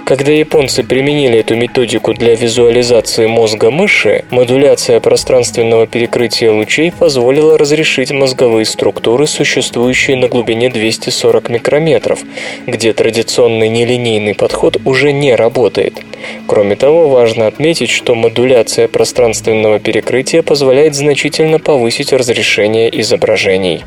Когда 0.05 0.31
японцы 0.33 0.83
применили 0.83 1.39
эту 1.39 1.55
методику 1.55 1.82
методику 1.83 2.13
для 2.13 2.33
визуализации 2.33 3.27
мозга 3.27 3.69
мыши, 3.69 4.23
модуляция 4.29 5.01
пространственного 5.01 5.85
перекрытия 5.85 6.49
лучей 6.49 6.93
позволила 6.93 7.57
разрешить 7.57 8.09
мозговые 8.11 8.63
структуры, 8.63 9.27
существующие 9.27 10.15
на 10.15 10.29
глубине 10.29 10.69
240 10.69 11.49
микрометров, 11.49 12.19
где 12.67 12.93
традиционный 12.93 13.67
нелинейный 13.67 14.33
подход 14.33 14.77
уже 14.85 15.11
не 15.11 15.35
работает. 15.35 15.95
Кроме 16.47 16.77
того, 16.77 17.09
важно 17.09 17.47
отметить, 17.47 17.89
что 17.89 18.15
модуляция 18.15 18.87
пространственного 18.87 19.79
перекрытия 19.79 20.41
позволяет 20.41 20.95
значительно 20.95 21.59
повысить 21.59 22.13
разрешение 22.13 22.87
изображений. 23.01 23.83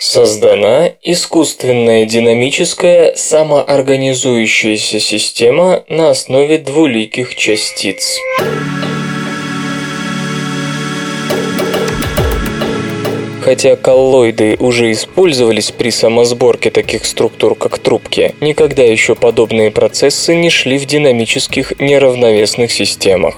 Создана 0.00 0.92
искусственная 1.02 2.06
динамическая 2.06 3.16
самоорганизующаяся 3.16 5.00
система 5.00 5.82
на 5.88 6.10
основе 6.10 6.58
двуликих 6.58 7.34
частиц. 7.34 8.16
Хотя 13.48 13.76
коллоиды 13.76 14.56
уже 14.60 14.92
использовались 14.92 15.70
при 15.70 15.88
самосборке 15.88 16.68
таких 16.68 17.06
структур, 17.06 17.54
как 17.54 17.78
трубки, 17.78 18.34
никогда 18.42 18.82
еще 18.82 19.14
подобные 19.14 19.70
процессы 19.70 20.34
не 20.34 20.50
шли 20.50 20.76
в 20.76 20.84
динамических 20.84 21.80
неравновесных 21.80 22.70
системах. 22.70 23.36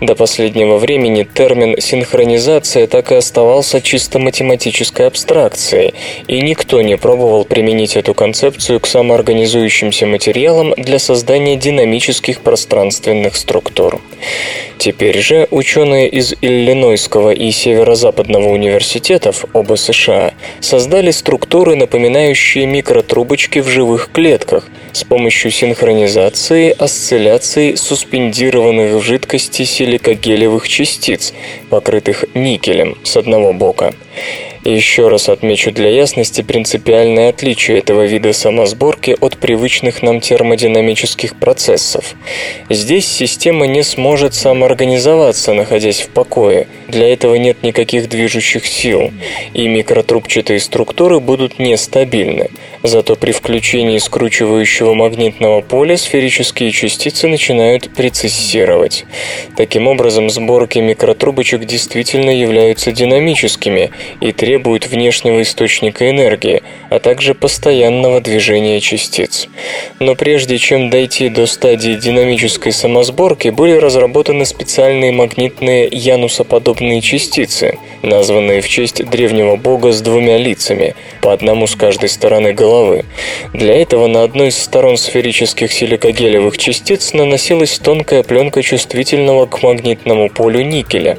До 0.00 0.14
последнего 0.14 0.76
времени 0.76 1.24
термин 1.24 1.80
«синхронизация» 1.80 2.86
так 2.86 3.10
и 3.10 3.16
оставался 3.16 3.80
чисто 3.80 4.20
математической 4.20 5.08
абстракцией, 5.08 5.94
и 6.28 6.40
никто 6.42 6.80
не 6.80 6.96
пробовал 6.96 7.44
применить 7.44 7.96
эту 7.96 8.14
концепцию 8.14 8.78
к 8.78 8.86
самоорганизующимся 8.86 10.06
материалам 10.06 10.74
для 10.76 11.00
создания 11.00 11.56
динамических 11.56 12.40
пространственных 12.42 13.34
структур. 13.34 14.00
Теперь 14.78 15.18
же 15.18 15.46
ученые 15.50 16.08
из 16.08 16.34
Иллинойского 16.40 17.32
и 17.32 17.50
Северо-Западного 17.50 18.48
университетов, 18.48 19.39
оба 19.52 19.74
США, 19.76 20.34
создали 20.60 21.10
структуры, 21.10 21.76
напоминающие 21.76 22.66
микротрубочки 22.66 23.60
в 23.60 23.68
живых 23.68 24.10
клетках 24.12 24.68
с 24.92 25.04
помощью 25.04 25.50
синхронизации, 25.50 26.74
осцилляции 26.76 27.74
суспендированных 27.74 28.94
в 28.94 29.02
жидкости 29.02 29.64
силикогелевых 29.64 30.68
частиц, 30.68 31.32
покрытых 31.68 32.24
никелем 32.34 32.96
с 33.04 33.16
одного 33.16 33.52
бока. 33.52 33.94
Еще 34.64 35.08
раз 35.08 35.30
отмечу 35.30 35.72
для 35.72 35.88
ясности 35.88 36.42
принципиальное 36.42 37.30
отличие 37.30 37.78
этого 37.78 38.04
вида 38.04 38.34
самосборки 38.34 39.16
от 39.18 39.38
привычных 39.38 40.02
нам 40.02 40.20
термодинамических 40.20 41.36
процессов. 41.36 42.14
Здесь 42.68 43.08
система 43.08 43.66
не 43.66 43.82
сможет 43.82 44.34
самоорганизоваться, 44.34 45.54
находясь 45.54 46.02
в 46.02 46.10
покое. 46.10 46.66
Для 46.88 47.10
этого 47.10 47.36
нет 47.36 47.62
никаких 47.62 48.10
движущих 48.10 48.66
сил, 48.66 49.10
и 49.54 49.66
микротрубчатые 49.66 50.60
структуры 50.60 51.20
будут 51.20 51.58
нестабильны. 51.58 52.50
Зато 52.82 53.16
при 53.16 53.32
включении 53.32 53.98
скручивающего 53.98 54.92
магнитного 54.92 55.62
поля 55.62 55.96
сферические 55.96 56.70
частицы 56.70 57.28
начинают 57.28 57.94
прецессировать. 57.94 59.06
Таким 59.56 59.88
образом, 59.88 60.28
сборки 60.28 60.78
микротрубочек 60.80 61.64
действительно 61.64 62.30
являются 62.30 62.92
динамическими 62.92 63.90
и 64.20 64.32
требуют 64.32 64.49
внешнего 64.58 65.42
источника 65.42 66.10
энергии, 66.10 66.62
а 66.90 66.98
также 66.98 67.34
постоянного 67.34 68.20
движения 68.20 68.80
частиц. 68.80 69.48
Но 69.98 70.14
прежде 70.14 70.58
чем 70.58 70.90
дойти 70.90 71.28
до 71.28 71.46
стадии 71.46 71.94
динамической 71.94 72.72
самосборки, 72.72 73.48
были 73.48 73.72
разработаны 73.72 74.44
специальные 74.44 75.12
магнитные 75.12 75.88
янусоподобные 75.90 77.00
частицы, 77.00 77.78
названные 78.02 78.60
в 78.60 78.68
честь 78.68 79.04
древнего 79.04 79.56
бога 79.56 79.92
с 79.92 80.00
двумя 80.00 80.38
лицами, 80.38 80.94
по 81.20 81.32
одному 81.32 81.66
с 81.66 81.76
каждой 81.76 82.08
стороны 82.08 82.52
головы. 82.52 83.04
Для 83.52 83.80
этого 83.80 84.06
на 84.06 84.22
одной 84.22 84.48
из 84.48 84.58
сторон 84.58 84.96
сферических 84.96 85.72
силикогелевых 85.72 86.56
частиц 86.58 87.12
наносилась 87.12 87.78
тонкая 87.78 88.22
пленка 88.22 88.62
чувствительного 88.62 89.46
к 89.46 89.62
магнитному 89.62 90.28
полю 90.30 90.62
никеля. 90.62 91.18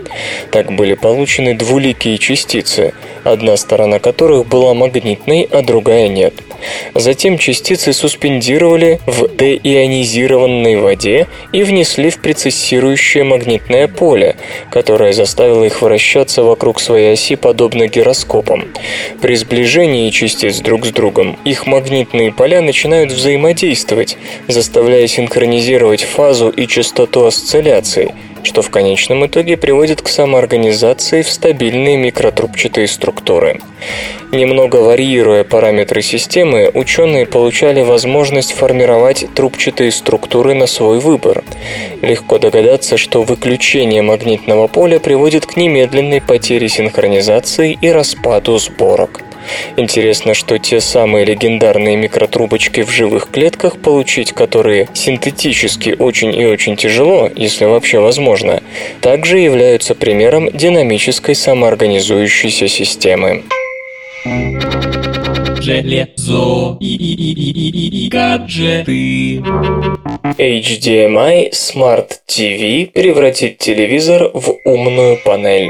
Так 0.51 0.71
были 0.71 0.93
получены 0.93 1.53
двуликие 1.53 2.17
частицы, 2.17 2.93
одна 3.23 3.57
сторона 3.57 3.99
которых 3.99 4.47
была 4.47 4.73
магнитной, 4.73 5.47
а 5.51 5.61
другая 5.61 6.07
нет. 6.07 6.33
Затем 6.93 7.37
частицы 7.37 7.93
суспендировали 7.93 8.99
в 9.05 9.27
деионизированной 9.35 10.77
воде 10.77 11.27
и 11.51 11.63
внесли 11.63 12.09
в 12.09 12.19
прецессирующее 12.19 13.23
магнитное 13.23 13.87
поле, 13.87 14.35
которое 14.69 15.13
заставило 15.13 15.63
их 15.63 15.81
вращаться 15.81 16.43
вокруг 16.43 16.79
своей 16.79 17.13
оси 17.13 17.35
подобно 17.35 17.87
гироскопам. 17.87 18.65
При 19.21 19.35
сближении 19.35 20.09
частиц 20.09 20.59
друг 20.59 20.85
с 20.85 20.89
другом 20.89 21.37
их 21.45 21.65
магнитные 21.65 22.31
поля 22.31 22.61
начинают 22.61 23.11
взаимодействовать, 23.11 24.17
заставляя 24.47 25.07
синхронизировать 25.07 26.03
фазу 26.03 26.49
и 26.49 26.67
частоту 26.67 27.25
осцилляций, 27.25 28.11
что 28.45 28.61
в 28.61 28.69
конечном 28.69 29.25
итоге 29.25 29.57
приводит 29.57 30.01
к 30.01 30.07
самоорганизации 30.07 31.21
в 31.21 31.29
стабильные 31.29 31.97
микротрубчатые 31.97 32.87
структуры. 32.87 33.59
Немного 34.31 34.77
варьируя 34.77 35.43
параметры 35.43 36.01
системы, 36.01 36.69
ученые 36.73 37.25
получали 37.25 37.81
возможность 37.81 38.53
формировать 38.53 39.25
трубчатые 39.33 39.91
структуры 39.91 40.53
на 40.53 40.67
свой 40.67 40.99
выбор. 40.99 41.43
Легко 42.01 42.37
догадаться, 42.37 42.97
что 42.97 43.23
выключение 43.23 44.01
магнитного 44.01 44.67
поля 44.67 44.99
приводит 44.99 45.45
к 45.45 45.57
немедленной 45.57 46.21
потере 46.21 46.69
синхронизации 46.69 47.77
и 47.81 47.89
распаду 47.89 48.57
сборок. 48.57 49.21
Интересно, 49.77 50.33
что 50.33 50.57
те 50.57 50.79
самые 50.79 51.25
легендарные 51.25 51.95
микротрубочки 51.95 52.81
в 52.81 52.89
живых 52.89 53.29
клетках, 53.31 53.77
получить 53.79 54.33
которые 54.33 54.89
синтетически 54.93 55.95
очень 55.97 56.33
и 56.33 56.45
очень 56.45 56.75
тяжело, 56.75 57.29
если 57.35 57.65
вообще 57.65 57.99
возможно, 57.99 58.61
также 59.01 59.39
являются 59.39 59.95
примером 59.95 60.49
динамической 60.51 61.35
самоорганизующейся 61.35 62.67
системы. 62.67 63.43
Железо 65.61 66.77
и, 66.79 66.95
и, 66.95 67.13
и, 67.13 67.33
и, 67.33 67.69
и, 67.69 68.05
и 68.05 68.09
гаджеты. 68.09 69.43
HDMI 70.37 71.51
Smart 71.51 72.09
TV 72.27 72.87
превратит 72.91 73.59
телевизор 73.59 74.31
в 74.33 74.55
умную 74.65 75.17
панель. 75.23 75.69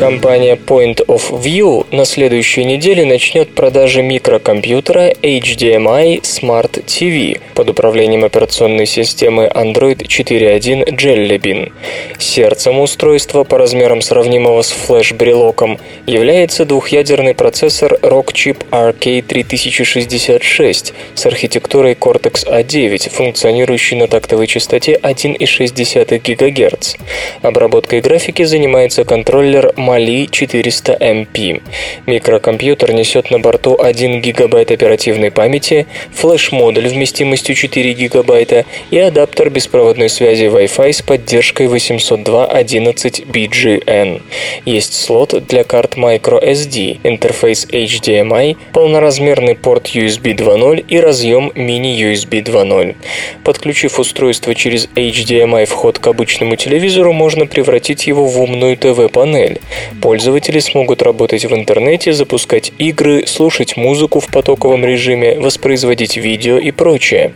Компания 0.00 0.56
Point 0.56 1.04
of 1.08 1.30
View 1.42 1.86
на 1.94 2.06
следующей 2.06 2.64
неделе 2.64 3.04
начнет 3.04 3.54
продажи 3.54 4.02
микрокомпьютера 4.02 5.10
HDMI 5.10 6.22
Smart 6.22 6.82
TV 6.86 7.38
под 7.54 7.68
управлением 7.68 8.24
операционной 8.24 8.86
системы 8.86 9.52
Android 9.54 9.98
4.1 9.98 10.96
Jelly 10.96 11.38
Bean. 11.38 11.70
Сердцем 12.18 12.80
устройства 12.80 13.44
по 13.44 13.58
размерам 13.58 14.00
сравнимого 14.00 14.62
с 14.62 14.72
флеш-брелоком 14.72 15.78
является 16.06 16.64
двухъядерный 16.64 17.34
процессор 17.34 17.98
Rockchip 18.00 18.56
RK3066 18.70 20.94
с 21.14 21.26
архитектурой 21.26 21.92
Cortex-A9, 21.92 23.10
функционирующий 23.10 23.98
на 23.98 24.08
тактовой 24.08 24.46
частоте 24.46 24.98
1,6 25.02 26.22
ГГц. 26.24 26.94
Обработкой 27.42 28.00
графики 28.00 28.44
занимается 28.44 29.04
контроллер 29.04 29.74
Mali 29.90 30.30
400MP. 30.30 31.60
Микрокомпьютер 32.06 32.92
несет 32.92 33.32
на 33.32 33.40
борту 33.40 33.76
1 33.76 34.20
ГБ 34.20 34.60
оперативной 34.60 35.32
памяти, 35.32 35.88
флеш-модуль 36.12 36.86
вместимостью 36.86 37.56
4 37.56 37.94
ГБ 37.94 38.64
и 38.90 38.98
адаптер 38.98 39.50
беспроводной 39.50 40.08
связи 40.08 40.44
Wi-Fi 40.44 40.92
с 40.92 41.02
поддержкой 41.02 41.66
802.11bgn. 41.66 44.22
Есть 44.64 44.94
слот 44.94 45.34
для 45.48 45.64
карт 45.64 45.96
microSD, 45.96 47.00
интерфейс 47.02 47.66
HDMI, 47.66 48.56
полноразмерный 48.72 49.56
порт 49.56 49.96
USB 49.96 50.36
2.0 50.36 50.84
и 50.86 51.00
разъем 51.00 51.50
мини-USB 51.56 52.44
2.0. 52.44 52.94
Подключив 53.42 53.98
устройство 53.98 54.54
через 54.54 54.86
HDMI 54.94 55.66
вход 55.66 55.98
к 55.98 56.06
обычному 56.06 56.54
телевизору, 56.54 57.12
можно 57.12 57.46
превратить 57.46 58.06
его 58.06 58.26
в 58.26 58.40
умную 58.40 58.76
ТВ-панель. 58.76 59.58
Пользователи 60.02 60.58
смогут 60.58 61.02
работать 61.02 61.44
в 61.44 61.54
интернете, 61.54 62.12
запускать 62.12 62.72
игры, 62.78 63.26
слушать 63.26 63.76
музыку 63.76 64.20
в 64.20 64.28
потоковом 64.28 64.84
режиме, 64.84 65.38
воспроизводить 65.38 66.16
видео 66.16 66.58
и 66.58 66.70
прочее. 66.70 67.32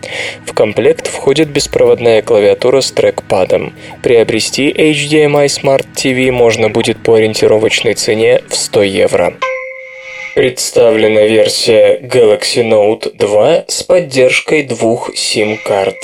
В 0.46 0.52
комплект 0.52 1.06
входит 1.06 1.48
беспроводная 1.48 2.22
клавиатура 2.22 2.80
с 2.80 2.90
трекпадом. 2.90 3.74
Приобрести 4.02 4.70
HDMI 4.70 5.46
Smart 5.46 5.86
TV 5.94 6.30
можно 6.30 6.68
будет 6.70 7.02
по 7.02 7.14
ориентировочной 7.14 7.94
цене 7.94 8.40
в 8.48 8.56
100 8.56 8.82
евро. 8.82 9.34
Представлена 10.34 11.22
версия 11.22 12.00
Galaxy 12.00 12.68
Note 12.68 13.16
2 13.16 13.64
с 13.68 13.84
поддержкой 13.84 14.64
двух 14.64 15.10
SIM-карт. 15.14 15.94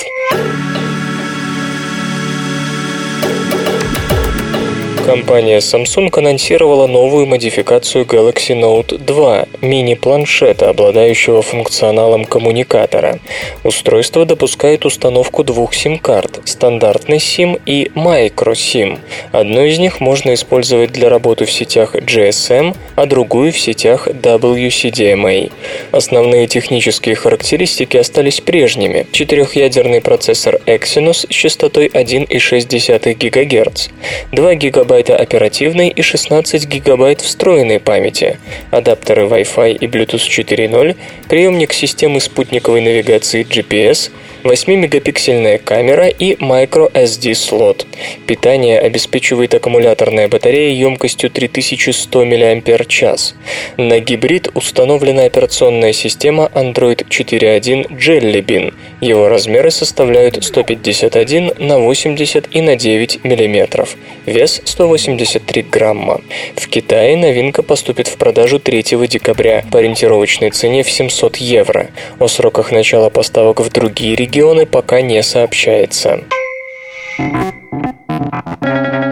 Компания 5.05 5.57
Samsung 5.57 6.15
анонсировала 6.15 6.85
новую 6.85 7.25
модификацию 7.25 8.05
Galaxy 8.05 8.55
Note 8.55 8.99
2– 8.99 9.45
мини-планшета, 9.61 10.69
обладающего 10.69 11.41
функционалом 11.41 12.25
коммуникатора. 12.25 13.19
Устройство 13.63 14.25
допускает 14.25 14.85
установку 14.85 15.43
двух 15.43 15.73
сим-карт– 15.73 16.41
стандартный 16.45 17.17
SIM 17.17 17.59
и 17.65 17.91
micro 17.95 18.53
SIM. 18.53 18.99
Одну 19.31 19.65
из 19.65 19.79
них 19.79 20.01
можно 20.01 20.35
использовать 20.35 20.91
для 20.91 21.09
работы 21.09 21.45
в 21.45 21.51
сетях 21.51 21.95
GSM, 21.95 22.75
а 22.95 23.05
другую 23.07 23.53
в 23.53 23.59
сетях 23.59 24.07
WCDMA. 24.07 25.51
Основные 25.91 26.45
технические 26.45 27.15
характеристики 27.15 27.97
остались 27.97 28.39
прежними. 28.39 29.07
Четырехъядерный 29.11 30.01
процессор 30.01 30.59
Exynos 30.67 31.25
с 31.27 31.33
частотой 31.33 31.87
1,6 31.87 33.15
ГГц, 33.15 33.87
2 34.31 34.55
ГБ 34.55 34.90
гигабайта 34.91 35.15
оперативной 35.15 35.87
и 35.87 36.01
16 36.01 36.67
гигабайт 36.67 37.21
встроенной 37.21 37.79
памяти, 37.79 38.39
адаптеры 38.71 39.23
Wi-Fi 39.23 39.77
и 39.77 39.87
Bluetooth 39.87 40.27
4.0, 40.27 40.97
приемник 41.29 41.71
системы 41.71 42.19
спутниковой 42.19 42.81
навигации 42.81 43.45
GPS, 43.45 44.11
8-мегапиксельная 44.43 45.59
камера 45.59 46.07
и 46.07 46.33
microSD 46.33 47.35
слот. 47.35 47.85
Питание 48.25 48.79
обеспечивает 48.79 49.53
аккумуляторная 49.53 50.27
батарея 50.27 50.73
емкостью 50.73 51.29
3100 51.29 52.25
мАч. 52.25 53.33
На 53.77 53.99
гибрид 53.99 54.49
установлена 54.55 55.25
операционная 55.25 55.93
система 55.93 56.49
Android 56.55 57.05
4.1 57.07 57.89
Jelly 57.97 58.43
Bean. 58.43 58.73
Его 58.99 59.29
размеры 59.29 59.69
составляют 59.69 60.43
151 60.43 61.53
на 61.59 61.77
80 61.79 62.47
и 62.51 62.61
на 62.61 62.75
9 62.75 63.23
мм. 63.23 63.87
Вес 64.25 64.61
183 64.65 65.61
грамма. 65.63 66.21
В 66.55 66.67
Китае 66.67 67.15
новинка 67.15 67.61
поступит 67.61 68.07
в 68.07 68.17
продажу 68.17 68.59
3 68.59 68.81
декабря 69.07 69.63
по 69.71 69.79
ориентировочной 69.79 70.49
цене 70.49 70.81
в 70.81 70.89
700 70.89 71.37
евро. 71.37 71.89
О 72.17 72.27
сроках 72.27 72.71
начала 72.71 73.09
поставок 73.09 73.59
в 73.59 73.69
другие 73.69 74.15
регионы 74.15 74.30
пока 74.65 75.01
не 75.01 75.21
сообщается. 75.23 76.21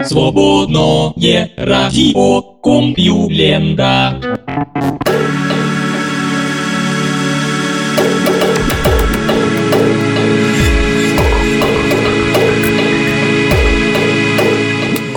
Свободное 0.04 1.50
радио 1.58 2.40
Компьюлента. 2.62 4.16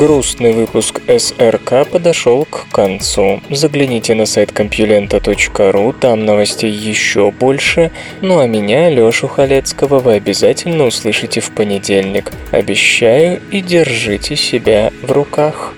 Грустный 0.03 0.51
выпуск 0.51 0.99
СРК 1.07 1.89
подошел 1.89 2.43
к 2.43 2.67
концу. 2.73 3.39
Загляните 3.49 4.15
на 4.15 4.25
сайт 4.25 4.51
компьюлента.ру, 4.51 5.93
там 5.93 6.25
новостей 6.25 6.73
еще 6.73 7.31
больше. 7.31 7.89
Ну 8.21 8.39
а 8.39 8.45
меня, 8.45 8.89
Лешу 8.89 9.29
Халецкого, 9.29 9.99
вы 9.99 10.15
обязательно 10.15 10.87
услышите 10.87 11.39
в 11.39 11.51
понедельник. 11.51 12.33
Обещаю 12.51 13.41
и 13.49 13.61
держите 13.61 14.35
себя 14.35 14.91
в 15.03 15.09
руках. 15.09 15.73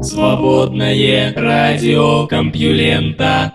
Свободное 0.00 1.34
радио 1.34 2.28
Компьюлента. 2.28 3.52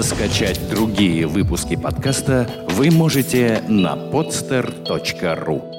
Скачать 0.00 0.66
другие 0.70 1.26
выпуски 1.26 1.76
подкаста 1.76 2.48
вы 2.70 2.90
можете 2.90 3.60
на 3.68 3.96
podster.ru 4.10 5.73